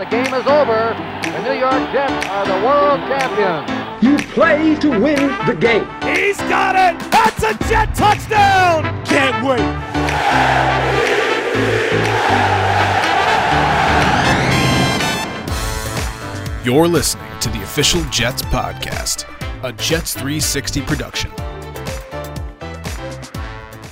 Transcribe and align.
the 0.00 0.06
game 0.06 0.32
is 0.32 0.46
over. 0.46 0.96
The 1.24 1.42
New 1.42 1.60
York 1.60 1.92
Jets 1.92 2.26
are 2.28 2.46
the 2.46 2.64
world 2.64 3.00
champions. 3.00 4.02
You 4.02 4.16
play 4.32 4.74
to 4.76 4.88
win 4.88 5.28
the 5.44 5.54
game. 5.54 5.86
He's 6.00 6.38
got 6.38 6.74
it! 6.74 6.98
That's 7.10 7.42
a 7.42 7.52
Jet 7.68 7.94
touchdown! 7.94 9.04
Can't 9.04 9.44
wait! 9.44 9.60
You're 16.64 16.88
listening 16.88 17.38
to 17.40 17.50
the 17.50 17.62
official 17.62 18.02
Jets 18.04 18.40
podcast, 18.40 19.26
a 19.62 19.70
Jets 19.74 20.14
360 20.14 20.80
production. 20.80 21.30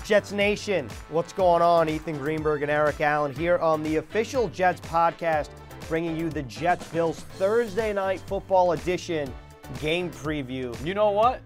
Jets 0.07 0.33
Nation, 0.33 0.89
what's 1.11 1.35
going 1.35 1.61
on? 1.61 1.91
Ethan 1.91 2.17
Greenberg 2.17 2.63
and 2.63 2.71
Eric 2.71 3.03
Allen 3.03 3.35
here 3.35 3.59
on 3.59 3.83
the 3.83 3.97
official 3.97 4.49
Jets 4.49 4.81
podcast, 4.81 5.51
bringing 5.89 6.17
you 6.17 6.29
the 6.31 6.43
Jets 6.43 6.87
Bills 6.89 7.21
Thursday 7.39 7.93
night 7.93 8.21
football 8.21 8.73
edition 8.73 9.33
game 9.81 10.11
preview. 10.11 10.75
You 10.85 10.95
know 10.95 11.11
what? 11.11 11.41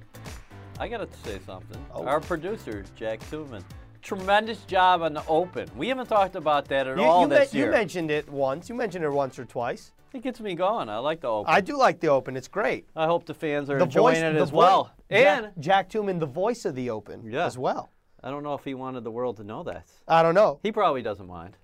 I 0.78 0.88
gotta 0.88 1.08
say 1.24 1.38
something. 1.46 1.84
Oh. 1.94 2.04
Our 2.04 2.20
producer, 2.20 2.84
Jack 2.96 3.20
Tubman, 3.30 3.64
tremendous 4.00 4.64
job 4.64 5.02
on 5.02 5.12
the 5.14 5.24
open. 5.28 5.68
We 5.76 5.88
haven't 5.88 6.08
talked 6.08 6.34
about 6.34 6.66
that 6.68 6.86
at 6.88 6.96
You, 6.98 7.04
all 7.04 7.22
you 7.22 7.28
this 7.28 7.52
men- 7.52 7.58
year. 7.58 7.66
you 7.66 7.72
mentioned 7.72 8.10
it 8.10 8.28
once. 8.28 8.68
You 8.68 8.74
mentioned 8.74 9.04
it 9.04 9.10
once 9.10 9.38
or 9.38 9.44
twice. 9.44 9.92
it 10.12 10.22
gets 10.22 10.40
me 10.40 10.54
going. 10.54 10.88
I 10.88 10.98
like 10.98 11.20
the 11.20 11.28
open. 11.28 11.52
I 11.54 11.60
do 11.60 11.76
like 11.78 12.00
the 12.00 12.08
open. 12.08 12.36
It's 12.36 12.48
great. 12.48 12.86
I 12.96 13.06
hope 13.06 13.24
the 13.26 13.34
fans 13.34 13.70
are 13.70 13.78
The 13.78 13.84
enjoying 13.84 14.16
voice, 14.22 14.34
it 14.34 14.36
as 14.36 14.52
well. 14.52 14.90
Jack, 15.10 15.44
And 15.44 15.52
Jack 15.62 15.88
Tooman, 15.88 16.18
the 16.20 16.26
voice 16.26 16.64
of 16.64 16.74
the 16.74 16.90
open, 16.90 17.22
Yeah. 17.30 17.46
as 17.46 17.56
well. 17.56 17.90
I 18.24 18.30
don't 18.30 18.42
know 18.42 18.54
if 18.54 18.64
he 18.64 18.74
wanted 18.74 19.04
the 19.04 19.10
world 19.10 19.36
to 19.38 19.44
know 19.44 19.62
that. 19.64 19.86
I 20.06 20.22
don't 20.22 20.34
know. 20.34 20.58
He 20.62 20.70
probably 20.72 21.02
doesn't 21.02 21.26
mind. 21.26 21.56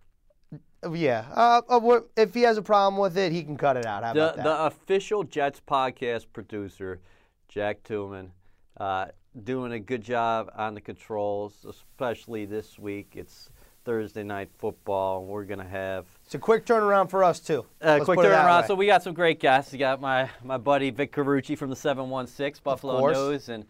Yeah. 0.92 1.24
Uh, 1.34 1.60
uh, 1.68 2.00
if 2.16 2.34
he 2.34 2.42
has 2.42 2.56
a 2.56 2.62
problem 2.62 3.00
with 3.00 3.16
it, 3.18 3.32
he 3.32 3.42
can 3.42 3.56
cut 3.56 3.76
it 3.76 3.84
out. 3.84 4.04
How 4.04 4.12
The 4.12 4.24
about 4.24 4.36
that? 4.36 4.44
the 4.44 4.60
official 4.66 5.24
Jets 5.24 5.60
podcast 5.66 6.26
producer, 6.32 7.00
Jack 7.48 7.82
Tillman, 7.82 8.32
uh, 8.78 9.06
doing 9.42 9.72
a 9.72 9.80
good 9.80 10.02
job 10.02 10.50
on 10.56 10.74
the 10.74 10.80
controls, 10.80 11.66
especially 11.68 12.44
this 12.44 12.78
week. 12.78 13.12
It's 13.16 13.50
Thursday 13.84 14.22
night 14.22 14.50
football. 14.58 15.20
and 15.20 15.28
We're 15.28 15.44
gonna 15.44 15.66
have 15.66 16.06
it's 16.24 16.34
a 16.34 16.38
quick 16.38 16.64
turnaround 16.66 17.10
for 17.10 17.24
us 17.24 17.40
too. 17.40 17.64
Uh, 17.80 17.96
quick 18.05 18.16
put 18.16 18.27
it 18.27 18.28
that 18.28 18.44
turnaround. 18.46 18.66
So 18.66 18.74
we 18.74 18.86
got 18.86 19.02
some 19.02 19.14
great 19.14 19.40
guests. 19.40 19.72
We 19.72 19.78
got 19.78 20.00
my 20.00 20.28
my 20.44 20.58
buddy 20.58 20.90
Vic 20.90 21.12
Carucci 21.12 21.56
from 21.56 21.70
the 21.70 21.77
716 21.77 22.60
Buffalo. 22.62 23.10
News, 23.10 23.48
and 23.48 23.64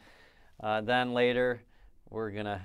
uh, 0.61 0.81
then 0.81 1.15
later 1.15 1.63
we're 2.11 2.31
gonna 2.33 2.63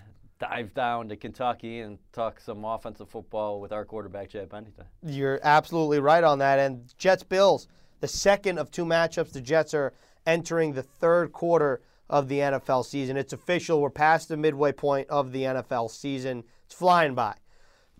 dive 0.49 0.73
down 0.73 1.07
to 1.07 1.15
Kentucky 1.15 1.79
and 1.79 1.97
talk 2.11 2.39
some 2.39 2.65
offensive 2.65 3.07
football 3.07 3.61
with 3.61 3.71
our 3.71 3.85
quarterback 3.85 4.29
Chad 4.29 4.49
Pennington. 4.49 4.83
You're 5.01 5.39
absolutely 5.41 5.99
right 5.99 6.23
on 6.23 6.39
that. 6.39 6.59
And 6.59 6.93
Jets 6.97 7.23
Bills, 7.23 7.67
the 8.01 8.09
second 8.09 8.57
of 8.57 8.69
two 8.69 8.83
matchups. 8.83 9.31
The 9.31 9.39
Jets 9.39 9.73
are 9.73 9.93
entering 10.25 10.73
the 10.73 10.83
third 10.83 11.31
quarter 11.31 11.81
of 12.09 12.27
the 12.27 12.39
NFL 12.39 12.85
season. 12.85 13.15
It's 13.15 13.31
official. 13.31 13.79
We're 13.79 13.89
past 13.89 14.27
the 14.27 14.35
midway 14.35 14.73
point 14.73 15.09
of 15.09 15.31
the 15.31 15.43
NFL 15.43 15.89
season. 15.89 16.43
It's 16.65 16.75
flying 16.75 17.15
by. 17.15 17.35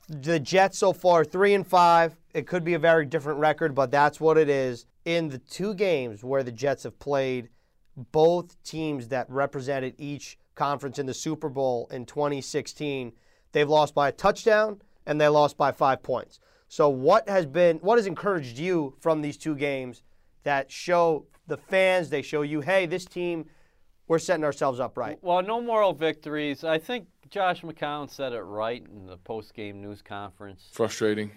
The 0.10 0.38
Jets 0.38 0.78
so 0.78 0.92
far 0.92 1.24
three 1.24 1.54
and 1.54 1.66
five. 1.66 2.18
It 2.34 2.46
could 2.46 2.66
be 2.66 2.74
a 2.74 2.80
very 2.80 3.06
different 3.06 3.40
record, 3.40 3.74
but 3.74 3.90
that's 3.90 4.20
what 4.20 4.38
it 4.38 4.50
is. 4.50 4.86
In 5.06 5.30
the 5.30 5.38
two 5.38 5.74
games 5.74 6.26
where 6.26 6.44
the 6.44 6.52
Jets 6.52 6.84
have 6.84 7.00
played, 7.00 7.48
both 8.12 8.62
teams 8.64 9.08
that 9.10 9.30
represented 9.30 9.96
each 9.98 10.38
conference 10.56 11.00
in 11.00 11.06
the 11.06 11.14
Super 11.14 11.50
Bowl 11.50 11.88
in 11.92 12.06
2016, 12.06 13.14
they've 13.52 13.70
lost 13.70 13.94
by 13.96 14.10
a 14.10 14.12
touchdown 14.12 14.82
and 15.06 15.20
they 15.20 15.28
lost 15.28 15.58
by 15.58 15.72
five 15.72 16.04
points. 16.04 16.40
So 16.68 16.90
what 16.90 17.28
has 17.30 17.46
been 17.46 17.78
what 17.78 17.98
has 17.98 18.08
encouraged 18.08 18.58
you 18.58 18.96
from 19.00 19.22
these 19.22 19.38
two 19.38 19.56
games 19.56 20.02
that 20.44 20.72
show 20.72 21.26
the 21.48 21.58
fans, 21.58 22.10
they 22.10 22.22
show 22.22 22.42
you, 22.42 22.62
hey, 22.62 22.86
this 22.86 23.06
team, 23.06 23.46
we're 24.08 24.20
setting 24.20 24.44
ourselves 24.44 24.80
up 24.80 24.98
right. 24.98 25.18
Well, 25.22 25.42
no 25.42 25.62
moral 25.62 25.94
victories. 25.94 26.64
I 26.64 26.78
think 26.78 27.08
Josh 27.30 27.62
McCown 27.62 28.10
said 28.10 28.34
it 28.34 28.42
right 28.42 28.84
in 28.86 29.06
the 29.06 29.18
post 29.18 29.54
game 29.54 29.82
news 29.82 30.02
conference. 30.02 30.70
frustrating. 30.72 31.32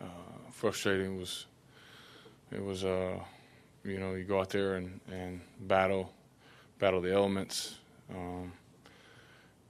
Uh, 0.00 0.06
frustrating 0.52 1.18
was 1.18 1.46
it 2.52 2.62
was 2.62 2.84
uh, 2.84 3.18
you 3.84 3.98
know 3.98 4.14
you 4.14 4.24
go 4.24 4.40
out 4.40 4.50
there 4.50 4.76
and, 4.76 5.00
and 5.10 5.40
battle 5.60 6.12
battle 6.78 7.00
the 7.00 7.12
elements 7.12 7.78
um, 8.10 8.52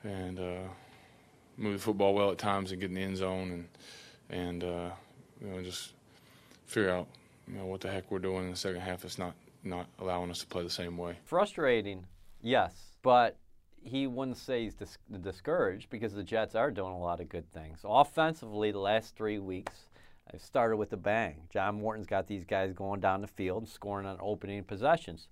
and 0.04 0.38
uh, 0.38 0.68
move 1.56 1.74
the 1.74 1.78
football 1.78 2.14
well 2.14 2.30
at 2.30 2.38
times 2.38 2.72
and 2.72 2.80
get 2.80 2.90
in 2.90 2.94
the 2.94 3.02
end 3.02 3.16
zone 3.16 3.50
and 3.50 3.68
and 4.30 4.64
uh, 4.64 4.90
you 5.40 5.48
know 5.48 5.62
just 5.62 5.92
figure 6.66 6.90
out 6.90 7.06
you 7.46 7.54
know 7.54 7.66
what 7.66 7.80
the 7.80 7.90
heck 7.90 8.10
we're 8.10 8.18
doing 8.18 8.44
in 8.44 8.50
the 8.50 8.56
second 8.56 8.80
half. 8.80 9.04
It's 9.04 9.18
not 9.18 9.34
not 9.64 9.86
allowing 9.98 10.30
us 10.30 10.38
to 10.38 10.46
play 10.46 10.62
the 10.62 10.70
same 10.70 10.96
way. 10.96 11.16
Frustrating, 11.24 12.06
yes, 12.42 12.92
but 13.02 13.36
he 13.82 14.06
wouldn't 14.06 14.36
say 14.36 14.64
he's 14.64 14.74
dis- 14.74 14.98
discouraged 15.20 15.90
because 15.90 16.12
the 16.12 16.22
Jets 16.22 16.54
are 16.54 16.70
doing 16.70 16.92
a 16.92 16.98
lot 16.98 17.20
of 17.20 17.28
good 17.28 17.50
things. 17.52 17.80
Offensively, 17.84 18.70
the 18.70 18.78
last 18.78 19.16
three 19.16 19.38
weeks, 19.38 19.88
I've 20.32 20.40
started 20.42 20.76
with 20.76 20.92
a 20.92 20.96
bang. 20.96 21.42
John 21.50 21.80
Morton's 21.80 22.06
got 22.06 22.26
these 22.26 22.44
guys 22.44 22.72
going 22.72 23.00
down 23.00 23.20
the 23.20 23.26
field 23.26 23.68
scoring 23.68 24.06
on 24.06 24.18
opening 24.20 24.64
possessions. 24.64 25.28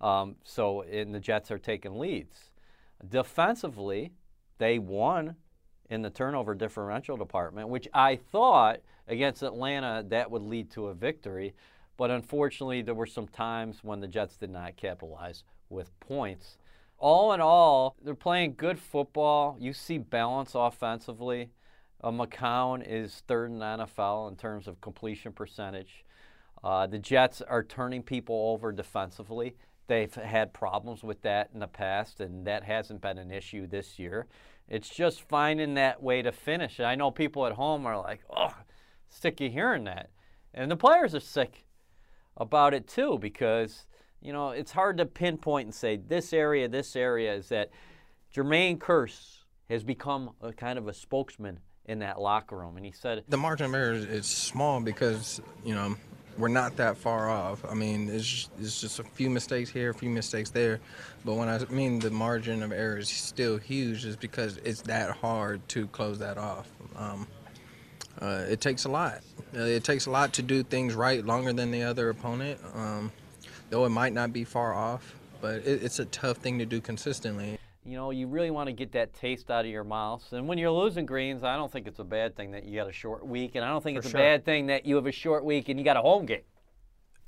Um, 0.00 0.36
so, 0.44 0.82
and 0.82 1.14
the 1.14 1.20
Jets 1.20 1.50
are 1.50 1.58
taking 1.58 1.98
leads. 1.98 2.50
Defensively, 3.08 4.12
they 4.58 4.78
won 4.78 5.36
in 5.90 6.02
the 6.02 6.10
turnover 6.10 6.54
differential 6.54 7.16
department, 7.16 7.68
which 7.68 7.88
I 7.94 8.16
thought 8.16 8.80
against 9.06 9.42
Atlanta 9.42 10.04
that 10.08 10.30
would 10.30 10.42
lead 10.42 10.70
to 10.72 10.88
a 10.88 10.94
victory. 10.94 11.54
But 11.96 12.10
unfortunately, 12.10 12.82
there 12.82 12.94
were 12.94 13.06
some 13.06 13.26
times 13.26 13.78
when 13.82 14.00
the 14.00 14.06
Jets 14.06 14.36
did 14.36 14.50
not 14.50 14.76
capitalize 14.76 15.42
with 15.68 15.98
points. 16.00 16.58
All 16.98 17.32
in 17.32 17.40
all, 17.40 17.96
they're 18.02 18.14
playing 18.14 18.54
good 18.56 18.78
football. 18.78 19.56
You 19.58 19.72
see 19.72 19.98
balance 19.98 20.52
offensively. 20.54 21.50
Uh, 22.02 22.10
McCown 22.10 22.84
is 22.86 23.22
third 23.26 23.50
in 23.50 23.58
the 23.58 23.64
NFL 23.64 24.28
in 24.28 24.36
terms 24.36 24.68
of 24.68 24.80
completion 24.80 25.32
percentage. 25.32 26.04
Uh, 26.62 26.86
the 26.86 26.98
Jets 26.98 27.40
are 27.40 27.62
turning 27.62 28.02
people 28.02 28.50
over 28.52 28.72
defensively. 28.72 29.56
They've 29.88 30.14
had 30.14 30.52
problems 30.52 31.02
with 31.02 31.22
that 31.22 31.50
in 31.52 31.60
the 31.60 31.66
past, 31.66 32.20
and 32.20 32.46
that 32.46 32.62
hasn't 32.62 33.00
been 33.00 33.18
an 33.18 33.30
issue 33.30 33.66
this 33.66 33.98
year. 33.98 34.26
It's 34.68 34.90
just 34.90 35.22
finding 35.22 35.74
that 35.74 36.02
way 36.02 36.20
to 36.20 36.30
finish. 36.30 36.78
I 36.78 36.94
know 36.94 37.10
people 37.10 37.46
at 37.46 37.52
home 37.52 37.86
are 37.86 37.98
like, 37.98 38.20
oh, 38.34 38.54
sick 39.08 39.40
of 39.40 39.50
hearing 39.50 39.84
that. 39.84 40.10
And 40.52 40.70
the 40.70 40.76
players 40.76 41.14
are 41.14 41.20
sick 41.20 41.64
about 42.36 42.74
it 42.74 42.86
too 42.86 43.18
because, 43.18 43.86
you 44.20 44.32
know, 44.32 44.50
it's 44.50 44.72
hard 44.72 44.98
to 44.98 45.06
pinpoint 45.06 45.66
and 45.66 45.74
say 45.74 45.96
this 45.96 46.34
area, 46.34 46.68
this 46.68 46.94
area 46.94 47.34
is 47.34 47.48
that 47.48 47.70
Jermaine 48.34 48.78
Kearse 48.78 49.38
has 49.70 49.82
become 49.84 50.30
a 50.42 50.52
kind 50.52 50.78
of 50.78 50.86
a 50.86 50.92
spokesman 50.92 51.60
in 51.86 52.00
that 52.00 52.20
locker 52.20 52.58
room. 52.58 52.76
And 52.76 52.84
he 52.84 52.92
said, 52.92 53.24
The 53.28 53.38
margin 53.38 53.66
of 53.66 53.74
error 53.74 53.94
is 53.94 54.26
small 54.26 54.80
because 54.80 55.40
you 55.64 55.74
know 55.74 55.96
we're 56.38 56.48
not 56.48 56.76
that 56.76 56.96
far 56.96 57.28
off. 57.28 57.64
I 57.68 57.74
mean, 57.74 58.08
it's 58.08 58.48
it's 58.60 58.80
just 58.80 59.00
a 59.00 59.04
few 59.04 59.28
mistakes 59.28 59.68
here, 59.68 59.90
a 59.90 59.94
few 59.94 60.08
mistakes 60.08 60.50
there, 60.50 60.80
but 61.24 61.34
when 61.34 61.48
I 61.48 61.58
mean 61.66 61.98
the 61.98 62.10
margin 62.10 62.62
of 62.62 62.72
error 62.72 62.98
is 62.98 63.08
still 63.08 63.58
huge, 63.58 64.04
is 64.04 64.16
because 64.16 64.58
it's 64.58 64.82
that 64.82 65.10
hard 65.10 65.66
to 65.70 65.88
close 65.88 66.18
that 66.20 66.38
off. 66.38 66.68
Um, 66.96 67.26
uh, 68.20 68.44
it 68.48 68.60
takes 68.60 68.84
a 68.84 68.88
lot. 68.88 69.20
Uh, 69.54 69.60
it 69.60 69.84
takes 69.84 70.06
a 70.06 70.10
lot 70.10 70.32
to 70.34 70.42
do 70.42 70.62
things 70.62 70.94
right 70.94 71.24
longer 71.24 71.52
than 71.52 71.70
the 71.70 71.82
other 71.82 72.08
opponent. 72.10 72.60
Um, 72.74 73.12
though 73.70 73.84
it 73.84 73.90
might 73.90 74.12
not 74.12 74.32
be 74.32 74.44
far 74.44 74.74
off, 74.74 75.14
but 75.40 75.56
it, 75.56 75.82
it's 75.82 75.98
a 75.98 76.04
tough 76.06 76.38
thing 76.38 76.58
to 76.58 76.66
do 76.66 76.80
consistently. 76.80 77.57
You 77.88 77.96
know, 77.96 78.10
you 78.10 78.26
really 78.26 78.50
want 78.50 78.66
to 78.66 78.72
get 78.72 78.92
that 78.92 79.14
taste 79.14 79.50
out 79.50 79.64
of 79.64 79.70
your 79.70 79.82
mouth. 79.82 80.22
And 80.32 80.46
when 80.46 80.58
you're 80.58 80.70
losing 80.70 81.06
greens, 81.06 81.42
I 81.42 81.56
don't 81.56 81.72
think 81.72 81.86
it's 81.86 81.98
a 81.98 82.04
bad 82.04 82.36
thing 82.36 82.50
that 82.50 82.64
you 82.64 82.76
got 82.76 82.88
a 82.88 82.92
short 82.92 83.26
week, 83.26 83.54
and 83.54 83.64
I 83.64 83.68
don't 83.68 83.82
think 83.82 83.96
For 83.96 84.00
it's 84.00 84.10
sure. 84.10 84.20
a 84.20 84.22
bad 84.22 84.44
thing 84.44 84.66
that 84.66 84.84
you 84.84 84.96
have 84.96 85.06
a 85.06 85.12
short 85.12 85.44
week 85.44 85.68
and 85.68 85.78
you 85.78 85.84
got 85.84 85.96
a 85.96 86.02
home 86.02 86.26
game. 86.26 86.42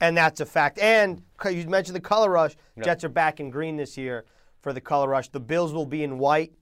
And 0.00 0.16
that's 0.16 0.40
a 0.40 0.46
fact. 0.46 0.78
And 0.78 1.22
you 1.50 1.66
mentioned 1.68 1.96
the 1.96 2.00
color 2.00 2.30
rush. 2.30 2.56
Jets 2.82 3.04
are 3.04 3.10
back 3.10 3.40
in 3.40 3.50
green 3.50 3.76
this 3.76 3.98
year 3.98 4.24
for 4.60 4.72
the 4.72 4.80
color 4.80 5.08
rush. 5.08 5.28
The 5.28 5.40
Bills 5.40 5.72
will 5.72 5.86
be 5.86 6.02
in 6.02 6.18
white. 6.18 6.52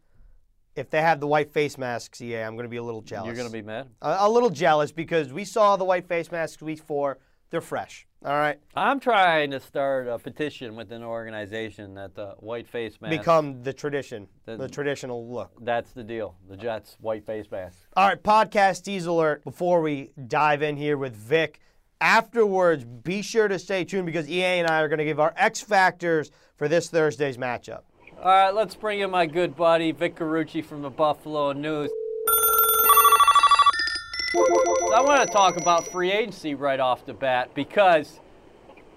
If 0.75 0.91
they 0.91 1.01
have 1.01 1.21
the 1.21 1.27
white 1.27 1.53
face 1.53 1.79
masks, 1.79 2.21
yeah, 2.21 2.47
I'm 2.47 2.55
going 2.55 2.65
to 2.65 2.71
be 2.71 2.77
a 2.77 2.83
little 2.83 3.03
jealous. 3.03 3.27
You're 3.27 3.37
going 3.37 3.49
to 3.49 3.53
be 3.53 3.63
mad. 3.63 3.89
a, 4.03 4.17
a 4.21 4.29
little 4.31 4.51
jealous 4.51 4.93
because 4.93 5.33
we 5.33 5.45
saw 5.45 5.77
the 5.77 5.85
white 5.85 6.07
face 6.07 6.31
masks 6.33 6.63
week 6.63 6.81
four. 6.81 7.19
They're 7.51 7.61
fresh. 7.61 8.08
All 8.25 8.33
right, 8.37 8.59
I'm 8.75 8.99
trying 8.99 9.53
to 9.53 9.61
start 9.61 10.09
a 10.09 10.19
petition 10.19 10.75
within 10.75 11.03
an 11.03 11.07
organization 11.09 11.95
that 11.95 12.17
the 12.17 12.35
white 12.41 12.67
face 12.67 13.01
mask. 13.01 13.17
become 13.17 13.63
the 13.63 13.73
tradition, 13.73 14.27
The- 14.45 14.57
the 14.57 14.69
traditional 14.69 15.29
look. 15.33 15.53
That's 15.61 15.93
the 15.93 16.03
deal. 16.03 16.35
The 16.49 16.57
Jets 16.57 16.97
white 17.01 17.25
face 17.25 17.47
mask. 17.49 17.77
All 17.97 18.09
right, 18.09 18.21
podcast 18.21 18.83
tease 18.83 19.07
alert 19.07 19.45
before 19.45 19.81
we 19.83 20.11
dive 20.27 20.63
in 20.63 20.77
here 20.77 20.97
with 20.99 21.15
Vic. 21.15 21.61
Afterwards, 22.01 22.85
be 22.85 23.23
sure 23.23 23.47
to 23.47 23.59
stay 23.59 23.85
tuned 23.85 24.07
because 24.07 24.29
EA 24.29 24.43
and 24.61 24.69
I 24.69 24.81
are 24.81 24.89
going 24.89 24.99
to 24.99 25.05
give 25.05 25.21
our 25.21 25.33
X 25.37 25.61
factors 25.61 26.33
for 26.57 26.67
this 26.67 26.91
Thursday's 26.91 27.37
matchup. 27.39 27.83
All 28.19 28.25
right, 28.25 28.51
let's 28.53 28.75
bring 28.75 28.99
in 28.99 29.13
my 29.13 29.27
good 29.27 29.55
buddy 29.55 29.93
Vic 29.93 30.17
Carucci 30.17 30.65
from 30.65 30.83
the 30.83 30.91
Buffalo 30.91 31.53
News. 31.53 31.91
I 34.95 35.03
want 35.03 35.21
to 35.21 35.33
talk 35.33 35.59
about 35.59 35.87
free 35.89 36.11
agency 36.11 36.55
right 36.55 36.81
off 36.81 37.05
the 37.05 37.13
bat 37.13 37.51
because 37.55 38.21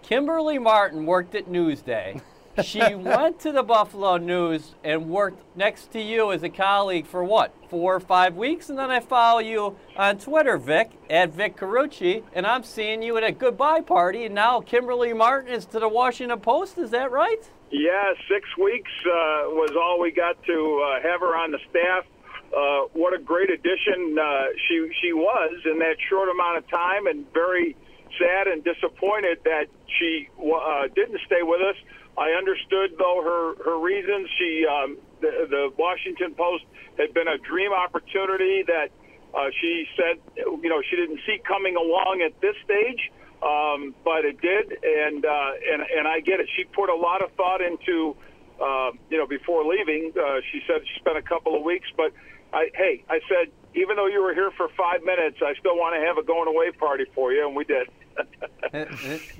Kimberly 0.01 0.57
Martin 0.57 1.05
worked 1.05 1.35
at 1.35 1.49
Newsday. 1.49 2.21
She 2.63 2.79
went 2.95 3.41
to 3.41 3.51
the 3.51 3.61
Buffalo 3.61 4.15
News 4.15 4.73
and 4.85 5.09
worked 5.09 5.43
next 5.57 5.91
to 5.91 6.01
you 6.01 6.31
as 6.31 6.43
a 6.43 6.49
colleague 6.49 7.05
for 7.05 7.25
what, 7.25 7.53
four 7.69 7.93
or 7.95 7.99
five 7.99 8.37
weeks? 8.37 8.69
And 8.69 8.79
then 8.79 8.89
I 8.89 9.01
follow 9.01 9.39
you 9.39 9.75
on 9.97 10.17
Twitter, 10.17 10.57
Vic, 10.57 10.91
at 11.09 11.33
Vic 11.33 11.57
Carucci, 11.57 12.23
and 12.33 12.47
I'm 12.47 12.63
seeing 12.63 13.03
you 13.03 13.17
at 13.17 13.23
a 13.25 13.33
goodbye 13.33 13.81
party. 13.81 14.25
And 14.25 14.33
now 14.33 14.61
Kimberly 14.61 15.11
Martin 15.13 15.53
is 15.53 15.65
to 15.67 15.79
the 15.79 15.89
Washington 15.89 16.39
Post. 16.39 16.77
Is 16.77 16.91
that 16.91 17.11
right? 17.11 17.49
Yeah, 17.69 18.13
six 18.29 18.47
weeks 18.57 18.91
uh, 19.05 19.51
was 19.51 19.71
all 19.75 19.99
we 19.99 20.11
got 20.11 20.41
to 20.45 20.85
uh, 20.85 21.01
have 21.01 21.19
her 21.19 21.35
on 21.35 21.51
the 21.51 21.59
staff. 21.69 22.05
Uh, 22.51 22.91
what 22.93 23.13
a 23.13 23.19
great 23.19 23.49
addition 23.49 24.17
uh, 24.19 24.47
she 24.67 24.91
she 25.01 25.13
was 25.13 25.55
in 25.65 25.79
that 25.79 25.95
short 26.09 26.27
amount 26.27 26.57
of 26.57 26.67
time, 26.69 27.07
and 27.07 27.25
very 27.33 27.75
sad 28.19 28.47
and 28.47 28.63
disappointed 28.63 29.39
that 29.45 29.67
she 29.99 30.27
uh, 30.35 30.87
didn't 30.93 31.19
stay 31.25 31.43
with 31.43 31.61
us. 31.61 31.75
I 32.17 32.31
understood 32.31 32.95
though 32.99 33.21
her 33.23 33.63
her 33.63 33.79
reasons. 33.79 34.27
She 34.37 34.65
um, 34.67 34.97
the, 35.21 35.47
the 35.49 35.63
Washington 35.77 36.35
Post 36.35 36.65
had 36.97 37.13
been 37.13 37.27
a 37.27 37.37
dream 37.37 37.71
opportunity 37.71 38.63
that 38.67 38.91
uh, 39.33 39.47
she 39.61 39.87
said 39.95 40.19
you 40.35 40.69
know 40.69 40.81
she 40.89 40.95
didn't 40.97 41.19
see 41.25 41.39
coming 41.47 41.77
along 41.77 42.21
at 42.25 42.35
this 42.41 42.55
stage, 42.65 43.11
um, 43.41 43.95
but 44.03 44.25
it 44.25 44.41
did, 44.41 44.75
and 44.83 45.23
uh, 45.23 45.51
and 45.71 45.81
and 45.87 46.07
I 46.07 46.19
get 46.19 46.41
it. 46.41 46.49
She 46.57 46.65
put 46.65 46.89
a 46.89 46.95
lot 46.95 47.23
of 47.23 47.31
thought 47.39 47.61
into 47.61 48.15
uh, 48.59 48.91
you 49.09 49.17
know 49.17 49.25
before 49.25 49.63
leaving. 49.63 50.11
Uh, 50.11 50.41
she 50.51 50.59
said 50.67 50.83
she 50.83 50.99
spent 50.99 51.17
a 51.17 51.23
couple 51.23 51.55
of 51.55 51.63
weeks, 51.63 51.87
but 51.95 52.11
I 52.53 52.69
hey 52.75 53.03
I 53.09 53.19
said 53.27 53.51
even 53.73 53.95
though 53.95 54.07
you 54.07 54.21
were 54.21 54.33
here 54.33 54.51
for 54.51 54.67
five 54.77 55.03
minutes, 55.03 55.37
I 55.41 55.53
still 55.59 55.75
want 55.75 55.95
to 55.95 56.05
have 56.05 56.17
a 56.17 56.23
going 56.23 56.47
away 56.47 56.71
party 56.71 57.05
for 57.15 57.31
you, 57.31 57.47
and 57.47 57.55
we 57.55 57.63
did. 57.63 57.87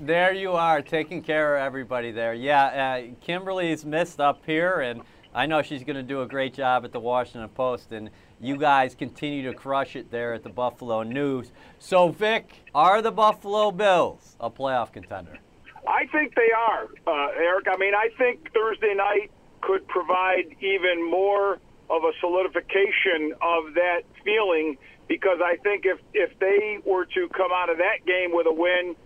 there 0.00 0.32
you 0.32 0.52
are, 0.52 0.80
taking 0.80 1.22
care 1.22 1.56
of 1.56 1.62
everybody 1.62 2.12
there. 2.12 2.32
Yeah, 2.32 2.64
uh, 2.64 3.14
Kimberly's 3.20 3.84
missed 3.84 4.20
up 4.20 4.42
here, 4.46 4.80
and 4.80 5.02
I 5.34 5.46
know 5.46 5.62
she's 5.62 5.84
going 5.84 5.96
to 5.96 6.02
do 6.02 6.22
a 6.22 6.26
great 6.26 6.54
job 6.54 6.84
at 6.84 6.92
the 6.92 7.00
Washington 7.00 7.48
Post, 7.50 7.92
and 7.92 8.10
you 8.40 8.56
guys 8.56 8.94
continue 8.94 9.50
to 9.50 9.56
crush 9.56 9.96
it 9.96 10.10
there 10.10 10.32
at 10.32 10.42
the 10.42 10.50
Buffalo 10.50 11.02
News. 11.02 11.52
So, 11.78 12.08
Vic, 12.08 12.64
are 12.74 13.02
the 13.02 13.12
Buffalo 13.12 13.70
Bills 13.70 14.36
a 14.40 14.50
playoff 14.50 14.92
contender? 14.92 15.38
I 15.86 16.06
think 16.06 16.34
they 16.34 16.50
are, 16.56 16.88
uh, 17.06 17.32
Eric. 17.36 17.66
I 17.70 17.76
mean, 17.76 17.94
I 17.94 18.08
think 18.16 18.50
Thursday 18.52 18.94
night 18.94 19.30
could 19.60 19.86
provide 19.88 20.56
even 20.60 21.10
more 21.10 21.58
of 21.92 22.04
a 22.04 22.12
solidification 22.20 23.36
of 23.42 23.74
that 23.74 24.00
feeling 24.24 24.78
because 25.08 25.38
I 25.44 25.56
think 25.56 25.84
if 25.84 26.00
if 26.14 26.38
they 26.38 26.78
were 26.86 27.04
to 27.04 27.28
come 27.36 27.52
out 27.52 27.68
of 27.68 27.76
that 27.78 28.06
game 28.06 28.32
with 28.32 28.46
a 28.46 28.52
win 28.52 28.96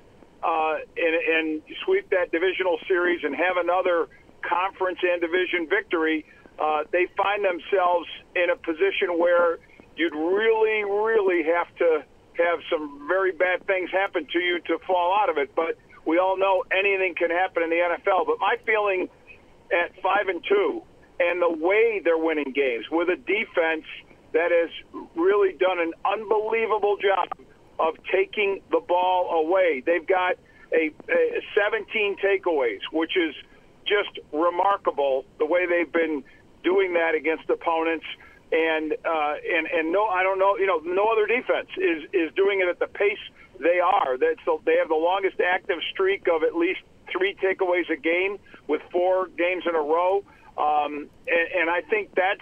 uh, 0.42 0.76
and, 0.96 1.14
and 1.34 1.62
sweep 1.84 2.08
that 2.10 2.30
divisional 2.30 2.78
series 2.86 3.24
and 3.24 3.34
have 3.34 3.56
another 3.56 4.06
conference 4.40 4.98
and 5.02 5.20
division 5.20 5.66
victory, 5.68 6.24
uh, 6.60 6.84
they 6.92 7.08
find 7.16 7.44
themselves 7.44 8.06
in 8.36 8.50
a 8.50 8.56
position 8.56 9.18
where 9.18 9.58
you'd 9.96 10.14
really, 10.14 10.84
really 10.84 11.42
have 11.42 11.66
to 11.78 12.04
have 12.38 12.60
some 12.70 13.08
very 13.08 13.32
bad 13.32 13.66
things 13.66 13.90
happen 13.90 14.26
to 14.30 14.38
you 14.38 14.60
to 14.60 14.78
fall 14.86 15.18
out 15.20 15.28
of 15.28 15.38
it. 15.38 15.50
But 15.56 15.76
we 16.04 16.18
all 16.18 16.38
know 16.38 16.62
anything 16.70 17.14
can 17.16 17.30
happen 17.30 17.64
in 17.64 17.70
the 17.70 17.82
NFL. 17.82 18.26
But 18.26 18.38
my 18.38 18.56
feeling 18.64 19.08
at 19.72 19.90
five 20.02 20.28
and 20.28 20.44
two, 20.46 20.82
and 21.20 21.40
the 21.40 21.50
way 21.50 22.00
they're 22.04 22.18
winning 22.18 22.52
games 22.54 22.86
with 22.90 23.08
a 23.08 23.16
defense 23.16 23.84
that 24.32 24.50
has 24.50 24.70
really 25.14 25.52
done 25.52 25.78
an 25.80 25.92
unbelievable 26.04 26.96
job 26.96 27.28
of 27.78 27.94
taking 28.12 28.60
the 28.70 28.80
ball 28.80 29.44
away. 29.44 29.82
They've 29.84 30.06
got 30.06 30.36
a, 30.72 30.92
a 31.10 31.40
17 31.54 32.16
takeaways, 32.22 32.80
which 32.92 33.16
is 33.16 33.34
just 33.86 34.18
remarkable 34.32 35.24
the 35.38 35.46
way 35.46 35.66
they've 35.66 35.92
been 35.92 36.24
doing 36.64 36.94
that 36.94 37.14
against 37.14 37.48
opponents. 37.48 38.04
And 38.52 38.92
uh, 39.04 39.34
and 39.42 39.66
and 39.66 39.92
no, 39.92 40.06
I 40.06 40.22
don't 40.22 40.38
know. 40.38 40.56
You 40.56 40.66
know, 40.66 40.78
no 40.78 41.08
other 41.10 41.26
defense 41.26 41.68
is 41.76 42.04
is 42.12 42.32
doing 42.36 42.60
it 42.60 42.68
at 42.68 42.78
the 42.78 42.86
pace 42.86 43.18
they 43.58 43.80
are. 43.80 44.16
That's 44.18 44.38
the, 44.44 44.58
they 44.64 44.76
have 44.78 44.88
the 44.88 44.94
longest 44.94 45.40
active 45.40 45.78
streak 45.92 46.28
of 46.32 46.44
at 46.44 46.54
least 46.54 46.80
three 47.10 47.34
takeaways 47.42 47.90
a 47.90 47.96
game 47.96 48.38
with 48.68 48.82
four 48.92 49.28
games 49.36 49.64
in 49.68 49.74
a 49.74 49.80
row. 49.80 50.22
Um, 50.58 51.08
and, 51.26 51.60
and 51.60 51.70
I 51.70 51.82
think 51.82 52.14
that's 52.14 52.40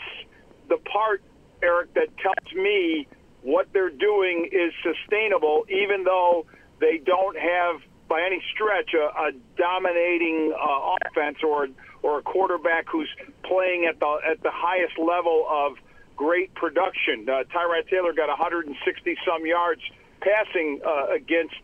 the 0.69 0.77
part, 0.77 1.23
Eric, 1.63 1.95
that 1.95 2.09
tells 2.19 2.55
me 2.55 3.07
what 3.43 3.69
they're 3.73 3.91
doing 3.91 4.49
is 4.53 4.73
sustainable, 4.83 5.67
even 5.69 6.05
though 6.05 6.47
they 6.81 6.99
don't 6.99 7.37
have 7.39 7.81
by 8.09 8.23
any 8.27 8.43
stretch 8.55 8.95
a, 8.95 9.07
a 9.07 9.33
dominating 9.57 10.53
uh, 10.53 10.95
offense 11.09 11.39
or 11.43 11.69
or 12.03 12.19
a 12.19 12.23
quarterback 12.23 12.87
who's 12.91 13.09
playing 13.43 13.87
at 13.87 13.99
the 14.01 14.19
at 14.31 14.43
the 14.43 14.51
highest 14.53 14.99
level 14.99 15.47
of 15.49 15.73
great 16.17 16.55
production. 16.55 17.29
Uh, 17.29 17.45
Tyrod 17.53 17.89
Taylor 17.89 18.13
got 18.13 18.29
160 18.29 19.17
some 19.27 19.47
yards 19.47 19.81
passing 20.21 20.81
uh, 20.87 21.13
against 21.15 21.55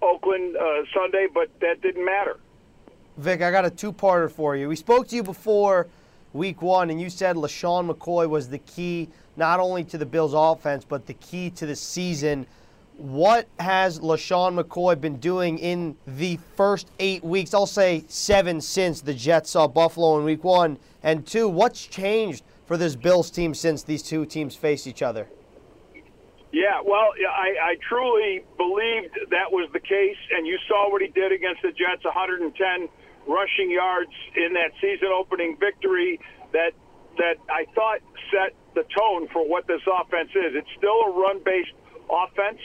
Oakland 0.00 0.56
uh, 0.56 0.82
Sunday, 0.94 1.26
but 1.32 1.48
that 1.60 1.80
didn't 1.80 2.04
matter. 2.04 2.38
Vic, 3.18 3.42
I 3.42 3.50
got 3.50 3.66
a 3.66 3.70
two-parter 3.70 4.30
for 4.30 4.56
you. 4.56 4.68
We 4.68 4.76
spoke 4.76 5.06
to 5.08 5.16
you 5.16 5.22
before 5.22 5.86
week 6.32 6.62
one, 6.62 6.88
and 6.88 7.00
you 7.00 7.10
said 7.10 7.36
LeSean 7.36 7.90
McCoy 7.90 8.28
was 8.28 8.48
the 8.48 8.58
key 8.58 9.08
not 9.36 9.60
only 9.60 9.84
to 9.84 9.98
the 9.98 10.06
Bills' 10.06 10.32
offense, 10.34 10.84
but 10.84 11.06
the 11.06 11.14
key 11.14 11.50
to 11.50 11.66
the 11.66 11.76
season. 11.76 12.46
What 12.96 13.48
has 13.58 14.00
LeSean 14.00 14.58
McCoy 14.58 14.98
been 14.98 15.18
doing 15.18 15.58
in 15.58 15.96
the 16.06 16.38
first 16.56 16.90
eight 16.98 17.22
weeks? 17.22 17.52
I'll 17.52 17.66
say 17.66 18.04
seven 18.08 18.62
since 18.62 19.02
the 19.02 19.14
Jets 19.14 19.50
saw 19.50 19.66
Buffalo 19.66 20.18
in 20.18 20.24
week 20.24 20.42
one. 20.42 20.78
And 21.02 21.26
two, 21.26 21.48
what's 21.48 21.86
changed 21.86 22.44
for 22.64 22.78
this 22.78 22.96
Bills 22.96 23.30
team 23.30 23.52
since 23.52 23.82
these 23.82 24.02
two 24.02 24.24
teams 24.24 24.56
faced 24.56 24.86
each 24.86 25.02
other? 25.02 25.28
Yeah, 26.52 26.80
well, 26.84 27.12
I, 27.30 27.72
I 27.72 27.76
truly 27.88 28.44
believed 28.58 29.18
that 29.30 29.50
was 29.50 29.70
the 29.72 29.80
case, 29.80 30.18
and 30.36 30.46
you 30.46 30.58
saw 30.68 30.90
what 30.90 31.00
he 31.00 31.08
did 31.08 31.32
against 31.32 31.62
the 31.62 31.72
Jets 31.72 32.04
110 32.04 32.88
rushing 33.26 33.70
yards 33.70 34.12
in 34.36 34.52
that 34.54 34.72
season 34.80 35.08
opening 35.14 35.56
victory 35.58 36.20
that 36.52 36.72
that 37.18 37.36
I 37.50 37.66
thought 37.74 38.00
set 38.32 38.54
the 38.74 38.84
tone 38.96 39.28
for 39.32 39.46
what 39.46 39.66
this 39.66 39.82
offense 39.86 40.30
is. 40.30 40.56
It's 40.56 40.70
still 40.78 40.96
a 41.06 41.10
run 41.12 41.40
based 41.44 41.72
offense. 42.08 42.60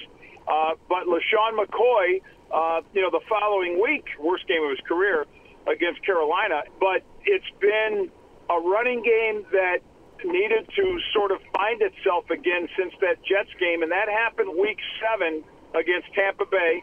Uh, 0.48 0.80
but 0.88 1.04
LeSean 1.08 1.60
McCoy, 1.60 2.22
uh, 2.52 2.82
you 2.94 3.02
know, 3.02 3.12
the 3.12 3.24
following 3.28 3.82
week, 3.82 4.06
worst 4.20 4.48
game 4.48 4.64
of 4.64 4.70
his 4.70 4.80
career 4.88 5.26
against 5.68 6.04
Carolina, 6.06 6.64
but 6.80 7.04
it's 7.26 7.52
been 7.60 8.10
a 8.50 8.60
running 8.60 9.04
game 9.04 9.46
that 9.52 9.80
needed 10.24 10.68
to 10.76 11.00
sort 11.14 11.32
of 11.32 11.40
find 11.54 11.82
itself 11.82 12.30
again 12.30 12.68
since 12.80 12.94
that 13.02 13.20
Jets 13.28 13.52
game, 13.60 13.84
and 13.84 13.92
that 13.92 14.08
happened 14.08 14.58
week 14.58 14.80
seven 15.04 15.44
against 15.76 16.08
Tampa 16.14 16.46
Bay, 16.46 16.82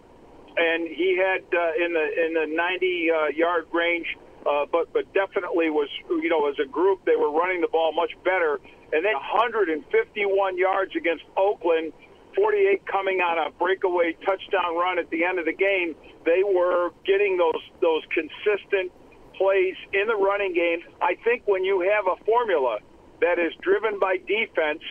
and 0.56 0.88
he 0.88 1.16
had 1.16 1.42
uh, 1.52 1.84
in 1.84 1.92
the 1.92 2.06
in 2.26 2.34
the 2.34 2.46
90 2.54 3.10
uh, 3.10 3.26
yard 3.34 3.66
range, 3.72 4.06
uh, 4.46 4.66
but 4.70 4.92
but 4.92 5.12
definitely 5.14 5.70
was 5.70 5.88
you 6.08 6.28
know 6.28 6.48
as 6.48 6.56
a 6.62 6.68
group 6.68 7.04
they 7.04 7.16
were 7.16 7.30
running 7.30 7.60
the 7.60 7.68
ball 7.68 7.92
much 7.92 8.12
better, 8.24 8.60
and 8.92 9.04
then 9.04 9.14
151 9.14 10.58
yards 10.58 10.92
against 10.96 11.24
Oakland 11.36 11.92
48 12.34 12.86
coming 12.86 13.20
on 13.20 13.38
a 13.38 13.50
breakaway 13.58 14.16
touchdown 14.24 14.76
run 14.76 14.98
at 14.98 15.08
the 15.10 15.24
end 15.24 15.38
of 15.38 15.44
the 15.44 15.54
game. 15.54 15.94
They 16.24 16.42
were 16.42 16.90
getting 17.06 17.36
those 17.36 17.62
those 17.80 18.02
consistent 18.10 18.92
plays 19.38 19.76
in 19.92 20.06
the 20.06 20.16
running 20.16 20.54
game. 20.54 20.80
I 21.00 21.14
think 21.24 21.42
when 21.46 21.64
you 21.64 21.80
have 21.80 22.06
a 22.06 22.22
formula 22.24 22.78
that 23.20 23.38
is 23.38 23.52
driven 23.62 23.98
by 23.98 24.18
defense 24.18 24.82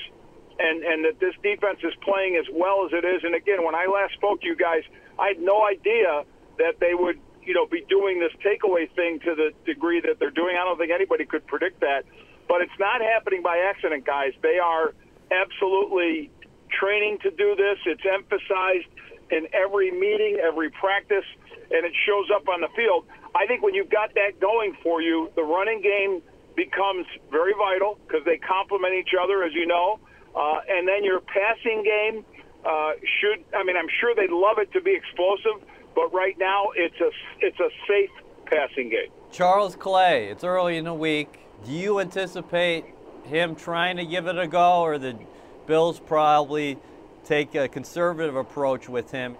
and 0.59 0.83
and 0.83 1.05
that 1.05 1.19
this 1.19 1.33
defense 1.43 1.79
is 1.83 1.93
playing 2.03 2.37
as 2.37 2.45
well 2.53 2.85
as 2.85 2.91
it 2.93 3.05
is 3.05 3.23
and 3.23 3.35
again 3.35 3.63
when 3.63 3.75
I 3.75 3.85
last 3.87 4.13
spoke 4.13 4.41
to 4.41 4.47
you 4.47 4.55
guys, 4.55 4.83
I 5.19 5.29
had 5.29 5.39
no 5.39 5.65
idea 5.65 6.23
that 6.57 6.79
they 6.79 6.93
would, 6.93 7.19
you 7.43 7.53
know, 7.53 7.65
be 7.65 7.85
doing 7.89 8.19
this 8.19 8.31
takeaway 8.43 8.89
thing 8.95 9.19
to 9.25 9.35
the 9.35 9.51
degree 9.65 10.01
that 10.01 10.19
they're 10.19 10.31
doing. 10.31 10.57
I 10.59 10.63
don't 10.65 10.77
think 10.77 10.91
anybody 10.91 11.25
could 11.25 11.45
predict 11.47 11.81
that. 11.81 12.03
But 12.47 12.61
it's 12.61 12.79
not 12.79 13.01
happening 13.01 13.41
by 13.41 13.57
accident, 13.57 14.05
guys. 14.05 14.33
They 14.41 14.59
are 14.59 14.93
absolutely 15.31 16.29
training 16.69 17.19
to 17.23 17.31
do 17.31 17.55
this. 17.55 17.77
It's 17.85 18.03
emphasized 18.05 18.87
in 19.31 19.47
every 19.53 19.91
meeting, 19.91 20.37
every 20.41 20.69
practice, 20.69 21.25
and 21.71 21.85
it 21.85 21.93
shows 22.05 22.27
up 22.33 22.47
on 22.49 22.61
the 22.61 22.69
field. 22.75 23.05
I 23.35 23.45
think 23.47 23.63
when 23.63 23.73
you've 23.73 23.89
got 23.89 24.13
that 24.15 24.39
going 24.39 24.75
for 24.83 25.01
you, 25.01 25.31
the 25.35 25.43
running 25.43 25.81
game 25.81 26.21
becomes 26.55 27.05
very 27.31 27.53
vital 27.57 27.97
because 28.05 28.23
they 28.25 28.37
complement 28.37 28.93
each 28.93 29.13
other, 29.17 29.43
as 29.43 29.53
you 29.53 29.65
know. 29.65 29.99
Uh, 30.35 30.59
and 30.67 30.87
then 30.87 31.03
your 31.03 31.21
passing 31.21 31.83
game 31.83 32.25
uh, 32.65 32.91
should, 33.19 33.43
I 33.55 33.63
mean, 33.63 33.75
I'm 33.77 33.89
sure 33.99 34.15
they'd 34.15 34.29
love 34.29 34.57
it 34.57 34.71
to 34.73 34.81
be 34.81 34.95
explosive, 34.95 35.67
but 35.95 36.13
right 36.13 36.37
now 36.37 36.67
it's 36.75 36.99
a, 37.01 37.11
it's 37.39 37.59
a 37.59 37.69
safe 37.87 38.09
passing 38.45 38.89
game. 38.89 39.09
Charles 39.31 39.75
Clay, 39.75 40.27
it's 40.27 40.43
early 40.43 40.77
in 40.77 40.85
the 40.85 40.93
week. 40.93 41.39
Do 41.65 41.71
you 41.71 41.99
anticipate 41.99 42.85
him 43.23 43.55
trying 43.55 43.97
to 43.97 44.05
give 44.05 44.27
it 44.27 44.37
a 44.37 44.47
go, 44.47 44.81
or 44.81 44.97
the 44.97 45.17
Bills 45.65 45.99
probably 45.99 46.77
take 47.25 47.55
a 47.55 47.67
conservative 47.67 48.35
approach 48.35 48.89
with 48.89 49.11
him? 49.11 49.35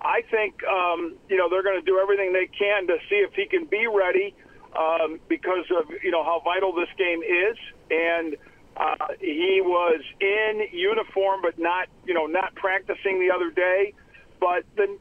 I 0.00 0.22
think 0.30 0.62
um, 0.64 1.16
you 1.28 1.36
know 1.36 1.48
they're 1.50 1.64
going 1.64 1.80
to 1.80 1.84
do 1.84 1.98
everything 1.98 2.32
they 2.32 2.46
can 2.46 2.86
to 2.86 2.96
see 3.08 3.16
if 3.16 3.34
he 3.34 3.46
can 3.46 3.64
be 3.64 3.86
ready 3.88 4.34
um, 4.78 5.18
because 5.28 5.64
of 5.76 5.90
you 6.02 6.10
know 6.10 6.22
how 6.22 6.40
vital 6.44 6.72
this 6.72 6.88
game 6.96 7.22
is, 7.22 7.56
and 7.90 8.36
uh, 8.76 8.96
he 9.20 9.60
was 9.62 10.00
in 10.20 10.68
uniform 10.72 11.40
but 11.42 11.58
not 11.58 11.88
you 12.06 12.14
know 12.14 12.26
not 12.26 12.54
practicing 12.54 13.20
the 13.20 13.30
other 13.34 13.50
day. 13.50 13.94
But 14.38 14.64
then 14.76 14.98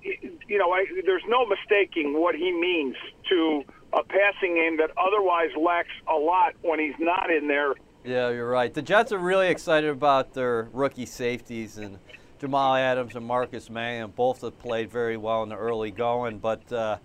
you 0.48 0.58
know 0.58 0.72
I, 0.72 0.86
there's 1.05 1.24
no 1.27 1.46
mistaking 1.46 2.20
what 2.20 2.36
he 2.36 2.51
means 2.51 2.96
to 3.29 3.63
a 3.94 4.03
passing 4.03 4.55
game 4.55 4.77
that 4.77 4.91
otherwise 4.98 5.50
lacks 5.60 5.89
a 6.08 6.17
lot 6.17 6.53
when 6.62 6.79
he's 6.79 6.96
not 7.00 7.29
in 7.29 7.48
there. 7.48 7.74
Yeah, 8.03 8.29
you're 8.29 8.50
right. 8.50 8.74
The 8.74 8.82
Jets 8.82 9.12
are 9.12 9.17
really 9.17 9.48
excited 9.48 9.89
about 9.89 10.34
their 10.34 10.70
rookie 10.74 11.05
safeties 11.05 11.77
and 11.77 11.98
Jamal 12.39 12.75
Adams 12.75 13.15
and 13.15 13.25
Marcus 13.25 13.70
Maye, 13.70 14.00
and 14.00 14.15
Both 14.15 14.41
have 14.41 14.60
played 14.60 14.91
very 14.91 15.17
well 15.17 15.44
in 15.44 15.50
the 15.50 15.58
early 15.58 15.91
going, 15.91 16.39
but. 16.39 16.72
Uh, 16.72 16.98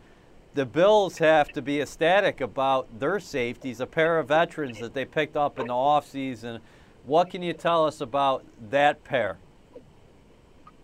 the 0.55 0.67
Bills 0.67 1.19
have 1.19 1.53
to 1.53 1.63
be 1.63 1.81
ecstatic 1.81 2.41
about 2.41 2.99
their 2.99 3.21
safeties, 3.21 3.81
a 3.81 3.87
pair 3.87 4.19
of 4.19 4.29
veterans 4.29 4.81
that 4.81 4.95
they 4.95 5.05
picked 5.05 5.37
up 5.37 5.59
in 5.59 5.69
the 5.69 5.73
offseason. 5.73 6.61
What 7.07 7.31
can 7.31 7.43
you 7.43 7.53
tell 7.53 7.87
us 7.87 8.01
about 8.01 8.45
that 8.71 9.05
pair? 9.05 9.39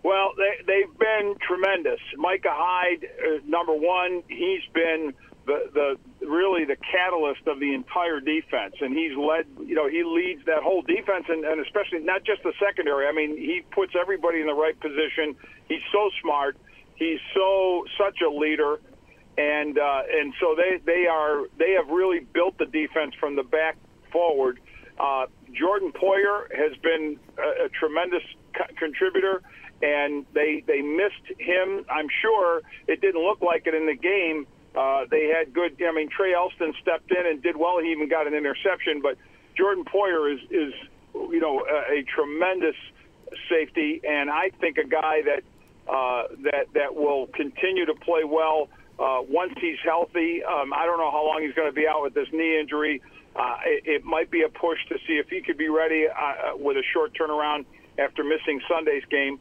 Well, 0.03 0.33
they, 0.37 0.65
they've 0.67 0.99
been 0.99 1.35
tremendous. 1.45 1.99
Micah 2.17 2.49
Hyde, 2.53 3.05
uh, 3.05 3.41
number 3.45 3.73
one, 3.73 4.23
he's 4.29 4.63
been 4.73 5.13
the, 5.47 5.69
the 5.75 6.27
really 6.27 6.65
the 6.65 6.77
catalyst 6.77 7.47
of 7.49 7.59
the 7.59 7.75
entire 7.75 8.21
defense, 8.21 8.77
and 8.81 8.97
he's 8.97 9.17
led. 9.17 9.47
You 9.67 9.75
know, 9.75 9.89
he 9.89 10.05
leads 10.05 10.45
that 10.47 10.63
whole 10.63 10.83
defense, 10.83 11.27
and, 11.29 11.45
and 11.45 11.61
especially 11.61 12.01
not 12.01 12.23
just 12.25 12.45
the 12.45 12.53
secondary. 12.65 13.09
I 13.09 13.13
mean, 13.13 13.37
he 13.37 13.63
puts 13.73 13.95
everybody 14.01 14.41
in 14.41 14.47
the 14.47 14.55
right 14.55 14.79
position. 14.79 15.35
He's 15.69 15.83
so 15.93 16.11
smart. 16.23 16.57
He's 16.95 17.21
so 17.35 17.85
such 17.99 18.21
a 18.23 18.31
leader 18.31 18.79
and 19.39 19.79
uh, 19.79 20.03
and 20.11 20.33
so 20.41 20.55
they 20.57 20.79
they 20.85 21.07
are 21.07 21.45
they 21.59 21.73
have 21.73 21.89
really 21.89 22.21
built 22.21 22.59
the 22.59 22.67
defense 22.67 23.15
from 23.19 23.37
the 23.37 23.43
back 23.43 23.77
forward. 24.13 24.61
Uh, 24.99 25.27
Jordan 25.53 25.93
Poyer 25.93 26.47
has 26.57 26.77
been 26.83 27.19
a, 27.39 27.67
a 27.67 27.69
tremendous 27.69 28.23
co- 28.57 28.73
contributor, 28.79 29.43
and 29.83 30.25
they 30.33 30.65
they 30.67 30.81
missed 30.81 31.39
him. 31.39 31.85
I'm 31.91 32.09
sure 32.23 32.63
it 32.89 33.01
didn't 33.01 33.23
look 33.23 33.43
like 33.43 33.67
it 33.67 33.75
in 33.75 33.87
the 33.87 33.95
game. 33.95 34.47
Uh, 34.75 35.05
they 35.11 35.27
had 35.27 35.53
good. 35.53 35.77
I 35.87 35.93
mean, 35.93 36.09
Trae 36.09 36.35
Elston 36.35 36.75
stepped 36.81 37.11
in 37.11 37.27
and 37.27 37.43
did 37.43 37.57
well. 37.57 37.79
He 37.81 37.93
even 37.93 38.09
got 38.09 38.27
an 38.27 38.35
interception. 38.35 39.01
But 39.03 39.19
Jordan 39.57 39.85
Poyer 39.85 40.33
is 40.33 40.41
is 40.51 40.73
you 41.15 41.41
know 41.41 41.61
a, 41.61 41.99
a 41.99 42.03
tremendous 42.05 42.77
safety, 43.51 44.01
and 44.09 44.31
I 44.31 44.51
think 44.61 44.79
a 44.79 44.87
guy 44.87 45.23
that 45.23 45.43
uh, 45.93 46.35
that 46.45 46.69
that 46.75 46.95
will 46.95 47.27
continue 47.29 47.85
to 47.87 47.95
play 47.95 48.25
well 48.25 48.69
uh, 48.99 49.21
once 49.29 49.53
he's 49.61 49.79
healthy. 49.85 50.43
Um, 50.45 50.73
I 50.73 50.87
don't 50.87 50.99
know 50.99 51.11
how 51.11 51.27
long 51.27 51.43
he's 51.43 51.55
going 51.55 51.69
to 51.69 51.75
be 51.75 51.87
out 51.87 52.03
with 52.03 52.15
this 52.15 52.29
knee 52.33 52.59
injury. 52.59 53.03
Uh, 53.35 53.57
it, 53.67 53.83
it 53.87 54.05
might 54.05 54.31
be 54.31 54.43
a 54.43 54.49
push 54.49 54.79
to 54.89 54.97
see 55.07 55.15
if 55.15 55.29
he 55.29 55.43
could 55.43 55.59
be 55.59 55.69
ready 55.69 56.07
uh, 56.09 56.57
with 56.57 56.77
a 56.77 56.83
short 56.93 57.13
turnaround 57.15 57.67
after 57.99 58.25
missing 58.25 58.61
Sunday's 58.69 59.05
game. 59.11 59.39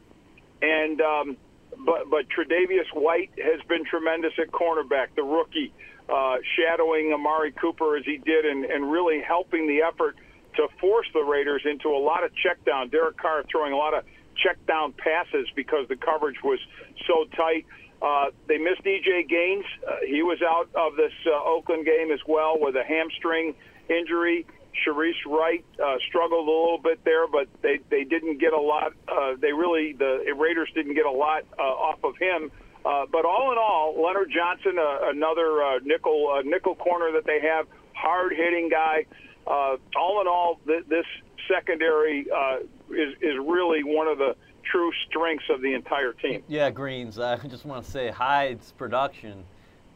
And 0.60 1.00
um, 1.00 1.36
but 1.84 2.10
but 2.10 2.26
Tre'Davious 2.28 2.92
White 2.94 3.30
has 3.36 3.60
been 3.68 3.84
tremendous 3.84 4.32
at 4.38 4.50
cornerback, 4.50 5.08
the 5.16 5.22
rookie, 5.22 5.72
uh, 6.08 6.36
shadowing 6.56 7.12
Amari 7.12 7.52
Cooper 7.52 7.96
as 7.96 8.04
he 8.04 8.18
did, 8.18 8.44
and, 8.44 8.64
and 8.64 8.90
really 8.90 9.20
helping 9.20 9.66
the 9.66 9.82
effort 9.82 10.16
to 10.56 10.68
force 10.80 11.06
the 11.12 11.22
Raiders 11.22 11.62
into 11.64 11.88
a 11.88 12.00
lot 12.00 12.24
of 12.24 12.30
check 12.36 12.64
down. 12.64 12.88
Derek 12.88 13.18
Carr 13.18 13.44
throwing 13.50 13.72
a 13.72 13.76
lot 13.76 13.94
of 13.94 14.04
check 14.42 14.56
down 14.66 14.92
passes 14.92 15.48
because 15.54 15.88
the 15.88 15.96
coverage 15.96 16.36
was 16.42 16.58
so 17.06 17.24
tight. 17.36 17.66
Uh, 18.02 18.26
they 18.46 18.58
missed 18.58 18.82
EJ 18.84 19.28
Gaines. 19.28 19.64
Uh, 19.86 19.96
he 20.06 20.22
was 20.22 20.38
out 20.42 20.68
of 20.74 20.96
this 20.96 21.12
uh, 21.26 21.42
Oakland 21.44 21.86
game 21.86 22.10
as 22.12 22.20
well 22.26 22.56
with 22.58 22.76
a 22.76 22.84
hamstring 22.84 23.54
injury. 23.88 24.46
Shareece 24.84 25.24
Wright 25.26 25.64
uh, 25.82 25.96
struggled 26.08 26.46
a 26.46 26.50
little 26.50 26.78
bit 26.82 27.02
there, 27.04 27.26
but 27.26 27.48
they, 27.62 27.80
they 27.88 28.04
didn't 28.04 28.38
get 28.38 28.52
a 28.52 28.60
lot. 28.60 28.92
Uh, 29.08 29.34
they 29.40 29.52
really 29.52 29.94
the 29.94 30.34
Raiders 30.36 30.68
didn't 30.74 30.94
get 30.94 31.06
a 31.06 31.10
lot 31.10 31.44
uh, 31.58 31.62
off 31.62 32.04
of 32.04 32.16
him. 32.18 32.50
Uh, 32.84 33.04
but 33.10 33.24
all 33.24 33.50
in 33.50 33.58
all, 33.58 34.00
Leonard 34.00 34.30
Johnson, 34.30 34.78
uh, 34.78 35.10
another 35.10 35.62
uh, 35.62 35.78
nickel 35.82 36.32
uh, 36.32 36.42
nickel 36.42 36.76
corner 36.76 37.10
that 37.12 37.24
they 37.24 37.40
have, 37.40 37.66
hard 37.94 38.32
hitting 38.32 38.68
guy. 38.68 39.06
Uh, 39.46 39.76
all 39.96 40.20
in 40.20 40.28
all, 40.28 40.60
th- 40.66 40.84
this 40.88 41.06
secondary 41.52 42.26
uh, 42.30 42.58
is 42.90 43.14
is 43.20 43.34
really 43.44 43.82
one 43.82 44.06
of 44.06 44.18
the 44.18 44.36
true 44.70 44.90
strengths 45.08 45.44
of 45.50 45.60
the 45.60 45.74
entire 45.74 46.12
team. 46.12 46.42
Yeah, 46.48 46.70
Greens. 46.70 47.18
I 47.18 47.36
just 47.48 47.64
want 47.64 47.84
to 47.84 47.90
say 47.90 48.10
Hyde's 48.10 48.72
production 48.72 49.44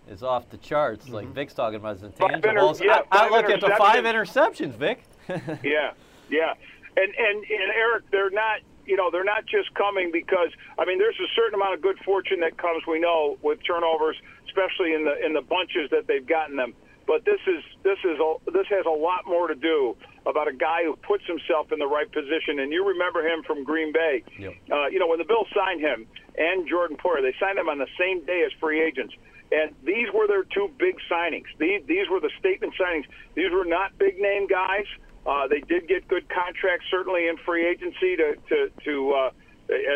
is 0.08 0.22
off 0.22 0.48
the 0.50 0.56
charts. 0.58 1.06
Mm-hmm. 1.06 1.14
Like 1.14 1.28
Vic's 1.28 1.54
talking 1.54 1.76
about 1.76 1.98
his 1.98 2.10
intangibles. 2.10 2.80
Inter- 2.80 2.84
yeah, 2.84 3.00
I, 3.10 3.26
I 3.26 3.30
look 3.30 3.48
at 3.48 3.60
the 3.60 3.74
five 3.78 4.04
interceptions, 4.04 4.74
Vic. 4.74 5.02
yeah, 5.28 5.92
yeah, 6.28 6.54
and 6.96 7.14
and 7.14 7.36
and 7.36 7.72
Eric, 7.74 8.04
they're 8.10 8.30
not. 8.30 8.60
You 8.86 8.96
know, 8.96 9.08
they're 9.08 9.22
not 9.22 9.46
just 9.46 9.72
coming 9.74 10.10
because 10.12 10.48
I 10.76 10.84
mean, 10.84 10.98
there's 10.98 11.18
a 11.20 11.30
certain 11.36 11.54
amount 11.54 11.74
of 11.74 11.82
good 11.82 11.98
fortune 12.04 12.40
that 12.40 12.56
comes. 12.56 12.82
We 12.88 12.98
know 12.98 13.38
with 13.40 13.60
turnovers, 13.64 14.16
especially 14.46 14.94
in 14.94 15.04
the 15.04 15.24
in 15.24 15.32
the 15.32 15.42
bunches 15.42 15.90
that 15.90 16.08
they've 16.08 16.26
gotten 16.26 16.56
them. 16.56 16.74
But 17.10 17.24
this 17.24 17.42
is 17.44 17.58
this 17.82 17.98
is 18.04 18.20
a, 18.22 18.34
this 18.54 18.70
has 18.70 18.86
a 18.86 18.94
lot 18.94 19.26
more 19.26 19.48
to 19.48 19.56
do 19.56 19.96
about 20.26 20.46
a 20.46 20.54
guy 20.54 20.84
who 20.84 20.94
puts 20.94 21.26
himself 21.26 21.72
in 21.72 21.80
the 21.80 21.86
right 21.90 22.06
position. 22.06 22.60
And 22.60 22.70
you 22.70 22.86
remember 22.86 23.26
him 23.26 23.42
from 23.42 23.64
Green 23.64 23.92
Bay. 23.92 24.22
Yep. 24.38 24.54
Uh, 24.70 24.86
you 24.86 25.00
know, 25.00 25.08
when 25.08 25.18
the 25.18 25.24
Bills 25.24 25.48
signed 25.52 25.80
him 25.80 26.06
and 26.38 26.68
Jordan 26.68 26.96
Poyer, 26.96 27.20
they 27.20 27.34
signed 27.40 27.58
him 27.58 27.68
on 27.68 27.78
the 27.78 27.90
same 27.98 28.24
day 28.26 28.44
as 28.46 28.52
free 28.60 28.80
agents. 28.80 29.12
And 29.50 29.74
these 29.82 30.06
were 30.14 30.28
their 30.28 30.44
two 30.44 30.70
big 30.78 31.02
signings. 31.10 31.50
These, 31.58 31.82
these 31.88 32.06
were 32.08 32.20
the 32.20 32.30
statement 32.38 32.74
signings. 32.78 33.06
These 33.34 33.50
were 33.50 33.64
not 33.64 33.98
big 33.98 34.20
name 34.20 34.46
guys. 34.46 34.86
Uh, 35.26 35.48
they 35.48 35.66
did 35.66 35.88
get 35.88 36.06
good 36.06 36.28
contracts, 36.28 36.86
certainly 36.92 37.26
in 37.26 37.38
free 37.38 37.66
agency 37.66 38.14
to 38.22 38.36
to, 38.50 38.70
to 38.84 39.12
uh, 39.18 39.30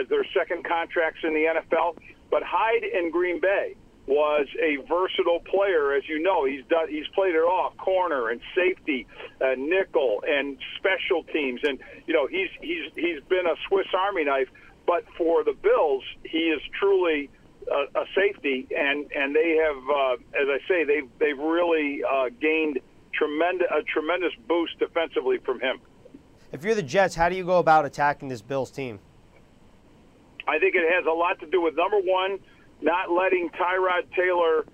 as 0.02 0.08
their 0.08 0.26
second 0.34 0.64
contracts 0.64 1.20
in 1.22 1.32
the 1.32 1.46
NFL. 1.46 1.94
But 2.28 2.42
Hyde 2.42 2.82
in 2.82 3.12
Green 3.12 3.40
Bay 3.40 3.76
was 4.06 4.46
a 4.60 4.76
versatile 4.86 5.40
player, 5.40 5.94
as 5.94 6.08
you 6.08 6.22
know. 6.22 6.44
He's 6.44 6.64
done. 6.66 6.88
He's 6.88 7.06
played 7.14 7.34
it 7.34 7.38
off 7.38 7.76
corner 7.78 8.28
and 8.28 8.40
safety, 8.54 9.06
uh, 9.40 9.54
nickel 9.56 10.22
and 10.26 10.58
special 10.76 11.24
teams, 11.24 11.60
and 11.64 11.78
you 12.06 12.12
know 12.14 12.26
he's 12.26 12.50
he's 12.60 12.92
he's 12.94 13.22
been 13.28 13.46
a 13.46 13.54
Swiss 13.68 13.86
Army 13.96 14.24
knife. 14.24 14.48
But 14.86 15.04
for 15.16 15.44
the 15.44 15.54
Bills, 15.54 16.04
he 16.24 16.50
is 16.50 16.60
truly 16.78 17.30
a, 17.70 18.00
a 18.00 18.04
safety, 18.14 18.66
and 18.76 19.10
and 19.12 19.34
they 19.34 19.56
have, 19.56 19.76
uh, 19.88 20.12
as 20.38 20.48
I 20.48 20.58
say, 20.68 20.84
they've 20.84 21.08
they've 21.18 21.38
really 21.38 22.02
uh, 22.04 22.28
gained 22.40 22.80
tremendous 23.12 23.68
a 23.70 23.82
tremendous 23.82 24.32
boost 24.46 24.78
defensively 24.78 25.38
from 25.38 25.60
him. 25.60 25.80
If 26.52 26.62
you're 26.62 26.74
the 26.74 26.82
Jets, 26.82 27.14
how 27.14 27.28
do 27.28 27.36
you 27.36 27.44
go 27.44 27.58
about 27.58 27.84
attacking 27.84 28.28
this 28.28 28.42
Bills 28.42 28.70
team? 28.70 29.00
I 30.46 30.58
think 30.58 30.74
it 30.74 30.84
has 30.92 31.06
a 31.06 31.10
lot 31.10 31.40
to 31.40 31.46
do 31.46 31.62
with 31.62 31.74
number 31.74 31.98
one 31.98 32.38
not 32.84 33.10
letting 33.10 33.48
Tyrod 33.48 34.12
Taylor 34.14 34.64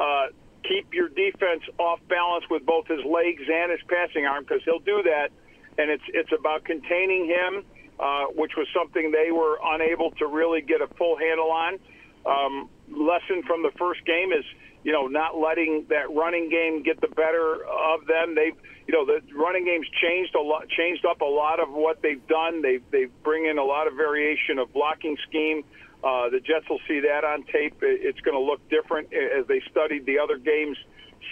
uh, 0.00 0.26
keep 0.66 0.92
your 0.92 1.08
defense 1.08 1.62
off 1.78 2.00
balance 2.08 2.44
with 2.50 2.66
both 2.66 2.86
his 2.88 3.00
legs 3.06 3.42
and 3.46 3.70
his 3.70 3.80
passing 3.88 4.26
arm 4.26 4.44
because 4.44 4.60
he'll 4.64 4.82
do 4.82 5.02
that, 5.04 5.30
and 5.78 5.90
it's 5.90 6.02
it's 6.08 6.32
about 6.36 6.64
containing 6.64 7.26
him, 7.26 7.64
uh, 7.98 8.26
which 8.34 8.52
was 8.56 8.66
something 8.74 9.12
they 9.12 9.30
were 9.30 9.58
unable 9.62 10.10
to 10.18 10.26
really 10.26 10.60
get 10.60 10.82
a 10.82 10.88
full 10.98 11.16
handle 11.16 11.50
on. 11.50 11.78
Um, 12.26 12.68
lesson 12.90 13.42
from 13.46 13.62
the 13.62 13.70
first 13.78 14.04
game 14.04 14.32
is 14.32 14.44
you 14.82 14.92
know 14.92 15.06
not 15.06 15.38
letting 15.38 15.86
that 15.88 16.10
running 16.10 16.50
game 16.50 16.82
get 16.82 17.00
the 17.00 17.08
better 17.08 17.64
of 17.64 18.04
them. 18.06 18.34
They've 18.34 18.58
you 18.88 18.92
know 18.92 19.06
the 19.06 19.22
running 19.32 19.64
game's 19.64 19.86
changed 20.02 20.34
a 20.34 20.42
lot, 20.42 20.68
changed 20.68 21.06
up 21.06 21.20
a 21.20 21.30
lot 21.30 21.60
of 21.60 21.70
what 21.70 22.02
they've 22.02 22.26
done. 22.26 22.62
They 22.62 22.80
they 22.90 23.06
bring 23.22 23.46
in 23.46 23.58
a 23.58 23.64
lot 23.64 23.86
of 23.86 23.94
variation 23.94 24.58
of 24.58 24.72
blocking 24.72 25.16
scheme. 25.28 25.62
Uh, 26.02 26.30
the 26.30 26.40
Jets 26.40 26.68
will 26.68 26.80
see 26.88 27.00
that 27.00 27.24
on 27.24 27.44
tape. 27.44 27.76
It's 27.82 28.20
going 28.20 28.34
to 28.34 28.40
look 28.40 28.66
different 28.70 29.12
as 29.12 29.46
they 29.46 29.62
studied 29.70 30.06
the 30.06 30.18
other 30.18 30.38
games 30.38 30.76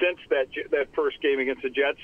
since 0.00 0.18
that 0.28 0.48
that 0.70 0.94
first 0.94 1.20
game 1.22 1.40
against 1.40 1.62
the 1.62 1.70
Jets. 1.70 1.98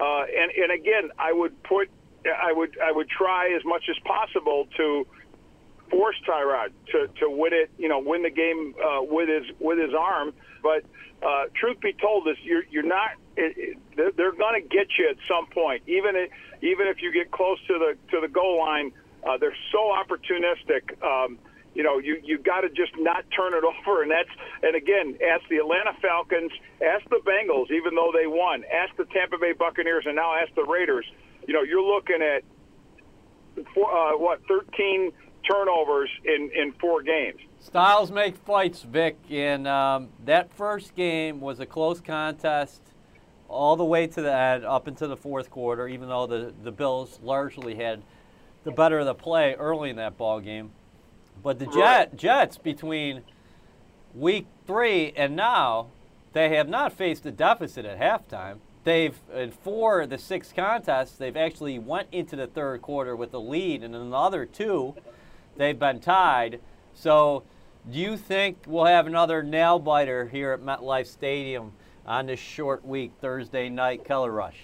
Uh, 0.00 0.24
and 0.24 0.50
and 0.56 0.72
again, 0.72 1.10
I 1.18 1.32
would 1.32 1.62
put, 1.62 1.90
I 2.24 2.52
would 2.52 2.76
I 2.82 2.90
would 2.90 3.08
try 3.08 3.54
as 3.54 3.64
much 3.64 3.84
as 3.90 3.96
possible 4.04 4.66
to 4.78 5.06
force 5.90 6.16
Tyrod 6.26 6.72
to 6.92 7.08
to 7.20 7.28
win 7.28 7.52
it. 7.52 7.70
You 7.76 7.88
know, 7.88 7.98
win 7.98 8.22
the 8.22 8.30
game 8.30 8.74
uh, 8.82 9.02
with 9.02 9.28
his 9.28 9.54
with 9.58 9.78
his 9.78 9.92
arm. 9.92 10.32
But 10.62 10.84
uh, 11.22 11.44
truth 11.54 11.80
be 11.80 11.92
told, 11.92 12.26
this 12.26 12.38
you're 12.42 12.64
you're 12.70 12.82
not. 12.82 13.10
It, 13.36 13.76
it, 13.96 14.16
they're, 14.16 14.32
going 14.32 14.60
to 14.60 14.68
get 14.68 14.88
you 14.98 15.08
at 15.08 15.16
some 15.28 15.46
point, 15.46 15.82
even 15.86 16.16
if, 16.16 16.30
even 16.62 16.88
if 16.88 17.00
you 17.00 17.12
get 17.12 17.30
close 17.30 17.58
to 17.68 17.74
the 17.74 17.96
to 18.10 18.20
the 18.20 18.28
goal 18.28 18.58
line. 18.58 18.92
Uh, 19.22 19.36
they're 19.36 19.56
so 19.70 19.92
opportunistic. 19.92 20.96
Um, 21.04 21.38
you 21.74 21.82
know, 21.82 21.98
you 21.98 22.20
you 22.24 22.38
got 22.38 22.62
to 22.62 22.68
just 22.68 22.92
not 22.98 23.24
turn 23.34 23.54
it 23.54 23.64
over, 23.70 24.02
and 24.02 24.10
that's 24.10 24.30
and 24.62 24.74
again, 24.74 25.16
ask 25.32 25.48
the 25.48 25.58
Atlanta 25.58 25.92
Falcons, 26.00 26.52
ask 26.84 27.08
the 27.10 27.20
Bengals, 27.26 27.70
even 27.70 27.94
though 27.94 28.12
they 28.12 28.26
won, 28.26 28.64
ask 28.72 28.96
the 28.96 29.04
Tampa 29.06 29.38
Bay 29.38 29.52
Buccaneers, 29.52 30.04
and 30.06 30.16
now 30.16 30.34
ask 30.34 30.54
the 30.54 30.64
Raiders. 30.64 31.06
You 31.46 31.54
know, 31.54 31.62
you're 31.62 31.82
looking 31.82 32.22
at 32.22 32.44
four, 33.74 33.90
uh, 33.90 34.16
what 34.18 34.40
13 34.46 35.12
turnovers 35.50 36.10
in, 36.24 36.50
in 36.54 36.72
four 36.80 37.02
games. 37.02 37.40
Styles 37.60 38.10
make 38.10 38.36
fights, 38.36 38.82
Vic, 38.82 39.18
and 39.30 39.66
um, 39.66 40.08
that 40.24 40.52
first 40.52 40.94
game 40.94 41.40
was 41.40 41.60
a 41.60 41.66
close 41.66 42.00
contest 42.00 42.82
all 43.48 43.76
the 43.76 43.84
way 43.84 44.06
to 44.06 44.22
the 44.22 44.32
end, 44.32 44.64
up 44.64 44.86
into 44.86 45.06
the 45.06 45.16
fourth 45.16 45.50
quarter, 45.50 45.88
even 45.88 46.08
though 46.08 46.26
the, 46.26 46.54
the 46.62 46.70
Bills 46.70 47.18
largely 47.22 47.74
had 47.74 48.02
the 48.64 48.70
better 48.70 49.00
of 49.00 49.06
the 49.06 49.14
play 49.14 49.54
early 49.54 49.90
in 49.90 49.96
that 49.96 50.16
ball 50.16 50.40
game. 50.40 50.70
But 51.42 51.58
the 51.58 51.66
Jet, 51.66 52.16
Jets, 52.16 52.58
between 52.58 53.22
week 54.14 54.46
three 54.66 55.12
and 55.16 55.36
now, 55.36 55.88
they 56.32 56.54
have 56.56 56.68
not 56.68 56.92
faced 56.92 57.24
a 57.26 57.30
deficit 57.30 57.84
at 57.84 57.98
halftime. 57.98 58.58
They've 58.84 59.16
in 59.34 59.50
four 59.50 60.02
of 60.02 60.10
the 60.10 60.18
six 60.18 60.52
contests, 60.54 61.16
they've 61.16 61.36
actually 61.36 61.78
went 61.78 62.08
into 62.12 62.36
the 62.36 62.46
third 62.46 62.82
quarter 62.82 63.14
with 63.14 63.34
a 63.34 63.38
lead, 63.38 63.82
and 63.82 63.94
in 63.94 64.00
another 64.00 64.46
two, 64.46 64.94
they've 65.56 65.78
been 65.78 66.00
tied. 66.00 66.60
So, 66.94 67.42
do 67.90 67.98
you 67.98 68.16
think 68.16 68.58
we'll 68.66 68.84
have 68.84 69.06
another 69.06 69.42
nail 69.42 69.78
biter 69.78 70.28
here 70.28 70.52
at 70.52 70.60
MetLife 70.60 71.06
Stadium 71.06 71.72
on 72.06 72.26
this 72.26 72.40
short 72.40 72.84
week, 72.84 73.12
Thursday 73.20 73.68
night 73.68 74.04
color 74.04 74.30
rush? 74.30 74.58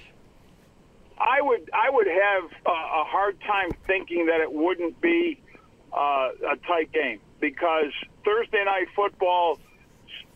I 1.18 1.40
would 1.40 1.70
I 1.72 1.90
would 1.90 2.06
have 2.06 2.44
a, 2.66 2.70
a 2.70 3.04
hard 3.04 3.40
time 3.40 3.70
thinking 3.86 4.26
that 4.26 4.40
it 4.40 4.52
wouldn't 4.52 5.00
be 5.00 5.40
uh, 5.96 6.28
a 6.52 6.56
tight 6.66 6.92
game 6.92 7.20
because 7.40 7.92
Thursday 8.24 8.64
night 8.64 8.88
football, 8.94 9.58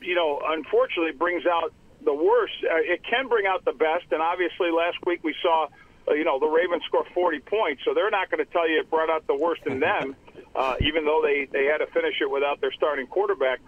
you 0.00 0.14
know, 0.14 0.40
unfortunately 0.44 1.12
brings 1.12 1.44
out 1.46 1.72
the 2.04 2.14
worst. 2.14 2.54
Uh, 2.64 2.76
it 2.76 3.02
can 3.04 3.28
bring 3.28 3.46
out 3.46 3.64
the 3.64 3.72
best, 3.72 4.04
and 4.10 4.22
obviously 4.22 4.70
last 4.70 4.96
week 5.06 5.22
we 5.22 5.34
saw, 5.42 5.68
uh, 6.08 6.14
you 6.14 6.24
know, 6.24 6.38
the 6.38 6.46
Ravens 6.46 6.82
score 6.86 7.04
40 7.12 7.40
points, 7.40 7.82
so 7.84 7.92
they're 7.94 8.10
not 8.10 8.30
going 8.30 8.44
to 8.44 8.50
tell 8.50 8.68
you 8.68 8.80
it 8.80 8.90
brought 8.90 9.10
out 9.10 9.26
the 9.26 9.36
worst 9.36 9.62
in 9.66 9.80
them, 9.80 10.16
uh, 10.54 10.76
even 10.80 11.04
though 11.04 11.20
they 11.22 11.46
they 11.52 11.66
had 11.66 11.78
to 11.78 11.86
finish 11.86 12.14
it 12.20 12.30
without 12.30 12.60
their 12.60 12.72
starting 12.72 13.06
quarterback. 13.06 13.60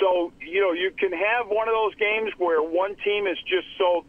So 0.00 0.32
you 0.40 0.60
know, 0.60 0.72
you 0.72 0.92
can 0.96 1.12
have 1.12 1.48
one 1.48 1.68
of 1.68 1.74
those 1.74 1.94
games 1.96 2.32
where 2.38 2.62
one 2.62 2.96
team 3.04 3.26
is 3.26 3.38
just 3.46 3.68
so 3.78 4.04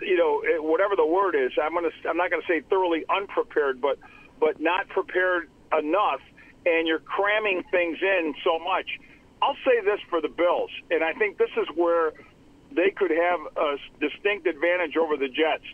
you 0.00 0.16
know, 0.16 0.42
whatever 0.62 0.96
the 0.96 1.06
word 1.06 1.36
is, 1.36 1.52
I'm 1.62 1.74
gonna, 1.74 1.90
I'm 2.08 2.16
not 2.16 2.30
gonna 2.30 2.42
say 2.48 2.60
thoroughly 2.68 3.04
unprepared, 3.08 3.80
but, 3.80 3.98
but 4.40 4.60
not 4.60 4.88
prepared 4.88 5.48
enough, 5.78 6.20
and 6.66 6.86
you're 6.86 7.00
cramming 7.00 7.62
things 7.70 7.98
in 8.00 8.34
so 8.44 8.58
much. 8.58 8.86
I'll 9.40 9.56
say 9.64 9.80
this 9.84 10.00
for 10.08 10.20
the 10.20 10.28
Bills, 10.28 10.70
and 10.90 11.02
I 11.02 11.12
think 11.14 11.38
this 11.38 11.50
is 11.56 11.66
where 11.74 12.12
they 12.70 12.90
could 12.90 13.10
have 13.10 13.40
a 13.56 13.76
distinct 14.00 14.46
advantage 14.46 14.96
over 14.96 15.16
the 15.16 15.28
Jets. 15.28 15.64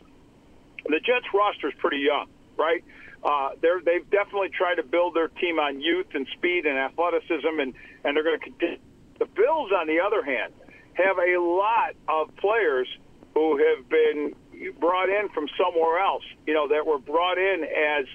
The 0.84 1.00
Jets 1.00 1.26
roster 1.34 1.68
is 1.68 1.74
pretty 1.78 1.98
young, 1.98 2.28
right? 2.56 2.82
Uh, 3.22 3.50
they're, 3.60 3.80
they've 3.80 4.08
definitely 4.10 4.48
tried 4.48 4.76
to 4.76 4.82
build 4.82 5.14
their 5.14 5.28
team 5.28 5.58
on 5.58 5.80
youth 5.80 6.06
and 6.14 6.26
speed 6.36 6.66
and 6.66 6.78
athleticism, 6.78 7.60
and, 7.60 7.74
and 8.04 8.16
they're 8.16 8.24
going 8.24 8.38
to 8.38 8.44
continue. 8.44 8.78
The 9.18 9.26
Bills, 9.26 9.70
on 9.72 9.86
the 9.86 10.00
other 10.00 10.22
hand, 10.22 10.52
have 10.94 11.18
a 11.18 11.38
lot 11.38 11.94
of 12.08 12.34
players 12.36 12.88
who 13.34 13.58
have 13.58 13.88
been 13.88 14.34
brought 14.80 15.08
in 15.08 15.28
from 15.30 15.46
somewhere 15.58 15.98
else, 15.98 16.24
you 16.46 16.54
know, 16.54 16.68
that 16.68 16.86
were 16.86 16.98
brought 16.98 17.38
in 17.38 17.64
as 17.64 18.06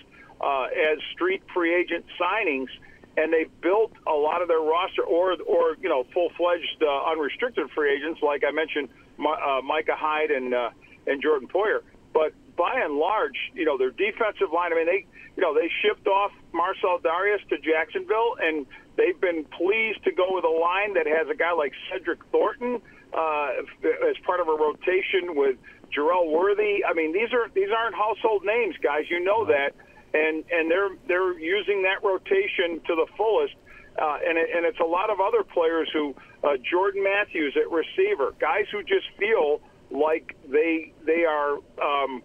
uh, 0.44 0.66
as 0.92 1.00
street 1.14 1.42
free 1.54 1.74
agent 1.74 2.06
signings, 2.20 2.68
and 3.16 3.32
they 3.32 3.46
built 3.62 3.94
a 4.08 4.14
lot 4.14 4.42
of 4.42 4.48
their 4.48 4.60
roster, 4.60 5.04
or 5.04 5.34
or 5.48 5.78
you 5.82 5.90
know, 5.90 6.06
full 6.14 6.30
fledged 6.38 6.82
uh, 6.82 7.12
unrestricted 7.12 7.70
free 7.72 7.96
agents, 7.96 8.22
like 8.22 8.44
I 8.48 8.52
mentioned, 8.52 8.90
uh, 9.20 9.62
Micah 9.64 9.96
Hyde 9.96 10.32
and 10.32 10.54
uh, 10.54 10.70
and 11.08 11.22
Jordan 11.22 11.48
Poyer. 11.48 11.82
But 12.14 12.34
by 12.56 12.82
and 12.84 12.96
large, 12.96 13.38
you 13.54 13.66
know, 13.66 13.78
their 13.78 13.92
defensive 13.92 14.52
line. 14.54 14.74
I 14.74 14.76
mean, 14.76 14.86
they 14.86 15.06
you 15.36 15.42
know 15.42 15.54
they 15.54 15.70
shipped 15.82 16.08
off 16.08 16.32
Marcell 16.52 17.00
Dareus 17.00 17.48
to 17.50 17.58
Jacksonville, 17.58 18.36
and 18.42 18.66
they've 18.98 19.20
been 19.20 19.46
pleased 19.46 20.04
to 20.04 20.12
go 20.12 20.28
with 20.30 20.44
a 20.44 20.56
line 20.56 20.94
that 20.96 21.08
has 21.08 21.28
a 21.30 21.36
guy 21.36 21.54
like 21.54 21.74
Cedric 21.92 22.20
Thornton 22.32 22.82
uh, 23.14 23.50
as 24.10 24.18
part 24.26 24.40
of 24.40 24.48
a 24.48 24.56
rotation 24.56 25.36
with 25.36 25.58
Jerel 25.96 26.32
Worthy. 26.32 26.84
I 26.86 26.94
mean, 26.94 27.14
these 27.14 27.32
are 27.34 27.50
these 27.54 27.70
aren't 27.76 27.96
household 27.96 28.44
names, 28.46 28.76
guys. 28.82 29.06
You 29.10 29.24
know 29.24 29.46
that, 29.46 29.76
and 30.14 30.44
and 30.52 30.70
they're 30.70 30.90
they're 31.08 31.38
using 31.40 31.84
that 31.84 32.04
rotation 32.04 32.80
to 32.88 32.96
the 32.96 33.08
fullest. 33.18 33.54
Uh, 34.02 34.18
and, 34.28 34.40
it, 34.40 34.50
and 34.56 34.66
it's 34.66 34.80
a 34.80 34.84
lot 34.84 35.12
of 35.12 35.20
other 35.20 35.44
players 35.44 35.88
who, 35.94 36.16
uh, 36.44 36.58
Jordan 36.68 37.04
Matthews 37.04 37.56
at 37.56 37.70
receiver, 37.70 38.34
guys 38.40 38.66
who 38.72 38.82
just 38.82 39.06
feel 39.20 39.62
like 39.92 40.36
they 40.50 40.92
they 41.06 41.26
are, 41.26 41.58
um, 41.80 42.24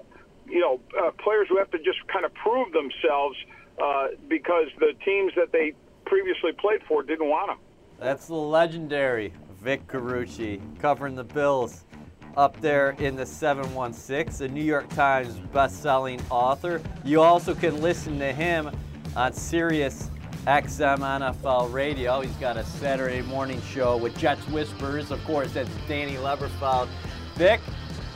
you 0.49 0.61
know, 0.61 0.81
uh, 0.99 1.11
players 1.23 1.47
who 1.51 1.59
have 1.59 1.71
to 1.73 1.79
just 1.79 1.99
kind 2.11 2.25
of 2.25 2.33
prove 2.33 2.73
themselves 2.73 3.37
uh, 3.83 4.09
because 4.29 4.69
the 4.79 4.95
teams 5.05 5.33
that 5.37 5.53
they 5.53 5.75
previously 6.07 6.53
played 6.53 6.81
for 6.89 7.03
didn't 7.03 7.29
want 7.29 7.49
them. 7.49 7.59
That's 7.99 8.29
the 8.29 8.35
legendary 8.35 9.35
Vic 9.61 9.87
Carucci 9.87 10.61
covering 10.81 11.17
the 11.17 11.25
Bills 11.25 11.85
up 12.39 12.59
there 12.61 12.91
in 13.01 13.17
the 13.17 13.27
716, 13.27 14.47
a 14.47 14.49
New 14.49 14.63
York 14.63 14.89
Times 14.91 15.35
best-selling 15.53 16.23
author. 16.31 16.81
You 17.05 17.21
also 17.21 17.53
can 17.53 17.83
listen 17.83 18.17
to 18.21 18.33
him 18.33 18.71
on 19.17 19.33
Sirius 19.33 20.09
XM 20.47 20.99
NFL 20.99 21.73
Radio. 21.73 22.21
He's 22.21 22.31
got 22.37 22.57
a 22.57 22.65
Saturday 22.65 23.23
morning 23.23 23.61
show 23.63 23.97
with 23.97 24.17
Jets 24.17 24.47
Whispers. 24.49 25.11
Of 25.11 25.23
course, 25.25 25.53
that's 25.53 25.69
Danny 25.89 26.15
Leberfeld. 26.15 26.89
Vic, 27.35 27.61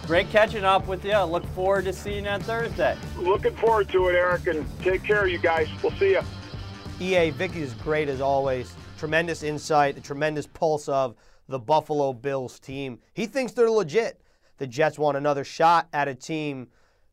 great 0.06 0.30
catching 0.30 0.62
up 0.62 0.86
with 0.86 1.04
you. 1.04 1.18
Look 1.18 1.44
forward 1.46 1.86
to 1.86 1.92
seeing 1.92 2.24
you 2.24 2.30
on 2.30 2.40
Thursday. 2.42 2.96
Looking 3.18 3.56
forward 3.56 3.88
to 3.88 4.06
it, 4.06 4.14
Eric, 4.14 4.46
and 4.46 4.64
take 4.82 5.02
care 5.02 5.24
of 5.24 5.30
you 5.30 5.38
guys. 5.38 5.66
We'll 5.82 5.90
see 5.98 6.12
you. 6.12 6.22
EA, 7.00 7.30
Vicky 7.30 7.62
is 7.62 7.74
great 7.74 8.08
as 8.08 8.20
always. 8.20 8.72
Tremendous 8.98 9.42
insight, 9.42 9.98
a 9.98 10.00
tremendous 10.00 10.46
pulse 10.46 10.88
of 10.88 11.16
the 11.52 11.58
Buffalo 11.58 12.12
Bills 12.14 12.58
team. 12.58 12.98
He 13.12 13.26
thinks 13.26 13.52
they're 13.52 13.70
legit. 13.70 14.20
The 14.56 14.66
Jets 14.66 14.98
want 14.98 15.16
another 15.18 15.44
shot 15.44 15.86
at 15.92 16.08
a 16.08 16.14
team 16.14 16.68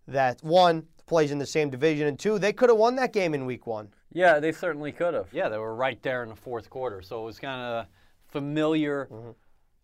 that, 0.08 0.42
one, 0.42 0.88
plays 1.08 1.32
in 1.32 1.40
the 1.40 1.46
same 1.46 1.70
division, 1.70 2.08
and 2.08 2.18
two, 2.18 2.40
they 2.40 2.54
could 2.54 2.70
have 2.70 2.78
won 2.78 2.96
that 2.96 3.12
game 3.12 3.34
in 3.34 3.46
week 3.46 3.68
one. 3.68 3.90
Yeah, 4.14 4.40
they 4.40 4.52
certainly 4.54 4.92
could 4.92 5.14
have. 5.14 5.28
Yeah, 5.34 5.50
they 5.50 5.58
were 5.58 5.76
right 5.76 6.02
there 6.02 6.24
in 6.24 6.30
the 6.30 6.36
fourth 6.36 6.70
quarter, 6.70 7.02
so 7.02 7.22
it 7.22 7.26
was 7.26 7.38
kind 7.38 7.62
of 7.62 7.86
familiar 8.28 9.10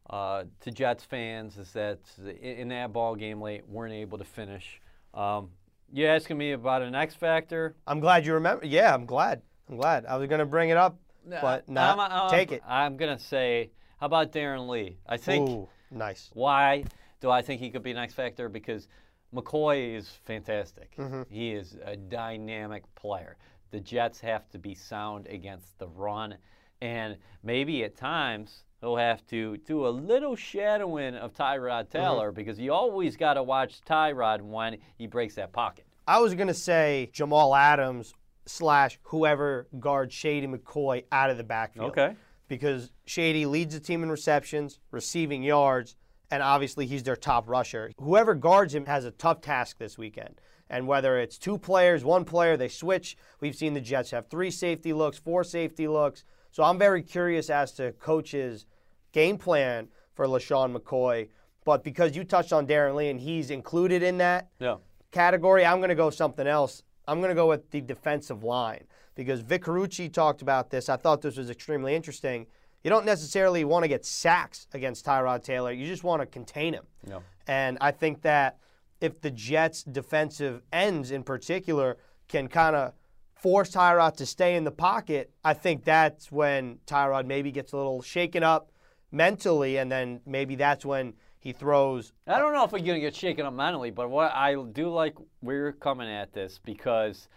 uh, 0.09 0.43
to 0.61 0.71
Jets 0.71 1.03
fans 1.03 1.57
is 1.57 1.71
that 1.73 1.99
in, 2.19 2.33
in 2.33 2.67
that 2.69 2.93
ball 2.93 3.15
game 3.15 3.41
late 3.41 3.67
weren't 3.67 3.93
able 3.93 4.17
to 4.19 4.23
finish. 4.23 4.79
Um, 5.13 5.49
you 5.91 6.05
asking 6.07 6.37
me 6.37 6.53
about 6.53 6.81
an 6.81 6.95
X 6.95 7.13
factor? 7.13 7.75
I'm 7.87 7.99
glad 7.99 8.25
you 8.25 8.33
remember. 8.35 8.65
Yeah, 8.65 8.93
I'm 8.93 9.05
glad. 9.05 9.41
I'm 9.69 9.77
glad. 9.77 10.05
I 10.05 10.15
was 10.17 10.27
going 10.29 10.39
to 10.39 10.45
bring 10.45 10.69
it 10.69 10.77
up, 10.77 10.97
but 11.27 11.67
not. 11.67 11.97
I'm, 11.97 12.11
I'm- 12.11 12.29
take 12.29 12.51
it. 12.51 12.61
I'm 12.67 12.97
gonna 12.97 13.19
say, 13.19 13.71
how 13.99 14.07
about 14.07 14.31
Darron 14.31 14.67
Lee? 14.67 14.97
I 15.07 15.17
think. 15.17 15.49
Ooh, 15.49 15.69
nice. 15.91 16.29
Why 16.33 16.83
do 17.21 17.29
I 17.29 17.41
think 17.41 17.61
he 17.61 17.69
could 17.69 17.83
be 17.83 17.91
an 17.91 17.97
X 17.97 18.13
factor? 18.13 18.49
Because 18.49 18.87
McCoy 19.33 19.95
is 19.95 20.09
fantastic. 20.23 20.95
Mm-hmm. 20.97 21.23
He 21.29 21.51
is 21.51 21.77
a 21.83 21.95
dynamic 21.95 22.83
player. 22.95 23.37
The 23.71 23.79
Jets 23.79 24.19
have 24.21 24.49
to 24.49 24.59
be 24.59 24.73
sound 24.75 25.27
against 25.27 25.77
the 25.79 25.87
run, 25.87 26.35
and 26.81 27.17
maybe 27.43 27.83
at 27.83 27.97
times 27.97 28.63
he'll 28.79 28.95
have 28.95 29.25
to 29.27 29.57
do 29.57 29.87
a 29.87 29.89
little 29.89 30.35
shadowing 30.35 31.15
of 31.15 31.33
Mm-hmm. 31.33 31.41
Tyrod 31.43 31.89
Taylor 31.89 32.31
because 32.31 32.59
you 32.59 32.71
always 32.73 33.17
got 33.17 33.33
to 33.33 33.43
watch 33.43 33.81
Tyrod 33.87 34.41
when 34.41 34.77
he 34.97 35.07
breaks 35.07 35.35
that 35.35 35.51
pocket. 35.51 35.85
I 36.07 36.19
was 36.19 36.35
going 36.35 36.47
to 36.47 36.53
say 36.53 37.09
Jamal 37.11 37.55
Adams 37.55 38.13
slash 38.45 38.99
whoever 39.03 39.67
guards 39.79 40.13
Shady 40.13 40.45
McCoy 40.47 41.03
out 41.11 41.31
of 41.31 41.37
the 41.37 41.43
backfield. 41.43 41.91
Okay. 41.91 42.15
Because 42.47 42.91
Shady 43.05 43.45
leads 43.45 43.73
the 43.73 43.79
team 43.79 44.03
in 44.03 44.09
receptions, 44.09 44.79
receiving 44.91 45.41
yards, 45.43 45.95
and 46.31 46.43
obviously 46.43 46.85
he's 46.85 47.03
their 47.03 47.15
top 47.15 47.49
rusher. 47.49 47.91
Whoever 47.99 48.35
guards 48.35 48.73
him 48.75 48.85
has 48.85 49.05
a 49.05 49.11
tough 49.11 49.41
task 49.41 49.77
this 49.77 49.97
weekend. 49.97 50.39
And 50.69 50.87
whether 50.87 51.19
it's 51.19 51.37
two 51.37 51.57
players, 51.59 52.03
one 52.03 52.25
player, 52.25 52.57
they 52.57 52.67
switch. 52.67 53.15
We've 53.39 53.55
seen 53.55 53.73
the 53.75 53.81
Jets 53.81 54.11
have 54.11 54.27
three 54.29 54.49
safety 54.51 54.93
looks, 54.93 55.17
four 55.19 55.43
safety 55.43 55.87
looks. 55.87 56.23
So 56.51 56.63
I'm 56.63 56.79
very 56.79 57.03
curious 57.03 57.49
as 57.49 57.71
to 57.73 57.91
coach's 57.93 58.65
game 59.11 59.37
plan 59.37 59.89
for 60.15 60.25
LeSean 60.25 60.75
McCoy. 60.75 61.29
But 61.65 61.83
because 61.83 62.15
you 62.15 62.23
touched 62.23 62.53
on 62.53 62.65
Darron 62.67 62.95
Lee 62.95 63.09
and 63.09 63.19
he's 63.19 63.49
included 63.51 64.01
in 64.03 64.17
that, 64.17 64.49
Yeah. 64.59 64.77
category, 65.11 65.65
I'm 65.65 65.77
going 65.77 65.89
to 65.89 65.95
go 65.95 66.09
something 66.09 66.47
else. 66.47 66.83
I'm 67.07 67.19
going 67.19 67.29
to 67.29 67.35
go 67.35 67.47
with 67.47 67.69
the 67.69 67.81
defensive 67.81 68.43
line 68.43 68.85
because 69.15 69.41
Vic 69.41 69.63
Carucci 69.63 70.11
talked 70.11 70.41
about 70.41 70.69
this. 70.69 70.89
I 70.89 70.97
thought 70.97 71.21
this 71.21 71.37
was 71.37 71.49
extremely 71.49 71.95
interesting. 71.95 72.45
You 72.83 72.89
don't 72.89 73.05
necessarily 73.05 73.63
want 73.63 73.83
to 73.83 73.87
get 73.87 74.05
sacks 74.05 74.67
against 74.73 75.05
Tyrod 75.05 75.43
Taylor. 75.43 75.71
You 75.71 75.87
just 75.87 76.03
want 76.03 76.21
to 76.21 76.25
contain 76.25 76.73
him. 76.73 76.83
No. 77.07 77.23
And 77.47 77.77
I 77.81 77.91
think 77.91 78.21
that 78.21 78.59
if 79.01 79.21
the 79.21 79.31
Jets' 79.31 79.83
defensive 79.83 80.61
ends 80.71 81.11
in 81.11 81.23
particular 81.23 81.97
can 82.27 82.47
kind 82.47 82.75
of 82.75 82.93
force 83.33 83.71
Tyrod 83.71 84.15
to 84.17 84.25
stay 84.25 84.55
in 84.55 84.63
the 84.63 84.71
pocket, 84.71 85.31
I 85.43 85.53
think 85.53 85.83
that's 85.83 86.31
when 86.31 86.79
Tyrod 86.85 87.25
maybe 87.25 87.51
gets 87.51 87.73
a 87.73 87.77
little 87.77 88.01
shaken 88.01 88.43
up 88.43 88.71
mentally, 89.11 89.77
and 89.77 89.91
then 89.91 90.21
maybe 90.25 90.55
that's 90.55 90.85
when 90.85 91.13
he 91.39 91.53
throws 91.53 92.11
I 92.25 92.39
don't 92.39 92.53
know 92.53 92.63
if 92.63 92.71
we're 92.71 92.79
going 92.79 92.95
to 92.95 92.99
get 92.99 93.15
shaken 93.15 93.45
up 93.45 93.53
mentally, 93.53 93.91
but 93.91 94.09
what 94.09 94.31
I 94.33 94.55
do 94.55 94.89
like 94.89 95.15
where 95.41 95.55
you're 95.55 95.71
coming 95.73 96.09
at 96.09 96.33
this 96.33 96.59
because 96.63 97.29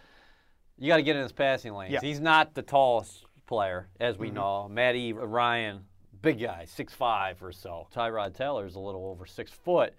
You 0.78 0.88
got 0.88 0.96
to 0.98 1.02
get 1.02 1.16
in 1.16 1.22
his 1.22 1.32
passing 1.32 1.74
lanes. 1.74 1.92
Yeah. 1.92 2.00
He's 2.00 2.20
not 2.20 2.54
the 2.54 2.62
tallest 2.62 3.24
player, 3.46 3.88
as 4.00 4.14
Mm-hmm. 4.14 4.22
we 4.22 4.30
know. 4.30 4.68
Matty 4.70 5.12
Ryan, 5.12 5.80
big 6.22 6.40
guy, 6.40 6.64
six 6.66 6.94
five 6.94 7.42
or 7.42 7.52
so. 7.52 7.88
Tyrod 7.94 8.34
Taylor's 8.36 8.74
a 8.76 8.80
little 8.80 9.06
over 9.06 9.26
six 9.26 9.50
foot, 9.50 9.94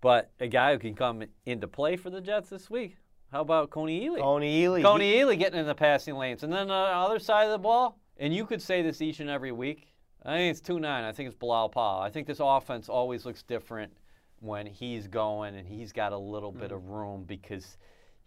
but 0.00 0.30
a 0.40 0.48
guy 0.48 0.72
who 0.72 0.78
can 0.78 0.94
come 0.94 1.22
into 1.46 1.68
play 1.68 1.96
for 1.96 2.10
the 2.10 2.20
Jets 2.20 2.48
this 2.48 2.70
week. 2.70 2.96
How 3.30 3.40
about 3.40 3.70
Kony 3.70 4.02
Ealy? 4.06 4.18
Kony 4.20 4.62
Ealy. 4.62 4.82
Kony 4.82 5.14
Ealy 5.16 5.38
getting 5.38 5.58
in 5.58 5.66
the 5.66 5.74
passing 5.74 6.16
lanes. 6.16 6.42
And 6.42 6.52
then 6.52 6.68
the 6.68 6.74
other 6.74 7.18
side 7.18 7.44
of 7.44 7.52
the 7.52 7.58
ball, 7.58 7.98
and 8.18 8.34
you 8.34 8.44
could 8.44 8.60
say 8.60 8.82
this 8.82 9.00
each 9.00 9.20
and 9.20 9.30
every 9.30 9.52
week. 9.52 9.88
I 10.24 10.36
think 10.36 10.50
it's 10.52 10.60
2 10.60 10.78
9. 10.78 11.04
I 11.04 11.12
think 11.12 11.28
it's 11.28 11.36
Bilal 11.36 11.70
Powell. 11.70 12.00
I 12.00 12.10
think 12.10 12.26
this 12.26 12.40
offense 12.40 12.88
always 12.88 13.24
looks 13.26 13.42
different 13.42 13.92
when 14.40 14.66
he's 14.66 15.08
going 15.08 15.56
and 15.56 15.66
he's 15.66 15.92
got 15.92 16.12
a 16.12 16.18
little 16.18 16.52
bit 16.52 16.72
of 16.72 16.88
room 16.88 17.24
because 17.24 17.76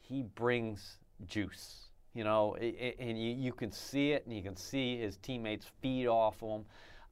he 0.01 0.23
brings 0.23 0.97
juice. 1.27 1.84
You 2.15 2.23
know, 2.23 2.55
and 2.55 3.21
you, 3.21 3.35
you 3.35 3.51
can 3.51 3.71
see 3.71 4.13
it, 4.13 4.25
and 4.25 4.35
you 4.35 4.41
can 4.41 4.55
see 4.55 4.97
his 4.97 5.17
teammates 5.17 5.67
feed 5.81 6.07
off 6.07 6.39
him. 6.39 6.63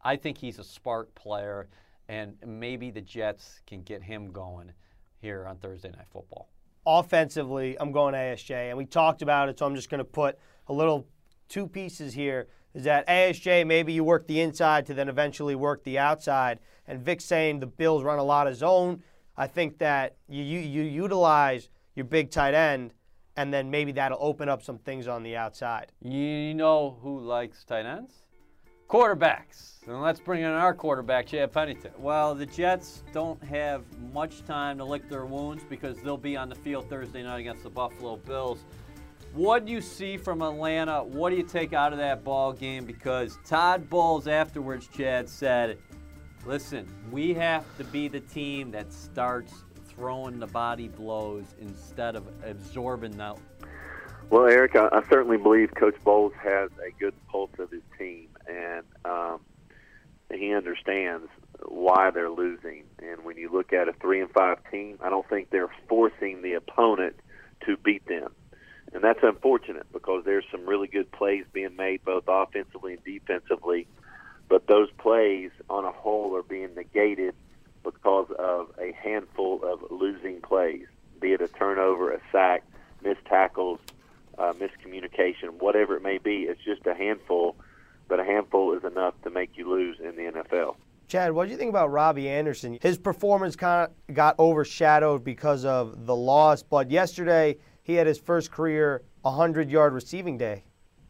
I 0.01 0.15
think 0.15 0.37
he's 0.37 0.57
a 0.57 0.63
spark 0.63 1.13
player, 1.13 1.67
and 2.07 2.35
maybe 2.45 2.89
the 2.89 3.01
Jets 3.01 3.61
can 3.67 3.83
get 3.83 4.01
him 4.01 4.31
going 4.31 4.71
here 5.19 5.45
on 5.45 5.57
Thursday 5.57 5.89
Night 5.89 6.07
Football. 6.09 6.49
offensively, 6.85 7.77
I'm 7.79 7.91
going 7.91 8.13
ASJ, 8.13 8.69
and 8.69 8.77
we 8.77 8.85
talked 8.85 9.21
about 9.21 9.49
it, 9.49 9.59
so 9.59 9.65
I'm 9.65 9.75
just 9.75 9.89
going 9.89 9.99
to 9.99 10.05
put 10.05 10.37
a 10.67 10.73
little 10.73 11.07
two 11.47 11.67
pieces 11.67 12.13
here. 12.13 12.47
Is 12.73 12.85
that 12.85 13.07
ASJ? 13.07 13.67
Maybe 13.67 13.93
you 13.93 14.03
work 14.03 14.27
the 14.27 14.41
inside 14.41 14.85
to 14.87 14.93
then 14.93 15.07
eventually 15.07 15.55
work 15.55 15.83
the 15.83 15.99
outside. 15.99 16.59
And 16.87 16.99
Vic 16.99 17.21
saying 17.21 17.59
the 17.59 17.67
Bills 17.67 18.03
run 18.03 18.19
a 18.19 18.23
lot 18.23 18.47
of 18.47 18.55
zone. 18.55 19.03
I 19.37 19.47
think 19.47 19.77
that 19.79 20.15
you 20.27 20.43
you, 20.43 20.59
you 20.59 20.81
utilize 20.83 21.69
your 21.95 22.05
big 22.05 22.31
tight 22.31 22.53
end, 22.53 22.93
and 23.35 23.53
then 23.53 23.69
maybe 23.69 23.91
that'll 23.91 24.17
open 24.21 24.49
up 24.49 24.61
some 24.61 24.77
things 24.77 25.07
on 25.07 25.23
the 25.23 25.35
outside. 25.35 25.91
You 26.01 26.53
know 26.53 26.97
who 27.01 27.19
likes 27.19 27.63
tight 27.63 27.85
ends? 27.85 28.23
Quarterbacks. 28.87 29.85
And 29.87 30.01
let's 30.01 30.19
bring 30.19 30.43
in 30.43 30.49
our 30.49 30.73
quarterback, 30.73 31.27
Chad 31.27 31.51
Pennington. 31.51 31.91
Well, 31.97 32.35
the 32.35 32.45
Jets 32.45 33.03
don't 33.11 33.41
have 33.43 33.83
much 34.13 34.45
time 34.45 34.77
to 34.77 34.85
lick 34.85 35.09
their 35.09 35.25
wounds 35.25 35.63
because 35.67 35.97
they'll 36.01 36.17
be 36.17 36.37
on 36.37 36.47
the 36.47 36.55
field 36.55 36.89
Thursday 36.89 37.23
night 37.23 37.39
against 37.39 37.63
the 37.63 37.69
Buffalo 37.69 38.17
Bills. 38.17 38.65
What 39.33 39.65
do 39.65 39.71
you 39.71 39.81
see 39.81 40.15
from 40.15 40.43
Atlanta? 40.43 41.03
What 41.03 41.31
do 41.31 41.37
you 41.37 41.43
take 41.43 41.73
out 41.73 41.91
of 41.91 41.97
that 41.97 42.23
ball 42.23 42.53
game? 42.53 42.85
Because 42.85 43.39
Todd 43.43 43.89
Bowles 43.89 44.27
afterwards, 44.27 44.87
Chad 44.87 45.27
said, 45.27 45.79
"Listen, 46.45 46.87
we 47.09 47.33
have 47.33 47.65
to 47.77 47.83
be 47.85 48.07
the 48.07 48.19
team 48.19 48.69
that 48.71 48.93
starts 48.93 49.65
throwing 50.03 50.37
the 50.37 50.47
body 50.47 50.89
blows 50.89 51.45
instead 51.61 52.17
of 52.17 52.27
absorbing 52.45 53.15
the 53.15 53.33
Well, 54.29 54.47
Eric, 54.47 54.75
I, 54.75 54.89
I 54.91 55.01
certainly 55.09 55.37
believe 55.37 55.73
Coach 55.75 55.95
Bowles 56.03 56.33
has 56.43 56.69
a 56.85 56.91
good 56.99 57.13
pulse 57.29 57.51
of 57.57 57.71
his 57.71 57.83
team, 57.97 58.27
and 58.45 58.83
um, 59.05 59.39
he 60.29 60.53
understands 60.53 61.29
why 61.65 62.11
they're 62.11 62.29
losing. 62.29 62.83
And 63.01 63.23
when 63.23 63.37
you 63.37 63.49
look 63.49 63.71
at 63.71 63.87
a 63.87 63.93
three 63.93 64.19
and 64.19 64.29
five 64.29 64.57
team, 64.69 64.97
I 65.01 65.09
don't 65.09 65.27
think 65.29 65.51
they're 65.51 65.71
forcing 65.87 66.41
the 66.41 66.55
opponent 66.55 67.15
to 67.65 67.77
beat 67.77 68.05
them, 68.05 68.33
and 68.91 69.01
that's 69.01 69.23
unfortunate 69.23 69.87
because 69.93 70.25
there's 70.25 70.43
some 70.51 70.65
really 70.65 70.89
good 70.89 71.13
plays 71.13 71.45
being 71.53 71.77
made 71.77 72.03
both 72.03 72.25
offensively 72.27 72.95
and 72.95 73.03
defensively, 73.05 73.87
but 74.49 74.67
those 74.67 74.89
plays 74.97 75.51
on 75.69 75.85
a 75.85 75.93
whole 75.93 76.35
are 76.35 76.43
being 76.43 76.75
negated 76.75 77.35
because 77.83 78.27
of 78.39 78.71
a 78.79 78.93
handful 78.93 79.61
of 79.63 79.91
losing 79.91 80.41
plays, 80.41 80.85
be 81.19 81.33
it 81.33 81.41
a 81.41 81.47
turnover, 81.47 82.11
a 82.11 82.19
sack, 82.31 82.63
missed 83.03 83.25
tackles, 83.25 83.79
uh, 84.37 84.53
miscommunication, 84.53 85.59
whatever 85.59 85.97
it 85.97 86.03
may 86.03 86.17
be. 86.17 86.43
It's 86.43 86.63
just 86.63 86.85
a 86.87 86.95
handful, 86.95 87.55
but 88.07 88.19
a 88.19 88.23
handful 88.23 88.75
is 88.75 88.83
enough 88.83 89.13
to 89.23 89.29
make 89.29 89.51
you 89.55 89.69
lose 89.69 89.97
in 89.99 90.15
the 90.15 90.41
NFL. 90.41 90.75
Chad, 91.33 91.37
what 91.37 91.45
do 91.45 91.51
you 91.51 91.57
think 91.57 91.69
about 91.69 91.91
Robbie 91.91 92.29
Anderson? 92.29 92.77
His 92.81 92.97
performance 92.97 93.55
kind 93.55 93.89
of 93.89 94.15
got 94.15 94.37
overshadowed 94.37 95.23
because 95.23 95.65
of 95.65 96.05
the 96.05 96.15
loss, 96.15 96.61
but 96.61 96.91
yesterday 96.91 97.57
he 97.81 97.95
had 97.95 98.05
his 98.05 98.19
first 98.19 98.51
career 98.51 99.01
100 99.21 99.69
yard 99.69 99.93
receiving 99.93 100.37
day. 100.37 100.63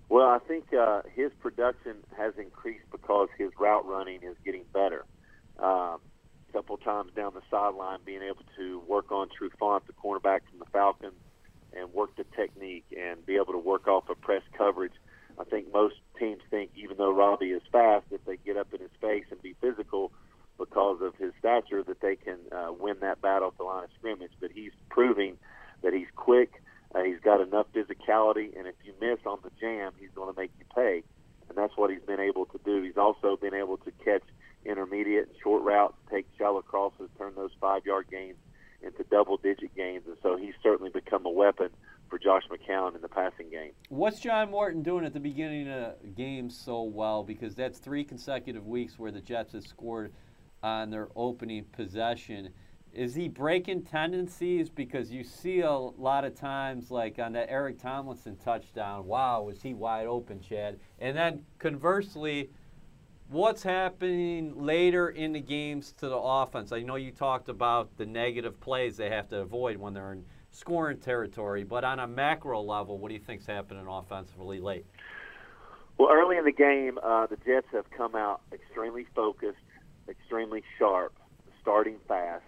Well, 0.10 0.30
I 0.30 0.40
think 0.40 0.74
uh, 0.74 1.02
his 1.14 1.32
production 1.42 1.98
has 2.18 2.34
increased 2.38 2.86
because 2.92 3.28
his 3.38 3.52
route 3.60 3.86
running 3.86 4.22
is 4.24 4.36
getting 4.46 4.64
better. 4.72 5.06
Um, 5.60 6.00
a 6.50 6.54
couple 6.54 6.78
times 6.78 7.12
down 7.16 7.34
the 7.34 7.42
sideline, 7.50 8.00
being 8.06 8.22
able 8.22 8.44
to 8.58 8.80
work 8.88 9.12
on 9.12 9.28
Trufant, 9.28 9.86
the 9.88 9.94
cornerback 9.94 10.42
from 10.50 10.60
the 10.60 10.66
Falcons, 10.72 11.20
and 11.76 11.92
work 11.92 12.16
the 12.16 12.26
technique 12.36 12.86
and 12.96 13.26
be 13.26 13.36
able 13.36 13.54
to 13.54 13.60
work 13.60 13.88
off 13.88 14.08
of 14.10 14.22
press 14.22 14.44
coverage. 14.56 14.94
I 15.40 15.44
think 15.46 15.74
most 15.74 15.96
teams 16.17 16.41
think, 16.49 16.71
even 16.76 16.97
though 16.97 17.13
Robbie 17.13 17.52
is 17.52 17.62
fast, 17.71 18.06
if 18.12 18.23
they 18.26 18.38
get 18.38 18.58
up 18.58 18.73
in 18.73 18.82
his 18.82 18.91
face 19.02 19.26
and 19.32 19.41
be 19.41 19.56
physical 19.62 20.12
because 20.58 21.02
of 21.02 21.15
his 21.15 21.34
stature, 21.39 21.84
that 21.84 22.02
they 22.02 22.15
can 22.15 22.38
uh, 22.52 22.71
win 22.71 22.95
that 23.02 23.21
battle 23.21 23.49
at 23.49 23.58
the 23.58 23.63
line 23.63 23.84
of 23.84 23.89
scrimmage. 23.97 24.32
But 24.39 24.52
he's 24.52 24.71
proving 24.89 25.38
that 25.82 25.93
he's 25.93 26.08
quick, 26.15 26.62
uh, 26.95 27.04
he's 27.04 27.19
got 27.19 27.41
enough 27.41 27.67
physicality, 27.73 28.58
and 28.58 28.67
if 28.67 28.76
you 28.84 28.93
miss 29.02 29.19
on 29.26 29.39
the 29.43 29.52
jam, 29.60 29.91
he's 29.99 30.12
going 30.15 30.34
to 30.34 30.39
make 30.39 30.52
you 30.60 30.65
pay. 30.76 31.04
And 31.49 31.58
that's 31.58 31.73
what 31.76 31.89
he's 31.89 32.02
been 32.02 32.19
able 32.19 32.45
to 32.47 32.60
do. 32.63 32.82
He's 32.82 32.97
also 32.97 33.36
been 33.36 33.54
able 33.54 33.78
to 33.78 33.91
catch 34.04 34.23
intermediate 34.65 35.28
and 35.28 35.36
short 35.41 35.63
routes, 35.63 35.95
take 36.10 36.26
shallow 36.38 36.62
crosses, 36.62 37.10
turn 37.17 37.34
those 37.36 37.52
five 37.60 37.86
yard 37.86 38.08
gains 38.10 38.38
into 38.84 39.04
double 39.10 39.38
digit 39.38 39.76
gains. 39.76 40.04
And 40.08 40.17
so 40.22 40.38
he's 40.38 40.54
certainly 40.62 40.91
become 40.91 41.26
a 41.26 41.32
weapon 41.32 41.69
for 42.10 42.19
Josh 42.19 42.43
McCown 42.52 42.96
in 42.96 43.02
the 43.02 43.08
passing 43.08 43.50
game. 43.50 43.72
What's 43.89 44.19
John 44.19 44.52
Morton 44.52 44.84
doing 44.84 45.06
at 45.06 45.13
the 45.13 45.19
beginning 45.19 45.69
of 45.69 46.15
games 46.15 46.58
so 46.58 46.84
well? 46.84 47.24
Because 47.24 47.56
that's 47.56 47.80
three 47.80 48.04
consecutive 48.04 48.67
weeks 48.67 49.00
where 49.00 49.12
the 49.12 49.22
Jets 49.22 49.54
have 49.54 49.63
scored 49.63 50.13
on 50.62 50.89
their 50.89 51.10
opening 51.15 51.65
possession. 51.65 52.50
Is 52.93 53.15
he 53.15 53.28
breaking 53.28 53.84
tendencies? 53.84 54.69
Because 54.69 55.12
you 55.12 55.24
see 55.24 55.62
a 55.62 55.72
lot 55.72 56.26
of 56.26 56.36
times, 56.36 56.91
like 56.91 57.17
on 57.17 57.34
that 57.34 57.50
Eric 57.50 57.80
Tomlinson 57.80 58.38
touchdown, 58.38 59.08
wow, 59.08 59.41
was 59.41 59.62
he 59.62 59.74
wide 59.74 60.06
open, 60.06 60.39
Chad? 60.39 60.80
And 61.00 61.17
then 61.17 61.43
conversely, 61.58 62.52
what's 63.34 63.63
happening 63.63 64.63
later 64.63 65.10
in 65.10 65.34
the 65.34 65.39
games 65.39 65.91
to 65.93 66.08
the 66.08 66.17
offense? 66.17 66.72
I 66.72 66.82
know 66.82 66.96
you 66.96 67.12
talked 67.12 67.50
about 67.50 67.98
the 67.98 68.06
negative 68.06 68.60
plays 68.62 68.96
they 68.96 69.10
have 69.10 69.28
to 69.30 69.39
avoid 69.39 69.78
when 69.78 69.93
they're 69.93 70.12
in 70.12 70.24
scoring 70.52 71.00
territory, 71.00 71.63
but 71.63 71.84
on 71.84 72.00
a 72.00 72.08
macro 72.08 72.62
level, 72.62 73.00
what 73.00 73.10
do 73.10 73.15
you 73.15 73.19
think's 73.19 73.48
happening 73.48 73.88
offensively 73.88 74.60
late? 74.60 74.86
Well, 75.98 76.10
early 76.12 76.38
in 76.38 76.46
the 76.46 76.52
game, 76.52 77.00
uh, 77.02 77.26
the 77.26 77.38
Jets 77.38 77.67
have 77.72 77.89
come 77.89 78.15
out 78.15 78.41
extremely 78.52 79.08
focused, 79.15 79.58
extremely 80.08 80.63
sharp, 80.78 81.13
starting 81.60 81.98
fast 82.08 82.43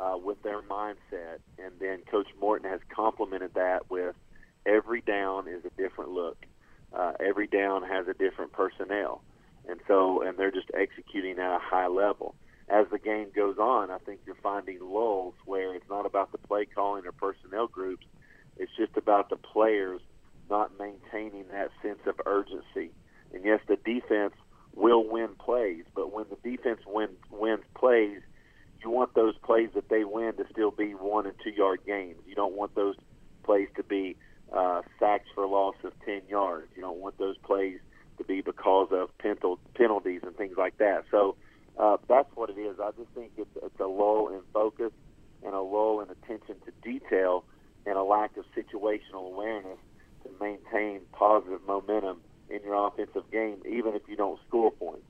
uh, 0.00 0.16
with 0.20 0.42
their 0.42 0.62
mindset. 0.62 1.38
And 1.58 1.72
then 1.78 2.00
Coach 2.10 2.28
Morton 2.40 2.68
has 2.68 2.80
complemented 2.88 3.54
that 3.54 3.88
with 3.88 4.16
every 4.66 5.00
down 5.00 5.46
is 5.46 5.64
a 5.64 5.70
different 5.80 6.10
look. 6.10 6.44
Uh, 6.92 7.12
every 7.20 7.46
down 7.46 7.82
has 7.84 8.08
a 8.08 8.14
different 8.14 8.52
personnel. 8.52 9.22
And 9.68 9.80
so, 9.86 10.22
and 10.22 10.38
they're 10.38 10.50
just 10.50 10.70
executing 10.74 11.38
at 11.38 11.56
a 11.56 11.60
high 11.60 11.88
level. 11.88 12.34
As 12.68 12.86
the 12.90 12.98
game 12.98 13.28
goes 13.34 13.58
on, 13.58 13.90
I 13.90 13.98
think 13.98 14.20
you're 14.26 14.36
finding 14.42 14.78
lulls 14.80 15.34
where 15.44 15.74
it's 15.74 15.88
not 15.88 16.06
about 16.06 16.32
the 16.32 16.38
play 16.38 16.66
calling 16.66 17.06
or 17.06 17.12
personnel 17.12 17.66
groups. 17.66 18.06
It's 18.56 18.72
just 18.76 18.96
about 18.96 19.30
the 19.30 19.36
players 19.36 20.00
not 20.50 20.72
maintaining 20.78 21.44
that 21.52 21.70
sense 21.82 22.00
of 22.06 22.14
urgency. 22.26 22.90
And 23.32 23.44
yes, 23.44 23.60
the 23.68 23.76
defense 23.76 24.34
will 24.74 25.06
win 25.08 25.30
plays, 25.38 25.84
but 25.94 26.12
when 26.12 26.26
the 26.30 26.50
defense 26.50 26.80
win, 26.86 27.08
wins 27.30 27.64
plays, 27.74 28.20
you 28.82 28.90
want 28.90 29.14
those 29.14 29.34
plays 29.38 29.70
that 29.74 29.88
they 29.88 30.04
win 30.04 30.34
to 30.34 30.46
still 30.50 30.70
be 30.70 30.92
one 30.92 31.26
and 31.26 31.34
two 31.42 31.50
yard 31.50 31.80
gains. 31.86 32.16
You 32.26 32.34
don't 32.34 32.54
want 32.54 32.74
those 32.74 32.94
plays 33.42 33.68
to 33.76 33.82
be 33.82 34.16
uh, 34.52 34.82
sacks 34.98 35.26
for 35.34 35.46
loss 35.46 35.74
of 35.84 35.92
10 36.04 36.22
yards. 36.28 36.68
You 36.76 36.82
don't 36.82 36.98
want 36.98 37.18
those 37.18 37.36
plays 37.38 37.80
to 38.18 38.24
be 38.24 38.40
because 38.40 38.88
of 38.92 39.16
penal- 39.18 39.58
penalties 39.74 40.20
and 40.24 40.36
things 40.36 40.56
like 40.56 40.76
that. 40.78 41.04
So 41.10 41.36
uh, 41.78 41.96
that's 42.08 42.28
what 42.34 42.50
it 42.50 42.58
is. 42.58 42.78
I 42.80 42.90
just 42.92 43.10
think 43.14 43.32
it's, 43.36 43.50
it's 43.62 43.80
a 43.80 43.86
lull 43.86 44.28
in 44.28 44.40
focus 44.52 44.92
and 45.44 45.54
a 45.54 45.60
lull 45.60 46.00
in 46.00 46.10
attention 46.10 46.56
to 46.66 46.72
detail 46.82 47.44
and 47.86 47.96
a 47.96 48.02
lack 48.02 48.36
of 48.36 48.44
situational 48.56 49.32
awareness 49.32 49.78
to 50.24 50.30
maintain 50.40 51.00
positive 51.12 51.60
momentum 51.66 52.20
in 52.50 52.62
your 52.62 52.86
offensive 52.86 53.30
game, 53.30 53.62
even 53.66 53.94
if 53.94 54.02
you 54.08 54.16
don't 54.16 54.38
score 54.46 54.70
points. 54.70 55.04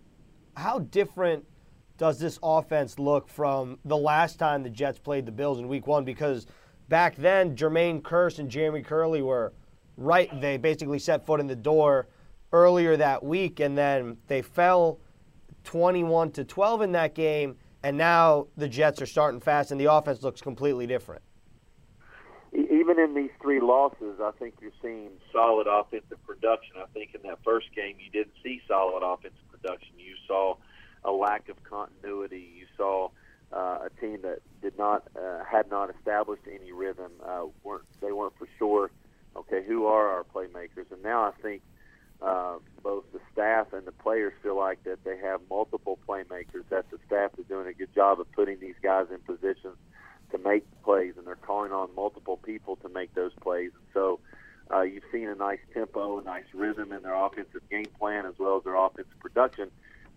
How 0.56 0.80
different 0.80 1.46
does 1.96 2.18
this 2.18 2.38
offense 2.42 2.98
look 2.98 3.28
from 3.28 3.78
the 3.84 3.96
last 3.96 4.38
time 4.38 4.62
the 4.62 4.70
Jets 4.70 4.98
played 4.98 5.26
the 5.26 5.32
Bills 5.32 5.58
in 5.58 5.68
Week 5.68 5.86
One? 5.86 6.04
Because 6.04 6.46
back 6.88 7.16
then, 7.16 7.56
Jermaine 7.56 8.02
Kearse 8.02 8.38
and 8.38 8.48
Jeremy 8.48 8.82
Kerley 8.82 9.22
were 9.22 9.52
right. 9.96 10.40
They 10.40 10.56
basically 10.56 10.98
set 10.98 11.26
foot 11.26 11.40
in 11.40 11.46
the 11.46 11.56
door 11.56 12.08
earlier 12.52 12.96
that 12.96 13.22
week, 13.22 13.60
and 13.60 13.76
then 13.76 14.16
they 14.26 14.42
fell 14.42 15.00
21 15.64 16.32
to 16.32 16.44
12 16.44 16.82
in 16.82 16.92
that 16.92 17.14
game. 17.14 17.56
And 17.82 17.96
now 17.96 18.48
the 18.56 18.68
Jets 18.68 19.00
are 19.00 19.06
starting 19.06 19.40
fast, 19.40 19.70
and 19.70 19.80
the 19.80 19.92
offense 19.92 20.22
looks 20.22 20.40
completely 20.40 20.86
different. 20.86 21.22
Even 22.52 22.88
even 22.88 23.04
in 23.04 23.14
these 23.14 23.30
three 23.40 23.60
losses, 23.60 24.18
I 24.20 24.30
think 24.38 24.54
you're 24.60 24.70
seeing 24.80 25.10
solid 25.32 25.66
offensive 25.66 26.24
production. 26.26 26.76
I 26.78 26.86
think 26.94 27.14
in 27.14 27.22
that 27.28 27.38
first 27.44 27.66
game, 27.74 27.96
you 28.02 28.10
didn't 28.10 28.34
see 28.42 28.60
solid 28.66 29.02
offensive 29.04 29.46
production. 29.50 29.90
You 29.98 30.14
saw 30.26 30.56
a 31.04 31.10
lack 31.10 31.48
of 31.48 31.62
continuity. 31.64 32.50
You 32.56 32.66
saw 32.76 33.10
uh, 33.52 33.86
a 33.86 33.90
team 34.00 34.20
that 34.22 34.40
did 34.62 34.78
not 34.78 35.06
uh, 35.16 35.44
had 35.44 35.70
not 35.70 35.94
established 35.94 36.44
any 36.52 36.72
rhythm. 36.72 37.12
Uh, 37.24 37.46
weren't 37.62 37.84
they 38.00 38.12
weren't 38.12 38.36
for 38.38 38.48
sure. 38.58 38.90
Okay, 39.36 39.62
who 39.66 39.86
are 39.86 40.08
our 40.08 40.24
playmakers? 40.24 40.90
And 40.90 41.02
now 41.02 41.22
I 41.24 41.32
think 41.42 41.62
uh, 42.20 42.58
both 42.82 43.04
the 43.12 43.20
staff 43.32 43.72
and 43.72 43.86
the 43.86 43.92
players 43.92 44.32
feel 44.42 44.56
like 44.56 44.82
that 44.84 45.04
they 45.04 45.16
have 45.18 45.40
multiple 45.48 45.98
playmakers. 46.08 46.64
That 46.70 46.90
the 46.90 46.98
staff 47.06 47.32
is 47.38 47.46
doing 47.46 47.66
a 47.68 47.72
good 47.72 47.94
job 47.94 48.20
of 48.20 48.30
putting 48.32 48.58
these 48.60 48.74
guys 48.82 49.06
in 49.10 49.18
positions 49.20 49.76
to 50.32 50.38
make 50.38 50.64
plays, 50.82 51.14
and 51.16 51.26
they're 51.26 51.36
calling 51.36 51.72
on 51.72 51.94
multiple 51.94 52.36
people 52.36 52.76
to 52.76 52.88
make 52.88 53.14
those 53.14 53.32
plays. 53.40 53.70
And 53.74 53.84
so 53.94 54.20
uh, 54.72 54.82
you've 54.82 55.04
seen 55.12 55.28
a 55.28 55.34
nice 55.34 55.60
tempo, 55.72 56.18
a 56.18 56.24
nice 56.24 56.44
rhythm 56.52 56.92
in 56.92 57.02
their 57.02 57.14
offensive 57.14 57.62
game 57.70 57.86
plan 57.98 58.26
as 58.26 58.34
well 58.38 58.58
as 58.58 58.64
their 58.64 58.76
offensive 58.76 59.18
production. 59.20 59.70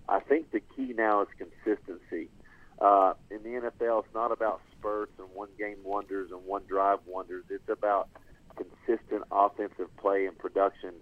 I 0.09 0.19
think 0.19 0.51
the 0.51 0.61
key 0.75 0.93
now 0.97 1.21
is 1.21 1.27
consistency. 1.37 2.29
Uh, 2.79 3.13
in 3.29 3.43
the 3.43 3.49
NFL, 3.49 4.05
it's 4.05 4.13
not 4.13 4.31
about 4.31 4.59
spurts 4.71 5.13
and 5.19 5.27
one 5.35 5.49
game 5.57 5.77
wonders 5.83 6.31
and 6.31 6.43
one 6.45 6.63
drive 6.67 6.99
wonders. 7.05 7.45
It's 7.49 7.69
about 7.69 8.09
consistent 8.55 9.23
offensive 9.31 9.95
play 9.97 10.25
and 10.25 10.37
production 10.37 10.93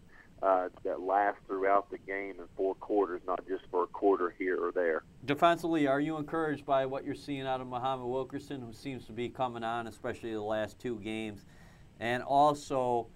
uh, 0.41 0.69
that 0.83 1.01
lasts 1.01 1.41
throughout 1.47 1.89
the 1.91 1.97
game 1.97 2.35
in 2.39 2.45
four 2.55 2.75
quarters, 2.75 3.21
not 3.27 3.45
just 3.47 3.63
for 3.69 3.83
a 3.83 3.87
quarter 3.87 4.33
here 4.37 4.57
or 4.57 4.71
there. 4.71 5.03
Defensively, 5.25 5.87
are 5.87 5.99
you 5.99 6.17
encouraged 6.17 6.65
by 6.65 6.85
what 6.85 7.03
you're 7.03 7.15
seeing 7.15 7.45
out 7.45 7.61
of 7.61 7.67
Muhammad 7.67 8.07
Wilkerson, 8.07 8.61
who 8.61 8.71
seems 8.71 9.05
to 9.05 9.11
be 9.11 9.29
coming 9.29 9.63
on, 9.63 9.87
especially 9.87 10.31
the 10.31 10.41
last 10.41 10.79
two 10.79 10.99
games? 10.99 11.45
And 11.99 12.23
also, 12.23 13.07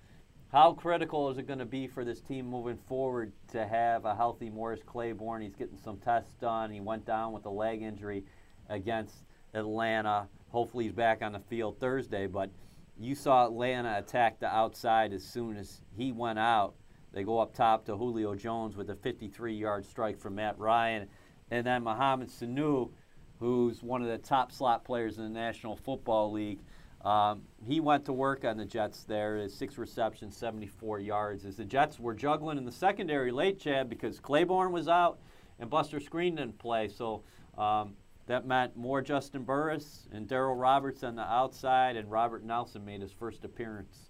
how 0.52 0.74
critical 0.74 1.30
is 1.30 1.38
it 1.38 1.48
going 1.48 1.60
to 1.60 1.66
be 1.66 1.88
for 1.88 2.04
this 2.04 2.20
team 2.20 2.46
moving 2.46 2.78
forward 2.78 3.32
to 3.54 3.66
have 3.66 4.06
a 4.06 4.16
healthy 4.16 4.50
Morris 4.50 4.82
Claiborne? 4.86 5.42
He's 5.42 5.56
getting 5.56 5.78
some 5.78 5.98
tests 5.98 6.36
done. 6.42 6.72
He 6.72 6.82
went 6.82 7.06
down 7.06 7.32
with 7.32 7.46
a 7.46 7.50
leg 7.50 7.82
injury 7.82 8.26
against 8.70 9.24
Atlanta. 9.54 10.28
Hopefully, 10.50 10.84
he's 10.84 10.94
back 10.94 11.22
on 11.22 11.32
the 11.32 11.40
field 11.40 11.80
Thursday. 11.80 12.28
But 12.28 12.52
you 13.00 13.16
saw 13.16 13.46
Atlanta 13.46 13.98
attack 13.98 14.40
the 14.40 14.48
outside 14.48 15.14
as 15.14 15.24
soon 15.24 15.56
as 15.56 15.82
he 15.96 16.12
went 16.12 16.38
out. 16.38 16.76
They 17.14 17.24
go 17.24 17.40
up 17.40 17.54
top 17.54 17.86
to 17.86 17.96
Julio 17.96 18.36
Jones 18.36 18.76
with 18.76 18.90
a 18.90 18.96
53 18.96 19.54
yard 19.54 19.86
strike 19.86 20.20
from 20.20 20.36
Matt 20.36 20.58
Ryan. 20.58 21.08
And 21.52 21.66
then 21.66 21.84
Mohamed 21.84 22.30
Sanu, 22.30 22.92
who's 23.40 23.84
one 23.84 24.02
of 24.02 24.08
the 24.08 24.18
top 24.18 24.52
slot 24.52 24.84
players 24.84 25.18
in 25.18 25.24
the 25.24 25.30
National 25.30 25.76
Football 25.76 26.32
League. 26.32 26.60
Um, 27.06 27.44
he 27.66 27.80
went 27.82 28.06
to 28.06 28.14
work 28.14 28.46
on 28.46 28.58
the 28.58 28.66
Jets 28.66 29.04
there, 29.04 29.48
six 29.50 29.78
receptions, 29.78 30.38
74 30.38 31.00
yards. 31.00 31.46
As 31.46 31.58
the 31.58 31.66
Jets 31.66 32.00
were 32.00 32.14
juggling 32.14 32.58
in 32.58 32.66
the 32.66 32.72
secondary 32.72 33.32
late, 33.32 33.60
Chad, 33.60 33.90
because 33.90 34.20
Claiborne 34.20 34.72
was 34.72 34.88
out 34.88 35.20
and 35.60 35.70
Buster 35.70 36.00
Skrine 36.00 36.38
didn't 36.38 36.58
play. 36.58 36.88
So 36.88 37.24
um, 37.58 37.94
that 38.28 38.48
meant 38.48 38.78
more 38.78 39.04
Juston 39.04 39.46
Burris 39.46 40.08
and 40.14 40.28
Darryl 40.28 40.60
Roberts 40.60 41.04
on 41.04 41.16
the 41.16 41.24
outside, 41.24 41.98
and 41.98 42.10
Robert 42.10 42.44
Nelson 42.44 42.86
made 42.86 43.02
his 43.02 43.12
first 43.12 43.44
appearance 43.44 44.10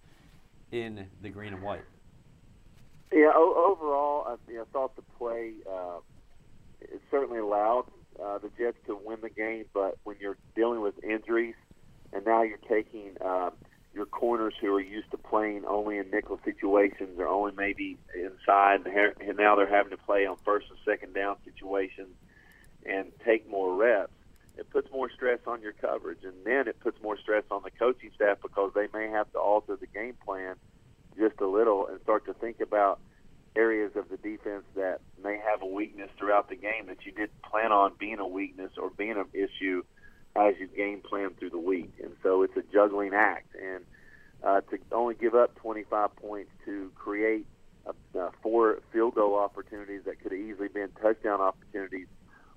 in 0.72 1.08
the 1.22 1.30
green 1.30 1.54
and 1.54 1.64
white. 1.64 1.84
Yeah, 3.14 3.32
o- 3.36 3.76
overall, 3.78 4.24
I 4.28 4.52
you 4.52 4.58
know, 4.58 4.66
thought 4.74 4.96
the 4.96 5.04
play 5.20 5.52
uh, 5.72 6.00
it 6.82 7.00
certainly 7.12 7.40
allowed 7.40 7.86
uh, 8.22 8.40
the 8.40 8.50
Jets 8.58 8.78
to 8.88 8.98
win 9.06 9.20
the 9.22 9.30
game, 9.30 9.66
but 9.74 10.00
when 10.04 10.18
you're 10.20 10.38
dealing 10.56 10.82
with 10.82 10.96
injuries, 11.04 11.56
and 12.12 12.26
now 12.26 12.42
you're 12.42 12.58
taking 12.68 13.12
uh, 13.24 13.52
your 13.94 14.08
corners 14.08 14.56
who 14.60 14.74
are 14.76 14.82
used 14.82 15.12
to 15.12 15.18
playing 15.18 15.64
only 15.68 16.00
in 16.00 16.10
nickel 16.10 16.40
situations 16.44 17.20
or 17.20 17.28
only 17.28 17.52
maybe 17.56 17.98
inside, 18.16 18.80
and 18.86 19.38
now 19.38 19.56
they're 19.56 19.70
having 19.70 19.92
to 19.92 19.98
play 19.98 20.26
on 20.26 20.36
first 20.44 20.66
and 20.70 20.80
second 20.84 21.14
down 21.14 21.36
situations 21.46 22.10
and 22.86 23.12
take 23.24 23.50
more 23.50 23.76
reps, 23.76 24.12
it 24.58 24.70
puts 24.72 24.92
more 24.92 25.10
stress 25.16 25.40
on 25.48 25.62
your 25.62 25.74
coverage, 25.74 26.20
and 26.24 26.34
then 26.46 26.68
it 26.68 26.80
puts 26.80 27.02
more 27.02 27.18
stress 27.18 27.44
on 27.52 27.62
the 27.64 27.72
coaching 27.72 28.10
staff 28.16 28.38
because 28.42 28.72
they 28.74 28.88
may 28.94 29.08
have 29.10 29.32
to 29.34 29.40
alter 29.40 29.78
the 29.80 29.88
game 29.88 30.16
plan 30.26 30.56
just 31.18 31.40
a 31.42 31.48
little 31.48 31.88
and 31.88 32.02
start 32.02 32.26
to 32.26 32.34
think 32.34 32.60
about 32.60 33.00
areas 33.56 33.92
of 33.96 34.10
the 34.10 34.18
defense 34.18 34.64
that 34.76 35.00
may 35.24 35.38
have 35.38 35.62
a 35.62 35.66
weakness 35.66 36.10
throughout 36.18 36.50
the 36.50 36.56
game 36.56 36.88
that 36.88 37.06
you 37.06 37.12
didn't 37.12 37.42
plan 37.44 37.72
on 37.72 37.94
being 38.00 38.20
a 38.20 38.28
weakness 38.28 38.72
or 38.78 38.90
being 38.90 39.12
an 39.12 39.26
issue 39.34 39.84
as 40.36 40.56
you 40.60 40.68
game 40.68 41.02
plan 41.02 41.30
through 41.38 41.52
the 41.52 41.60
week. 41.60 41.92
And 42.02 42.14
so 42.24 42.42
it's 42.42 42.58
a 42.58 42.64
juggling 42.74 43.14
act. 43.14 43.56
And 43.56 43.86
uh, 44.44 44.62
to 44.62 44.80
only 44.92 45.16
give 45.16 45.36
up 45.36 45.56
25 45.56 46.16
points 46.16 46.52
to 46.66 46.92
create 46.96 47.46
a, 47.86 48.20
uh, 48.20 48.30
four 48.42 48.80
field 48.92 49.16
goal 49.16 49.36
opportunities 49.38 50.02
that 50.06 50.20
could 50.22 50.32
have 50.32 50.42
easily 50.42 50.68
been 50.68 50.90
touchdown 51.02 51.40
opportunities 51.40 52.08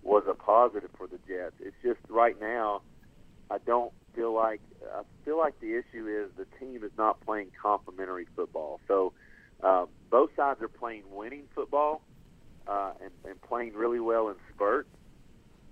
was 0.03 0.23
a 0.29 0.35
positive 0.35 0.91
for 0.97 1.07
the 1.07 1.19
Jets. 1.29 1.55
It's 1.61 1.77
just 1.83 1.99
right 2.09 2.41
now, 2.41 2.83
I 3.51 3.59
don't 3.59 3.93
feel 4.17 4.35
like 4.35 4.61
I 4.95 5.03
feel 5.25 5.39
like 5.39 5.61
the 5.61 5.75
issue 5.75 6.09
is 6.09 6.31
the 6.37 6.47
team 6.59 6.83
is 6.83 6.91
not 6.97 7.21
playing 7.25 7.51
complementary 7.61 8.27
football. 8.35 8.81
So 8.89 9.13
uh, 9.63 9.87
both 10.11 10.31
sides 10.35 10.61
are 10.63 10.69
playing 10.69 11.05
winning 11.13 11.45
football 11.55 12.03
uh, 12.67 12.93
and, 13.03 13.11
and 13.29 13.41
playing 13.43 13.75
really 13.75 14.01
well 14.01 14.29
in 14.29 14.37
spurts. 14.55 14.89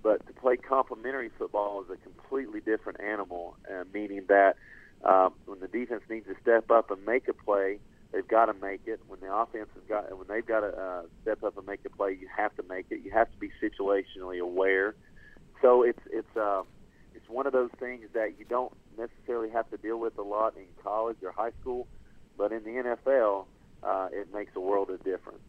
But 0.03 0.25
to 0.27 0.33
play 0.33 0.55
complementary 0.55 1.31
football 1.37 1.83
is 1.83 1.89
a 1.89 1.97
completely 1.97 2.59
different 2.59 3.01
animal, 3.01 3.57
uh, 3.67 3.85
meaning 3.91 4.25
that 4.29 4.55
um, 5.03 5.33
when 5.45 5.59
the 5.59 5.67
defense 5.67 6.03
needs 6.09 6.27
to 6.27 6.35
step 6.41 6.69
up 6.69 6.91
and 6.91 7.03
make 7.05 7.27
a 7.27 7.33
play, 7.33 7.79
they've 8.11 8.27
got 8.27 8.45
to 8.45 8.53
make 8.53 8.81
it. 8.85 8.99
When 9.07 9.19
the 9.19 9.33
offense 9.33 9.69
has 9.73 9.83
got, 9.89 10.15
when 10.15 10.27
they've 10.27 10.45
got 10.45 10.59
to 10.59 10.67
uh, 10.67 11.01
step 11.23 11.43
up 11.43 11.57
and 11.57 11.65
make 11.65 11.79
a 11.85 11.89
play, 11.89 12.11
you 12.11 12.27
have 12.35 12.55
to 12.57 12.63
make 12.69 12.85
it. 12.91 13.01
You 13.03 13.11
have 13.11 13.31
to 13.31 13.37
be 13.37 13.49
situationally 13.61 14.39
aware. 14.39 14.93
So 15.61 15.81
it's 15.81 15.99
it's 16.11 16.37
uh, 16.37 16.61
it's 17.25 17.33
one 17.33 17.47
of 17.47 17.53
those 17.53 17.71
things 17.79 18.05
that 18.13 18.37
you 18.37 18.45
don't 18.45 18.71
necessarily 18.97 19.49
have 19.49 19.69
to 19.71 19.77
deal 19.77 19.99
with 19.99 20.15
a 20.19 20.21
lot 20.21 20.55
in 20.55 20.65
college 20.83 21.17
or 21.23 21.31
high 21.31 21.51
school, 21.61 21.87
but 22.37 22.51
in 22.51 22.63
the 22.63 22.69
NFL, 22.69 23.45
uh, 23.81 24.09
it 24.11 24.31
makes 24.31 24.55
a 24.55 24.59
world 24.59 24.91
of 24.91 25.03
difference. 25.03 25.41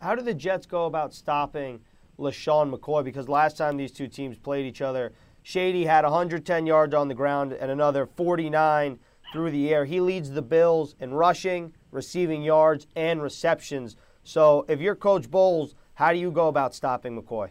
How 0.00 0.14
do 0.14 0.22
the 0.22 0.34
Jets 0.34 0.64
go 0.64 0.86
about 0.86 1.12
stopping 1.12 1.80
LeSean 2.20 2.72
McCoy? 2.72 3.02
Because 3.02 3.28
last 3.28 3.56
time 3.56 3.76
these 3.76 3.90
two 3.90 4.06
teams 4.06 4.38
played 4.38 4.64
each 4.64 4.80
other, 4.80 5.12
Shady 5.42 5.86
had 5.86 6.04
110 6.04 6.66
yards 6.66 6.94
on 6.94 7.08
the 7.08 7.14
ground 7.14 7.52
and 7.52 7.68
another 7.68 8.06
49 8.06 9.00
through 9.32 9.50
the 9.50 9.74
air. 9.74 9.86
He 9.86 10.00
leads 10.00 10.30
the 10.30 10.42
Bills 10.42 10.94
in 11.00 11.14
rushing, 11.14 11.74
receiving 11.90 12.42
yards, 12.42 12.86
and 12.94 13.20
receptions. 13.20 13.96
So 14.22 14.64
if 14.68 14.80
you're 14.80 14.94
Coach 14.94 15.28
Bowles, 15.30 15.74
how 15.94 16.12
do 16.12 16.18
you 16.18 16.30
go 16.30 16.46
about 16.46 16.74
stopping 16.74 17.20
McCoy? 17.20 17.50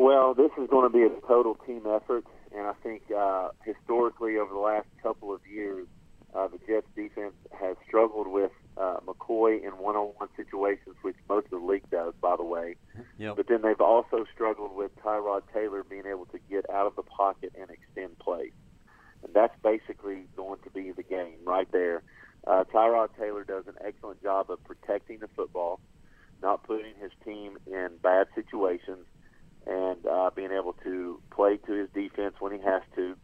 Well, 0.00 0.32
this 0.32 0.50
is 0.56 0.66
going 0.70 0.90
to 0.90 0.98
be 0.98 1.04
a 1.04 1.10
total 1.28 1.56
team 1.66 1.82
effort, 1.86 2.24
and 2.56 2.66
I 2.66 2.72
think 2.82 3.02
uh, 3.14 3.50
historically 3.66 4.38
over 4.38 4.50
the 4.50 4.58
last 4.58 4.86
couple 5.02 5.30
of 5.30 5.42
years, 5.46 5.86
uh, 6.34 6.48
the 6.48 6.56
Jets 6.66 6.86
defense 6.96 7.34
has 7.52 7.76
struggled 7.86 8.26
with 8.26 8.50
uh, 8.78 9.00
McCoy 9.06 9.62
in 9.62 9.72
one-on-one 9.72 10.30
situations, 10.38 10.96
which 11.02 11.16
most 11.28 11.48
of 11.52 11.60
the 11.60 11.66
league 11.66 11.84
does, 11.90 12.14
by 12.18 12.34
the 12.34 12.42
way. 12.42 12.76
Yep. 13.18 13.36
But 13.36 13.48
then 13.48 13.60
they've 13.60 13.78
also 13.78 14.24
struggled 14.32 14.74
with 14.74 14.90
Tyrod 15.04 15.42
Taylor 15.52 15.84
being 15.84 16.06
able 16.06 16.24
to 16.32 16.38
get 16.48 16.64
out 16.70 16.86
of 16.86 16.96
the 16.96 17.02
pocket 17.02 17.52
and 17.60 17.68
extend 17.68 18.18
plays, 18.20 18.52
and 19.22 19.34
that's 19.34 19.54
basically 19.62 20.24
going 20.34 20.60
to 20.64 20.70
be 20.70 20.92
the 20.92 21.02
game 21.02 21.36
right 21.44 21.70
there. 21.72 22.02
Uh, 22.46 22.64
Tyrod 22.72 23.10
Taylor 23.18 23.44
does 23.44 23.66
an 23.66 23.74
excellent 23.84 24.22
job 24.22 24.50
of 24.50 24.64
protecting 24.64 25.18
the 25.18 25.28
football, 25.36 25.78
not 26.42 26.62
putting 26.62 26.94
his 27.02 27.12
team 27.22 27.58
in 27.66 27.90
bad 28.02 28.28
situations 28.34 29.04
and 29.66 30.04
uh, 30.06 30.30
being 30.34 30.52
able 30.52 30.74
to 30.84 31.20
play 31.30 31.56
to 31.58 31.72
his 31.72 31.88
defense 31.94 32.34
when 32.38 32.52
he 32.52 32.58
has 32.58 32.82
to. 32.96 33.16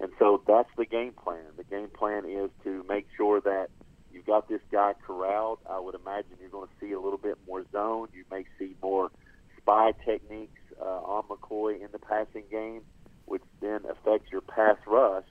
And 0.00 0.10
so 0.18 0.42
that's 0.46 0.68
the 0.76 0.86
game 0.86 1.12
plan. 1.12 1.44
The 1.56 1.64
game 1.64 1.88
plan 1.88 2.24
is 2.24 2.50
to 2.64 2.84
make 2.88 3.06
sure 3.16 3.40
that 3.42 3.68
you've 4.12 4.26
got 4.26 4.48
this 4.48 4.62
guy 4.72 4.94
corralled. 5.06 5.58
I 5.68 5.78
would 5.78 5.94
imagine 5.94 6.32
you're 6.40 6.48
going 6.48 6.68
to 6.68 6.86
see 6.86 6.92
a 6.92 7.00
little 7.00 7.18
bit 7.18 7.36
more 7.46 7.64
zone. 7.70 8.08
You 8.14 8.24
may 8.30 8.44
see 8.58 8.76
more 8.82 9.10
spy 9.58 9.92
techniques 10.04 10.60
uh, 10.80 10.84
on 10.84 11.24
McCoy 11.24 11.82
in 11.82 11.88
the 11.92 11.98
passing 11.98 12.44
game, 12.50 12.82
which 13.26 13.42
then 13.60 13.80
affects 13.88 14.32
your 14.32 14.40
pass 14.40 14.76
rush. 14.86 15.24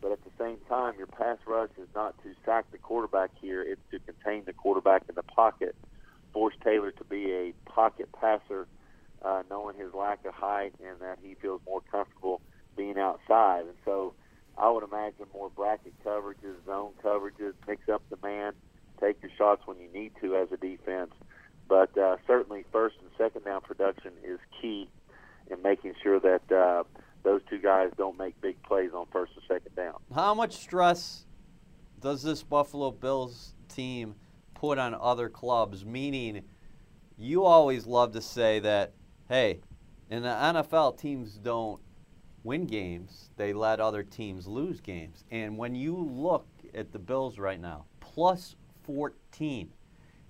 But 0.00 0.12
at 0.12 0.24
the 0.24 0.30
same 0.38 0.58
time, 0.68 0.94
your 0.96 1.08
pass 1.08 1.38
rush 1.46 1.70
is 1.76 1.88
not 1.94 2.14
to 2.22 2.30
sack 2.46 2.70
the 2.70 2.78
quarterback 2.78 3.30
here. 3.40 3.62
It's 3.62 3.80
to 3.90 3.98
contain 3.98 4.44
the 4.46 4.52
quarterback 4.52 5.02
in 5.08 5.16
the 5.16 5.24
pocket, 5.24 5.74
force 6.32 6.54
Taylor 6.62 6.92
to 6.92 7.04
be 7.04 7.32
a 7.32 7.52
pocket 7.70 8.08
passer 8.12 8.68
uh, 9.24 9.42
knowing 9.50 9.76
his 9.76 9.92
lack 9.94 10.24
of 10.24 10.34
height 10.34 10.74
and 10.84 11.00
that 11.00 11.18
he 11.22 11.34
feels 11.34 11.60
more 11.66 11.80
comfortable 11.90 12.40
being 12.76 12.98
outside. 12.98 13.62
And 13.62 13.76
so 13.84 14.14
I 14.56 14.70
would 14.70 14.84
imagine 14.84 15.26
more 15.32 15.50
bracket 15.50 15.94
coverages, 16.04 16.64
zone 16.66 16.92
coverages, 17.02 17.54
mix 17.66 17.88
up 17.88 18.02
the 18.10 18.18
man, 18.22 18.52
take 19.00 19.20
your 19.22 19.30
shots 19.36 19.62
when 19.66 19.78
you 19.78 19.88
need 19.92 20.12
to 20.20 20.36
as 20.36 20.48
a 20.52 20.56
defense. 20.56 21.12
But 21.68 21.96
uh, 21.98 22.16
certainly 22.26 22.64
first 22.72 22.96
and 23.00 23.10
second 23.18 23.44
down 23.44 23.60
production 23.60 24.12
is 24.24 24.38
key 24.60 24.88
in 25.50 25.62
making 25.62 25.94
sure 26.02 26.18
that 26.20 26.52
uh, 26.52 26.84
those 27.22 27.40
two 27.50 27.58
guys 27.58 27.90
don't 27.96 28.18
make 28.18 28.40
big 28.40 28.62
plays 28.62 28.90
on 28.94 29.06
first 29.12 29.32
and 29.34 29.42
second 29.46 29.74
down. 29.76 29.94
How 30.14 30.34
much 30.34 30.54
stress 30.54 31.24
does 32.00 32.22
this 32.22 32.42
Buffalo 32.42 32.90
Bills 32.90 33.54
team 33.68 34.14
put 34.54 34.78
on 34.78 34.94
other 34.94 35.28
clubs? 35.28 35.84
Meaning, 35.84 36.44
you 37.18 37.44
always 37.44 37.86
love 37.86 38.12
to 38.12 38.22
say 38.22 38.60
that, 38.60 38.92
hey, 39.28 39.60
in 40.10 40.22
the 40.22 40.28
NFL, 40.28 40.98
teams 40.98 41.34
don't 41.34 41.80
win 42.44 42.66
games, 42.66 43.30
they 43.36 43.52
let 43.52 43.80
other 43.80 44.02
teams 44.02 44.46
lose 44.46 44.80
games. 44.80 45.24
And 45.30 45.58
when 45.58 45.74
you 45.74 45.96
look 45.96 46.46
at 46.74 46.92
the 46.92 46.98
Bills 46.98 47.38
right 47.38 47.60
now, 47.60 47.84
plus 48.00 48.56
14 48.84 49.70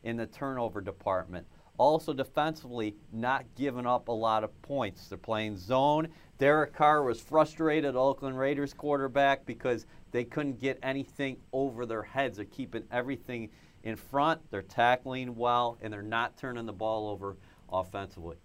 in 0.02 0.16
the 0.16 0.26
turnover 0.26 0.80
department. 0.80 1.46
Also, 1.76 2.12
defensively, 2.12 2.96
not 3.12 3.44
giving 3.54 3.86
up 3.86 4.08
a 4.08 4.12
lot 4.12 4.42
of 4.42 4.62
points. 4.62 5.06
They're 5.06 5.16
playing 5.16 5.56
zone. 5.56 6.08
Derek 6.38 6.72
Carr 6.72 7.04
was 7.04 7.20
frustrated, 7.20 7.94
Oakland 7.94 8.36
Raiders 8.36 8.74
quarterback, 8.74 9.46
because 9.46 9.86
they 10.10 10.24
couldn't 10.24 10.58
get 10.58 10.78
anything 10.82 11.36
over 11.52 11.86
their 11.86 12.02
heads. 12.02 12.36
They're 12.36 12.46
keeping 12.46 12.82
everything 12.90 13.50
in 13.84 13.94
front. 13.94 14.40
They're 14.50 14.62
tackling 14.62 15.36
well, 15.36 15.78
and 15.80 15.92
they're 15.92 16.02
not 16.02 16.36
turning 16.36 16.66
the 16.66 16.72
ball 16.72 17.08
over 17.08 17.36
offensively. 17.70 18.36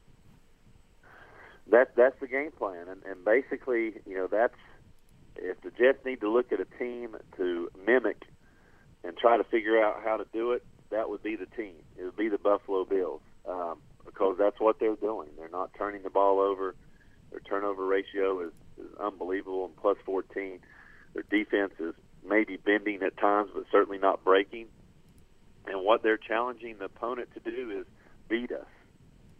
That 1.70 1.96
that's 1.96 2.20
the 2.20 2.28
game 2.28 2.52
plan, 2.52 2.88
and 2.90 3.02
and 3.04 3.24
basically, 3.24 4.02
you 4.06 4.16
know, 4.16 4.28
that's 4.28 4.56
if 5.36 5.62
the 5.62 5.72
Jets 5.72 6.06
need 6.06 6.22
to 6.22 6.32
look 6.32 6.52
at 6.52 6.60
a 6.60 6.66
team 6.78 7.16
to 7.38 7.70
mimic 7.86 8.24
and 9.04 9.18
try 9.18 9.38
to 9.38 9.44
figure 9.44 9.82
out 9.82 10.02
how 10.04 10.18
to 10.18 10.26
do 10.32 10.52
it, 10.52 10.64
that 10.92 11.10
would 11.10 11.24
be 11.24 11.36
the 11.36 11.46
team. 11.46 11.76
It 11.98 12.04
would 12.04 12.16
be 12.16 12.30
the 12.30 12.38
Buffalo 12.38 12.86
Bills 12.86 13.22
um, 13.50 13.80
because 14.06 14.36
that's 14.38 14.60
what 14.60 14.80
they're 14.80 14.96
doing. 14.96 15.30
They're 15.38 15.50
not 15.50 15.72
turning 15.78 16.04
the 16.04 16.10
ball 16.10 16.40
over. 16.40 16.76
Their 17.32 17.40
turnover 17.40 17.86
ratio 17.86 18.42
is, 18.42 18.52
is 18.78 18.92
unbelievable 19.00 19.66
and 19.66 19.76
plus 19.76 19.98
14. 20.06 20.60
Their 21.14 21.24
defense 21.30 21.74
is 21.80 21.94
maybe 22.26 22.58
bending 22.58 23.02
at 23.04 23.18
times, 23.18 23.50
but 23.54 23.66
certainly 23.72 23.98
not 23.98 24.24
breaking. 24.24 24.68
And 25.66 25.84
what 25.84 26.04
they're 26.04 26.18
challenging 26.18 26.78
the 26.78 26.86
opponent 26.86 27.30
to 27.34 27.40
do 27.40 27.80
is 27.80 27.86
beat 28.30 28.52
us. 28.52 28.68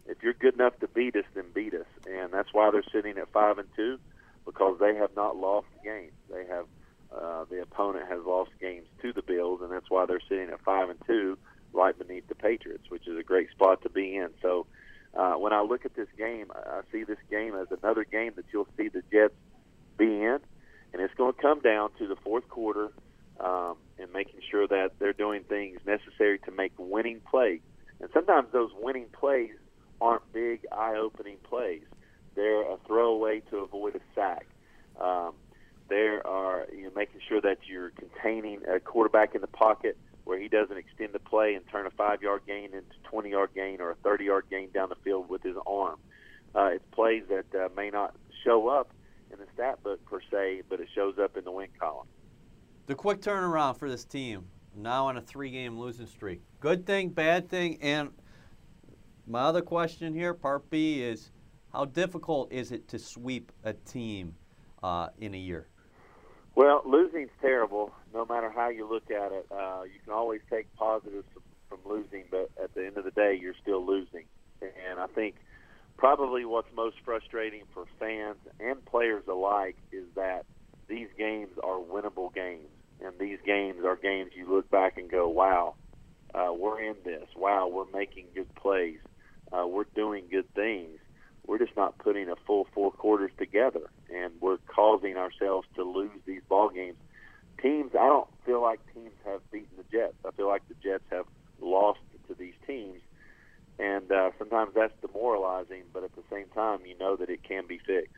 If 0.06 0.22
you're 0.22 0.34
good 0.34 0.54
enough 0.54 0.78
to 0.80 0.88
beat 0.88 1.16
us, 1.16 1.24
then 1.34 1.44
beat 1.54 1.74
us. 1.74 1.86
And 2.06 2.32
that's 2.32 2.52
why 2.52 2.70
they're 2.70 2.84
sitting 2.92 3.18
at 3.18 3.32
five 3.32 3.58
and 3.58 3.68
two 3.74 3.98
because 4.44 4.78
they 4.78 4.94
have 4.94 5.14
not 5.16 5.36
lost 5.36 5.66
games. 5.82 6.12
They 6.30 6.46
have 6.46 6.66
uh, 7.14 7.44
the 7.48 7.62
opponent 7.62 8.08
has 8.08 8.20
lost 8.26 8.50
games 8.60 8.86
to 9.02 9.12
the 9.12 9.22
Bills, 9.22 9.60
and 9.62 9.70
that's 9.70 9.88
why 9.88 10.04
they're 10.06 10.20
sitting 10.28 10.50
at 10.50 10.60
five 10.62 10.90
and 10.90 10.98
two, 11.06 11.38
right 11.72 11.96
beneath 11.96 12.26
the 12.28 12.34
Patriots, 12.34 12.84
which 12.88 13.06
is 13.06 13.16
a 13.16 13.22
great 13.22 13.50
spot 13.50 13.82
to 13.82 13.88
be 13.88 14.16
in. 14.16 14.30
So 14.42 14.66
uh, 15.14 15.34
when 15.34 15.52
I 15.52 15.62
look 15.62 15.84
at 15.84 15.94
this 15.94 16.08
game, 16.18 16.50
I 16.54 16.80
see 16.90 17.04
this 17.04 17.18
game 17.30 17.54
as 17.54 17.68
another 17.70 18.04
game 18.04 18.32
that 18.36 18.46
you'll 18.52 18.68
see 18.76 18.88
the 18.88 19.02
Jets 19.12 19.34
be 19.96 20.06
in, 20.06 20.38
and 20.92 21.02
it's 21.02 21.14
going 21.14 21.34
to 21.34 21.40
come 21.40 21.60
down 21.60 21.90
to 21.98 22.08
the 22.08 22.16
fourth 22.16 22.48
quarter 22.48 22.90
um, 23.38 23.76
and 23.98 24.12
making 24.12 24.40
sure 24.50 24.66
that 24.66 24.92
they're 24.98 25.12
doing 25.12 25.44
things 25.44 25.78
necessary 25.86 26.38
to 26.40 26.50
make 26.50 26.72
winning 26.78 27.20
plays. 27.30 27.60
And 28.00 28.10
sometimes 28.12 28.48
those 28.52 28.70
winning 28.80 29.06
plays 29.12 29.54
eye-opening 30.84 31.36
plays. 31.44 31.82
They're 32.34 32.62
a 32.62 32.76
throwaway 32.86 33.40
to 33.50 33.58
avoid 33.58 33.96
a 33.96 34.00
sack. 34.14 34.46
Um, 35.00 35.34
there 35.88 36.26
are 36.26 36.66
you 36.72 36.84
know, 36.84 36.90
making 36.94 37.20
sure 37.28 37.40
that 37.40 37.58
you're 37.66 37.90
containing 37.90 38.60
a 38.68 38.80
quarterback 38.80 39.34
in 39.34 39.40
the 39.40 39.46
pocket 39.46 39.96
where 40.24 40.38
he 40.38 40.48
doesn't 40.48 40.76
extend 40.76 41.12
the 41.12 41.18
play 41.18 41.54
and 41.54 41.64
turn 41.68 41.86
a 41.86 41.90
five-yard 41.90 42.42
gain 42.46 42.64
into 42.72 42.94
20-yard 43.12 43.50
gain 43.54 43.80
or 43.80 43.90
a 43.90 43.94
30-yard 43.96 44.46
gain 44.50 44.70
down 44.72 44.88
the 44.88 44.96
field 44.96 45.28
with 45.28 45.42
his 45.42 45.56
arm. 45.66 45.98
Uh, 46.54 46.70
it's 46.72 46.84
plays 46.92 47.24
that 47.28 47.54
uh, 47.54 47.68
may 47.76 47.90
not 47.90 48.14
show 48.44 48.68
up 48.68 48.90
in 49.32 49.38
the 49.38 49.46
stat 49.54 49.82
book 49.82 50.02
per 50.06 50.20
se, 50.30 50.62
but 50.68 50.80
it 50.80 50.88
shows 50.94 51.18
up 51.18 51.36
in 51.36 51.44
the 51.44 51.50
win 51.50 51.68
column. 51.78 52.06
The 52.86 52.94
quick 52.94 53.20
turnaround 53.20 53.78
for 53.78 53.90
this 53.90 54.04
team 54.04 54.46
now 54.76 55.06
on 55.06 55.16
a 55.16 55.20
three-game 55.20 55.78
losing 55.78 56.06
streak. 56.06 56.42
Good 56.60 56.86
thing, 56.86 57.10
bad 57.10 57.48
thing, 57.48 57.78
and 57.80 58.10
my 59.26 59.40
other 59.40 59.62
question 59.62 60.14
here, 60.14 60.34
part 60.34 60.68
B, 60.70 61.02
is 61.02 61.30
how 61.72 61.84
difficult 61.84 62.52
is 62.52 62.72
it 62.72 62.88
to 62.88 62.98
sweep 62.98 63.52
a 63.64 63.72
team 63.72 64.34
uh, 64.82 65.08
in 65.18 65.34
a 65.34 65.38
year? 65.38 65.68
Well, 66.54 66.82
losing's 66.84 67.30
terrible, 67.40 67.92
no 68.12 68.24
matter 68.24 68.50
how 68.50 68.68
you 68.68 68.88
look 68.88 69.10
at 69.10 69.32
it. 69.32 69.46
Uh, 69.50 69.82
you 69.84 69.98
can 70.04 70.12
always 70.12 70.40
take 70.48 70.72
positives 70.76 71.26
from, 71.32 71.42
from 71.68 71.90
losing, 71.90 72.24
but 72.30 72.50
at 72.62 72.74
the 72.74 72.86
end 72.86 72.96
of 72.96 73.04
the 73.04 73.10
day, 73.10 73.36
you're 73.40 73.56
still 73.60 73.84
losing. 73.84 74.24
And 74.62 75.00
I 75.00 75.06
think 75.08 75.36
probably 75.96 76.44
what's 76.44 76.68
most 76.74 76.96
frustrating 77.04 77.62
for 77.72 77.86
fans 77.98 78.36
and 78.60 78.84
players 78.84 79.24
alike 79.26 79.76
is 79.90 80.04
that 80.14 80.44
these 80.86 81.08
games 81.18 81.50
are 81.62 81.78
winnable 81.78 82.32
games. 82.32 82.68
And 83.04 83.12
these 83.18 83.38
games 83.44 83.84
are 83.84 83.96
games 83.96 84.30
you 84.36 84.48
look 84.48 84.70
back 84.70 84.96
and 84.96 85.10
go, 85.10 85.28
wow, 85.28 85.74
uh, 86.34 86.52
we're 86.56 86.80
in 86.80 86.94
this. 87.04 87.24
Wow, 87.36 87.68
we're 87.68 87.90
making 87.92 88.26
good 88.34 88.54
plays. 88.54 88.98
Uh, 89.54 89.66
we're 89.66 89.84
doing 89.94 90.24
good 90.30 90.52
things. 90.54 90.98
We're 91.46 91.58
just 91.58 91.76
not 91.76 91.98
putting 91.98 92.28
a 92.28 92.36
full 92.46 92.66
four 92.74 92.90
quarters 92.90 93.30
together, 93.38 93.90
and 94.12 94.32
we're 94.40 94.56
causing 94.66 95.16
ourselves 95.16 95.68
to 95.76 95.84
lose 95.84 96.10
these 96.26 96.40
ball 96.48 96.70
games. 96.70 96.96
Teams, 97.60 97.92
I 97.94 98.06
don't 98.06 98.28
feel 98.44 98.62
like 98.62 98.80
teams 98.92 99.12
have 99.24 99.48
beaten 99.50 99.76
the 99.76 99.84
Jets. 99.92 100.14
I 100.26 100.30
feel 100.32 100.48
like 100.48 100.62
the 100.68 100.74
Jets 100.82 101.04
have 101.10 101.26
lost 101.60 102.00
to 102.28 102.34
these 102.34 102.54
teams, 102.66 103.00
and 103.78 104.10
uh, 104.10 104.30
sometimes 104.38 104.72
that's 104.74 104.94
demoralizing. 105.02 105.82
But 105.92 106.04
at 106.04 106.14
the 106.16 106.22
same 106.30 106.46
time, 106.54 106.80
you 106.86 106.96
know 106.98 107.16
that 107.16 107.28
it 107.28 107.42
can 107.42 107.66
be 107.66 107.78
fixed. 107.78 108.14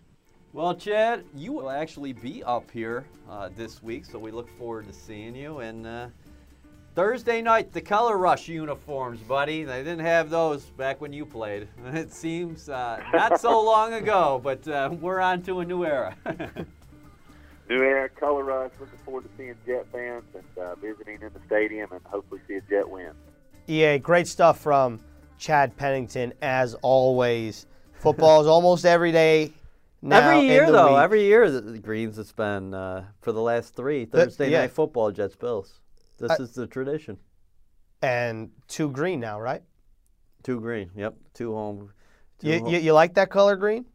Well, 0.53 0.75
Chad, 0.75 1.25
you 1.35 1.53
will 1.53 1.69
actually 1.69 2.13
be 2.13 2.43
up 2.45 2.71
here 2.71 3.05
uh, 3.29 3.51
this 3.57 3.83
week, 3.83 4.07
so 4.07 4.19
we 4.19 4.31
look 4.31 4.49
forward 4.57 4.87
to 4.87 4.95
seeing 4.95 5.35
you. 5.35 5.59
And 5.59 5.87
uh, 5.87 6.09
Thursday 6.97 7.43
night, 7.43 7.75
the 7.75 7.81
color 7.83 8.17
rush 8.17 8.49
uniforms, 8.49 9.21
buddy. 9.21 9.65
They 9.65 9.81
didn't 9.81 10.07
have 10.07 10.31
those 10.31 10.65
back 10.65 10.99
when 10.99 11.13
you 11.13 11.27
played. 11.27 11.69
It 11.93 12.11
seems 12.11 12.71
uh, 12.71 13.03
not 13.13 13.39
so 13.39 13.63
long 13.63 13.93
ago, 13.93 14.41
but 14.43 14.67
uh, 14.67 14.89
we're 14.99 15.21
on 15.21 15.43
to 15.43 15.61
a 15.61 15.65
new 15.67 15.85
era. 15.85 16.17
new 17.69 17.83
era, 17.83 18.09
color 18.09 18.45
rush. 18.45 18.71
Looking 18.81 18.99
forward 19.05 19.25
to 19.25 19.31
seeing 19.37 19.55
Jet 19.67 19.87
fans 19.93 20.25
and 20.35 20.65
uh, 20.65 20.75
visiting 20.77 21.21
in 21.21 21.31
the 21.35 21.41
stadium 21.47 21.93
and 21.93 22.01
hopefully 22.07 22.41
see 22.49 22.55
a 22.55 22.61
Jet 22.63 22.89
win. 22.89 23.13
Yeah, 23.67 23.99
great 23.99 24.27
stuff 24.27 24.59
from 24.59 24.99
Chad 25.37 25.77
Pennington 25.77 26.33
as 26.41 26.73
always. 26.81 27.67
Football 27.93 28.41
is 28.41 28.47
almost 28.47 28.87
every 28.87 29.13
day. 29.13 29.53
Now 30.01 30.31
every 30.31 30.49
year, 30.49 30.73
though, 30.73 30.95
week. 30.95 31.03
every 31.03 31.23
year 31.25 31.51
the 31.51 31.79
Greens 31.79 32.19
it's 32.19 32.33
been 32.33 32.73
uh, 32.73 33.05
for 33.21 33.33
the 33.33 33.43
last 33.43 33.75
three 33.75 34.07
Thursday 34.07 34.51
yeah. 34.51 34.63
night 34.63 34.71
football 34.71 35.11
Jets 35.11 35.37
Bills. 35.37 35.81
This 36.19 36.31
I, 36.31 36.43
is 36.43 36.55
the 36.55 36.67
tradition. 36.67 37.19
And 38.03 38.51
two 38.69 38.91
green 38.91 39.21
now, 39.21 39.41
right? 39.41 39.63
Two 40.43 40.61
green. 40.61 40.91
Yep. 40.97 41.15
Two 41.35 41.55
home. 41.55 41.91
Two 42.39 42.49
you, 42.49 42.59
home. 42.61 42.69
you, 42.69 42.79
you 42.79 42.93
like 42.93 43.15
that 43.15 43.31
color 43.31 43.57
green? 43.57 43.87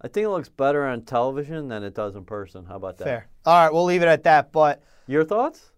I 0.00 0.08
think 0.08 0.24
it 0.24 0.30
looks 0.30 0.48
better 0.48 0.84
on 0.84 1.02
television 1.02 1.68
than 1.68 1.84
it 1.84 1.94
does 1.94 2.16
in 2.16 2.24
person. 2.24 2.64
How 2.64 2.76
about 2.76 2.98
that? 2.98 3.04
Fair. 3.04 3.28
All 3.44 3.64
right, 3.64 3.72
we'll 3.72 3.84
leave 3.84 4.02
it 4.02 4.08
at 4.08 4.24
that. 4.24 4.50
But 4.50 4.82
your 5.06 5.24
thoughts? 5.24 5.72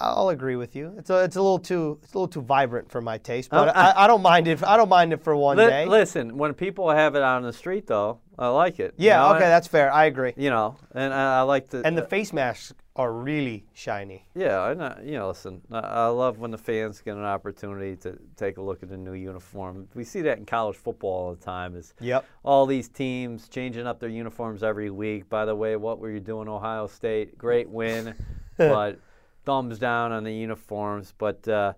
I'll 0.00 0.30
agree 0.30 0.56
with 0.56 0.74
you. 0.74 0.94
It's 0.96 1.10
a, 1.10 1.24
it's 1.24 1.36
a 1.36 1.42
little 1.42 1.58
too 1.58 1.98
it's 2.02 2.14
a 2.14 2.18
little 2.18 2.28
too 2.28 2.40
vibrant 2.40 2.90
for 2.90 3.02
my 3.02 3.18
taste, 3.18 3.50
but 3.50 3.68
oh, 3.68 3.72
I, 3.72 4.04
I, 4.04 4.06
don't 4.06 4.22
mind 4.22 4.48
it. 4.48 4.64
I 4.64 4.78
don't 4.78 4.88
mind 4.88 5.12
it 5.12 5.22
for 5.22 5.36
one 5.36 5.58
li- 5.58 5.66
day. 5.66 5.84
Listen, 5.84 6.38
when 6.38 6.54
people 6.54 6.90
have 6.90 7.14
it 7.16 7.22
on 7.22 7.42
the 7.42 7.52
street, 7.52 7.86
though, 7.86 8.20
I 8.38 8.48
like 8.48 8.80
it. 8.80 8.94
Yeah, 8.96 9.22
you 9.22 9.28
know? 9.28 9.36
okay, 9.36 9.44
that's 9.44 9.68
fair. 9.68 9.92
I 9.92 10.06
agree. 10.06 10.32
You 10.36 10.48
know, 10.48 10.76
and 10.94 11.12
I, 11.12 11.40
I 11.40 11.42
like 11.42 11.68
the 11.68 11.86
and 11.86 11.98
the 11.98 12.06
face 12.06 12.32
masks 12.32 12.72
are 13.00 13.12
really 13.12 13.64
shiny. 13.72 14.26
Yeah, 14.34 14.60
I 14.60 14.74
know. 14.74 14.96
You 15.02 15.12
know, 15.12 15.28
listen, 15.28 15.62
I 15.72 16.06
love 16.08 16.38
when 16.38 16.50
the 16.50 16.58
fans 16.58 17.00
get 17.00 17.16
an 17.16 17.24
opportunity 17.24 17.96
to 17.96 18.18
take 18.36 18.58
a 18.58 18.62
look 18.62 18.82
at 18.82 18.90
a 18.90 18.96
new 18.96 19.14
uniform. 19.14 19.88
We 19.94 20.04
see 20.04 20.20
that 20.22 20.38
in 20.38 20.44
college 20.44 20.76
football 20.76 21.10
all 21.10 21.34
the 21.34 21.42
time. 21.42 21.76
Is 21.76 21.94
yep. 22.00 22.26
all 22.42 22.66
these 22.66 22.88
teams 22.88 23.48
changing 23.48 23.86
up 23.86 24.00
their 24.00 24.10
uniforms 24.10 24.62
every 24.62 24.90
week. 24.90 25.28
By 25.28 25.44
the 25.44 25.54
way, 25.54 25.76
what 25.76 25.98
were 25.98 26.10
you 26.10 26.20
doing, 26.20 26.48
Ohio 26.48 26.86
State? 26.86 27.38
Great 27.38 27.68
win, 27.68 28.14
but 28.56 29.00
thumbs 29.44 29.78
down 29.78 30.12
on 30.12 30.22
the 30.22 30.34
uniforms. 30.34 31.14
But 31.16 31.46
uh, 31.48 31.72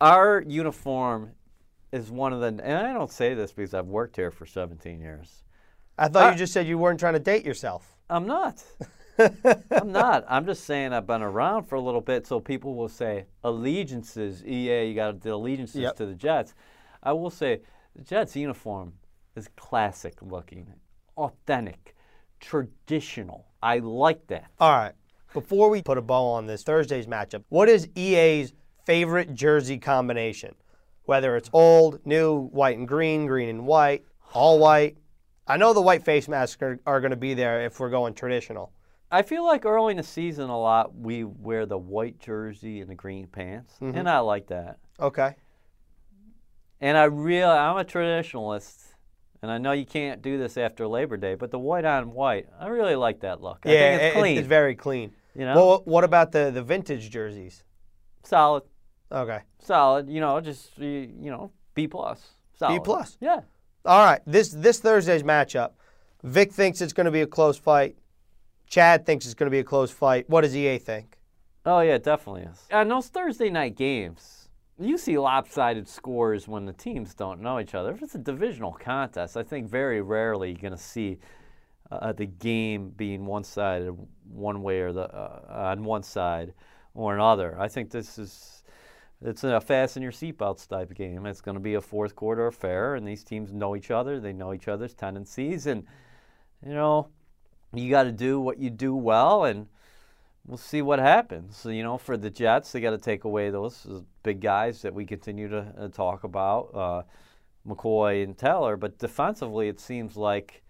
our 0.00 0.42
uniform 0.46 1.32
is 1.92 2.10
one 2.10 2.32
of 2.32 2.40
the, 2.40 2.48
and 2.48 2.86
I 2.86 2.92
don't 2.92 3.12
say 3.12 3.34
this 3.34 3.52
because 3.52 3.72
I've 3.72 3.86
worked 3.86 4.16
here 4.16 4.30
for 4.30 4.46
17 4.46 5.00
years. 5.00 5.44
I 5.98 6.08
thought 6.08 6.32
you 6.32 6.38
just 6.38 6.52
said 6.52 6.66
you 6.66 6.76
weren't 6.76 7.00
trying 7.00 7.14
to 7.14 7.20
date 7.20 7.44
yourself. 7.44 7.96
I'm 8.10 8.26
not. 8.26 8.62
I'm 9.18 9.92
not. 9.92 10.24
I'm 10.28 10.46
just 10.46 10.64
saying 10.64 10.92
I've 10.92 11.06
been 11.06 11.22
around 11.22 11.64
for 11.64 11.76
a 11.76 11.80
little 11.80 12.00
bit, 12.00 12.26
so 12.26 12.40
people 12.40 12.74
will 12.74 12.88
say 12.88 13.26
allegiances. 13.44 14.44
EA, 14.44 14.88
you 14.88 14.94
got 14.94 15.12
to 15.12 15.18
the 15.18 15.34
allegiances 15.34 15.80
yep. 15.80 15.96
to 15.96 16.06
the 16.06 16.14
Jets. 16.14 16.54
I 17.02 17.12
will 17.12 17.30
say 17.30 17.60
the 17.94 18.02
Jets 18.02 18.36
uniform 18.36 18.94
is 19.36 19.48
classic 19.56 20.20
looking, 20.20 20.72
authentic, 21.16 21.94
traditional. 22.40 23.46
I 23.62 23.78
like 23.78 24.26
that. 24.28 24.50
All 24.58 24.72
right. 24.72 24.94
Before 25.32 25.68
we 25.68 25.82
put 25.82 25.98
a 25.98 26.02
bow 26.02 26.24
on 26.26 26.46
this 26.46 26.62
Thursday's 26.62 27.06
matchup, 27.06 27.44
what 27.48 27.68
is 27.68 27.88
EA's 27.94 28.52
favorite 28.84 29.34
jersey 29.34 29.78
combination? 29.78 30.54
Whether 31.04 31.36
it's 31.36 31.50
old, 31.52 32.00
new, 32.04 32.48
white 32.48 32.78
and 32.78 32.88
green, 32.88 33.26
green 33.26 33.48
and 33.48 33.66
white, 33.66 34.04
all 34.32 34.58
white, 34.58 34.96
I 35.46 35.56
know 35.56 35.72
the 35.72 35.80
white 35.80 36.04
face 36.04 36.26
masks 36.26 36.60
are, 36.62 36.80
are 36.86 37.00
going 37.00 37.12
to 37.12 37.16
be 37.16 37.34
there 37.34 37.64
if 37.64 37.78
we're 37.78 37.90
going 37.90 38.14
traditional. 38.14 38.72
I 39.10 39.22
feel 39.22 39.44
like 39.44 39.64
early 39.64 39.92
in 39.92 39.96
the 39.96 40.02
season 40.02 40.50
a 40.50 40.58
lot 40.58 40.94
we 40.96 41.24
wear 41.24 41.64
the 41.66 41.78
white 41.78 42.18
jersey 42.18 42.80
and 42.80 42.90
the 42.90 42.94
green 42.94 43.26
pants, 43.28 43.74
Mhm. 43.80 43.96
and 43.96 44.08
I 44.08 44.18
like 44.18 44.48
that. 44.48 44.78
Okay. 44.98 45.36
And 46.80 46.98
I 46.98 47.04
really, 47.04 47.44
I'm 47.44 47.76
a 47.76 47.84
traditionalist, 47.84 48.92
and 49.42 49.50
I 49.50 49.58
know 49.58 49.72
you 49.72 49.86
can't 49.86 50.20
do 50.22 50.36
this 50.38 50.56
after 50.58 50.86
Labor 50.86 51.16
Day, 51.16 51.34
but 51.34 51.50
the 51.50 51.58
white 51.58 51.84
on 51.84 52.12
white, 52.12 52.48
I 52.58 52.66
really 52.68 52.96
like 52.96 53.20
that 53.20 53.40
look. 53.40 53.60
I 53.64 53.70
yeah, 53.72 53.78
think 53.98 54.02
it's 54.02 54.16
clean. 54.16 54.38
it's 54.38 54.46
very 54.48 54.74
clean. 54.74 55.12
You 55.34 55.44
know? 55.46 55.54
Well, 55.54 55.82
what 55.84 56.04
about 56.04 56.32
the 56.32 56.50
the 56.50 56.62
vintage 56.62 57.10
jerseys? 57.10 57.62
solid, 58.22 58.64
Okay. 59.12 59.40
solid. 59.60 60.08
You 60.10 60.20
know, 60.20 60.40
just 60.40 60.76
you, 60.78 60.88
you 61.20 61.30
know, 61.30 61.52
B 61.74 61.86
plus. 61.86 62.32
Solid. 62.54 62.74
B 62.78 62.84
plus? 62.84 63.16
Yeah. 63.20 63.42
All 63.84 64.04
right. 64.04 64.20
This 64.26 64.50
this 64.50 64.80
Thursday's 64.80 65.22
matchup. 65.22 65.72
Vic 66.24 66.52
thinks 66.52 66.80
it's 66.80 66.92
going 66.92 67.04
to 67.04 67.10
be 67.12 67.20
a 67.20 67.26
close 67.26 67.56
fight. 67.56 67.96
Chad 68.66 69.06
thinks 69.06 69.24
it's 69.24 69.34
going 69.34 69.46
to 69.46 69.54
be 69.54 69.60
a 69.60 69.64
close 69.64 69.90
fight. 69.90 70.28
What 70.28 70.42
does 70.42 70.56
EA 70.56 70.78
think? 70.78 71.18
Oh 71.64 71.80
yeah, 71.80 71.98
definitely 71.98 72.42
is. 72.42 72.66
And 72.70 72.90
those 72.90 73.08
Thursday 73.08 73.50
night 73.50 73.76
games, 73.76 74.48
you 74.78 74.98
see 74.98 75.18
lopsided 75.18 75.88
scores 75.88 76.46
when 76.46 76.66
the 76.66 76.72
teams 76.72 77.14
don't 77.14 77.40
know 77.40 77.58
each 77.58 77.74
other. 77.74 77.92
If 77.92 78.02
it's 78.02 78.14
a 78.14 78.18
divisional 78.18 78.72
contest, 78.72 79.36
I 79.36 79.42
think 79.42 79.68
very 79.68 80.00
rarely 80.00 80.50
you're 80.50 80.60
going 80.60 80.72
to 80.72 80.78
see 80.78 81.18
uh, 81.90 82.12
the 82.12 82.26
game 82.26 82.90
being 82.90 83.24
one 83.24 83.44
sided 83.44 83.96
one 84.28 84.62
way 84.62 84.80
or 84.80 84.92
the 84.92 85.12
uh, 85.12 85.70
on 85.72 85.84
one 85.84 86.02
side 86.02 86.52
or 86.94 87.14
another. 87.14 87.58
I 87.60 87.68
think 87.68 87.90
this 87.90 88.18
is 88.18 88.62
it's 89.22 89.44
a 89.44 89.60
fasten 89.60 90.02
your 90.02 90.12
seatbelts 90.12 90.68
type 90.68 90.90
of 90.90 90.96
game. 90.96 91.24
It's 91.26 91.40
going 91.40 91.56
to 91.56 91.60
be 91.60 91.74
a 91.74 91.80
fourth 91.80 92.14
quarter 92.14 92.46
affair, 92.46 92.96
and 92.96 93.06
these 93.06 93.24
teams 93.24 93.52
know 93.52 93.74
each 93.74 93.90
other. 93.90 94.20
They 94.20 94.32
know 94.32 94.52
each 94.52 94.68
other's 94.68 94.94
tendencies, 94.94 95.66
and 95.66 95.84
you 96.64 96.74
know 96.74 97.08
you 97.74 97.90
got 97.90 98.04
to 98.04 98.12
do 98.12 98.40
what 98.40 98.58
you 98.58 98.70
do 98.70 98.94
well, 98.94 99.44
and 99.44 99.66
we'll 100.46 100.56
see 100.56 100.82
what 100.82 100.98
happens. 100.98 101.56
So, 101.56 101.70
you 101.70 101.82
know, 101.82 101.98
for 101.98 102.16
the 102.16 102.30
Jets, 102.30 102.72
they 102.72 102.80
got 102.80 102.90
to 102.90 102.98
take 102.98 103.24
away 103.24 103.50
those 103.50 103.86
big 104.22 104.40
guys 104.40 104.82
that 104.82 104.94
we 104.94 105.04
continue 105.04 105.48
to 105.48 105.72
uh, 105.78 105.88
talk 105.88 106.24
about, 106.24 106.70
uh, 106.74 107.02
McCoy 107.66 108.22
and 108.22 108.36
Taylor. 108.36 108.76
But 108.76 108.98
defensively, 108.98 109.68
it 109.68 109.80
seems 109.80 110.16
like 110.16 110.62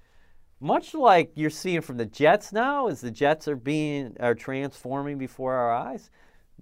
much 0.61 0.95
like 0.95 1.33
you're 1.35 1.51
seeing 1.51 1.83
from 1.83 1.99
the 1.99 2.07
Jets 2.07 2.53
now, 2.53 2.89
as 2.89 3.01
the 3.01 3.11
Jets 3.11 3.47
are 3.47 3.57
being 3.57 4.17
are 4.21 4.35
transforming 4.35 5.19
before 5.19 5.55
our 5.55 5.73
eyes. 5.73 6.11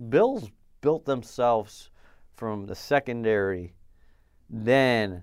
Bills 0.09 0.51
built 0.81 1.05
themselves 1.05 1.91
from 2.35 2.67
the 2.67 2.75
secondary, 2.75 3.75
then 4.51 5.23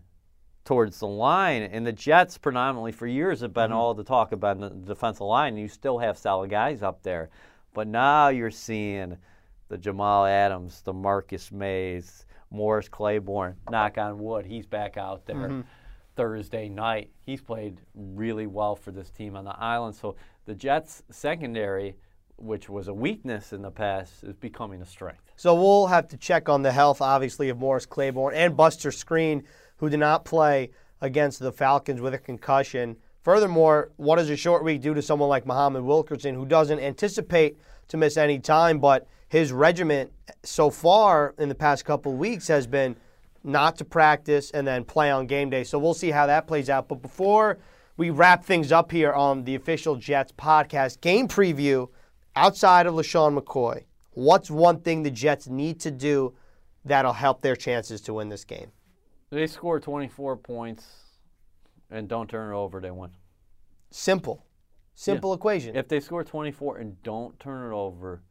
towards 0.71 0.99
the 0.99 1.05
line, 1.05 1.63
and 1.63 1.85
the 1.85 1.91
Jets 1.91 2.37
predominantly 2.37 2.93
for 2.93 3.05
years 3.05 3.41
have 3.41 3.53
been 3.53 3.73
all 3.73 3.93
the 3.93 4.05
talk 4.05 4.31
about 4.31 4.57
the 4.57 4.69
defensive 4.69 5.27
line. 5.27 5.57
You 5.57 5.67
still 5.67 5.99
have 5.99 6.17
solid 6.17 6.49
guys 6.49 6.81
up 6.81 7.03
there, 7.03 7.29
but 7.73 7.89
now 7.89 8.29
you're 8.29 8.51
seeing 8.51 9.17
the 9.67 9.77
Jamal 9.77 10.25
Adams, 10.25 10.81
the 10.83 10.93
Marcus 10.93 11.51
Mayes, 11.51 12.25
Morris 12.51 12.87
Claiborne. 12.87 13.57
Knock 13.69 13.97
on 13.97 14.17
wood, 14.17 14.45
he's 14.45 14.65
back 14.65 14.95
out 14.95 15.25
there. 15.25 15.35
Mhm. 15.35 15.65
Thursday 16.15 16.69
night. 16.69 17.09
He's 17.19 17.41
played 17.41 17.81
really 17.93 18.47
well 18.47 18.77
for 18.77 18.91
this 18.91 19.11
team 19.11 19.35
on 19.35 19.43
the 19.43 19.59
island. 19.59 19.95
So 19.95 20.15
the 20.45 20.55
Jets 20.55 21.03
secondary, 21.09 21.97
which 22.37 22.69
was 22.69 22.87
a 22.87 22.93
weakness 22.93 23.51
in 23.51 23.61
the 23.61 23.71
past, 23.71 24.23
is 24.23 24.37
becoming 24.37 24.81
a 24.81 24.85
strength. 24.85 25.33
So 25.35 25.53
we'll 25.53 25.87
have 25.87 26.07
to 26.09 26.17
check 26.17 26.47
on 26.47 26.61
the 26.61 26.71
health, 26.71 27.01
obviously, 27.01 27.49
of 27.49 27.59
Morris 27.59 27.85
Claiborne 27.85 28.35
and 28.35 28.55
Buster 28.55 28.89
Skrine, 28.89 29.43
who 29.81 29.89
did 29.89 29.99
not 29.99 30.23
play 30.23 30.69
against 31.01 31.39
the 31.39 31.51
Falcons 31.51 31.99
with 31.99 32.13
a 32.13 32.17
concussion. 32.19 32.95
Furthermore, 33.23 33.91
what 33.97 34.17
does 34.17 34.29
a 34.29 34.37
short 34.37 34.63
week 34.63 34.79
do 34.79 34.93
to 34.93 35.01
someone 35.01 35.27
like 35.27 35.45
Muhammad 35.45 35.83
Wilkerson, 35.83 36.35
who 36.35 36.45
doesn't 36.45 36.79
anticipate 36.79 37.57
to 37.87 37.97
miss 37.97 38.15
any 38.15 38.37
time, 38.37 38.77
but 38.77 39.07
his 39.27 39.51
regiment 39.51 40.11
so 40.43 40.69
far 40.69 41.33
in 41.39 41.49
the 41.49 41.55
past 41.55 41.83
couple 41.83 42.13
weeks 42.13 42.47
has 42.47 42.67
been 42.67 42.95
not 43.43 43.75
to 43.77 43.83
practice 43.83 44.51
and 44.51 44.67
then 44.67 44.83
play 44.83 45.09
on 45.09 45.25
game 45.25 45.49
day. 45.49 45.63
So 45.63 45.79
we'll 45.79 45.95
see 45.95 46.11
how 46.11 46.27
that 46.27 46.45
plays 46.45 46.69
out. 46.69 46.87
But 46.87 47.01
before 47.01 47.57
we 47.97 48.11
wrap 48.11 48.45
things 48.45 48.71
up 48.71 48.91
here 48.91 49.13
on 49.13 49.43
the 49.45 49.55
official 49.55 49.95
Jets 49.95 50.31
podcast 50.31 51.01
game 51.01 51.27
preview, 51.27 51.89
outside 52.35 52.85
of 52.85 52.93
LeSean 52.93 53.35
McCoy, 53.35 53.83
what's 54.11 54.51
one 54.51 54.79
thing 54.81 55.01
the 55.01 55.09
Jets 55.09 55.47
need 55.47 55.79
to 55.79 55.89
do 55.89 56.35
that'll 56.85 57.13
help 57.13 57.41
their 57.41 57.55
chances 57.55 57.99
to 58.01 58.13
win 58.13 58.29
this 58.29 58.45
game? 58.45 58.71
They 59.31 59.47
score 59.47 59.79
24 59.79 60.37
points 60.37 60.85
and 61.89 62.07
don't 62.07 62.29
turn 62.29 62.53
it 62.53 62.55
over, 62.55 62.81
they 62.81 62.91
win. 62.91 63.11
Simple. 63.89 64.45
Simple 64.93 65.33
equation. 65.33 65.75
If 65.75 65.87
they 65.87 66.01
score 66.01 66.23
24 66.23 66.77
and 66.77 67.01
don't 67.01 67.39
turn 67.39 67.71
it 67.71 67.75
over, 67.75 68.21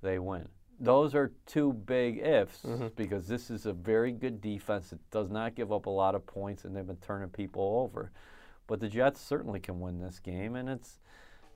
they 0.00 0.18
win. 0.20 0.48
Those 0.78 1.14
are 1.14 1.32
two 1.46 1.72
big 1.72 2.18
ifs 2.18 2.62
Mhm. 2.62 2.94
because 2.96 3.26
this 3.26 3.50
is 3.50 3.66
a 3.66 3.72
very 3.72 4.12
good 4.12 4.40
defense 4.40 4.90
that 4.90 5.10
does 5.10 5.28
not 5.30 5.54
give 5.56 5.72
up 5.72 5.86
a 5.86 5.90
lot 5.90 6.14
of 6.14 6.24
points 6.26 6.64
and 6.64 6.74
they've 6.74 6.86
been 6.86 6.96
turning 6.96 7.28
people 7.30 7.62
over. 7.80 8.10
But 8.66 8.80
the 8.80 8.88
Jets 8.88 9.20
certainly 9.20 9.60
can 9.60 9.80
win 9.80 9.98
this 10.00 10.18
game 10.20 10.54
and 10.56 10.68
it's 10.68 11.00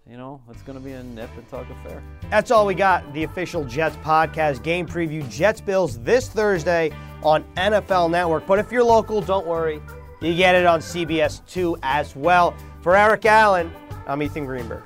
you 0.08 0.16
know, 0.16 0.40
it's 0.50 0.62
going 0.62 0.78
to 0.78 0.84
be 0.84 0.92
a 0.92 1.02
nip 1.02 1.28
and 1.36 1.48
tug 1.48 1.66
affair. 1.70 2.02
That's 2.30 2.50
all 2.50 2.64
we 2.64 2.74
got. 2.74 3.12
The 3.12 3.24
official 3.24 3.64
Jets 3.64 3.96
podcast 3.96 4.62
game 4.62 4.86
preview 4.86 5.28
Jets 5.30 5.60
Bills 5.60 5.98
this 6.00 6.28
Thursday 6.28 6.90
on 7.22 7.44
NFL 7.56 8.10
Network. 8.10 8.46
But 8.46 8.58
if 8.58 8.72
you're 8.72 8.84
local, 8.84 9.20
don't 9.20 9.46
worry. 9.46 9.82
You 10.20 10.34
get 10.34 10.54
it 10.54 10.64
on 10.66 10.80
CBS 10.80 11.44
2 11.46 11.76
as 11.82 12.16
well. 12.16 12.54
For 12.80 12.96
Eric 12.96 13.26
Allen, 13.26 13.70
I'm 14.06 14.22
Ethan 14.22 14.46
Greenberg. 14.46 14.82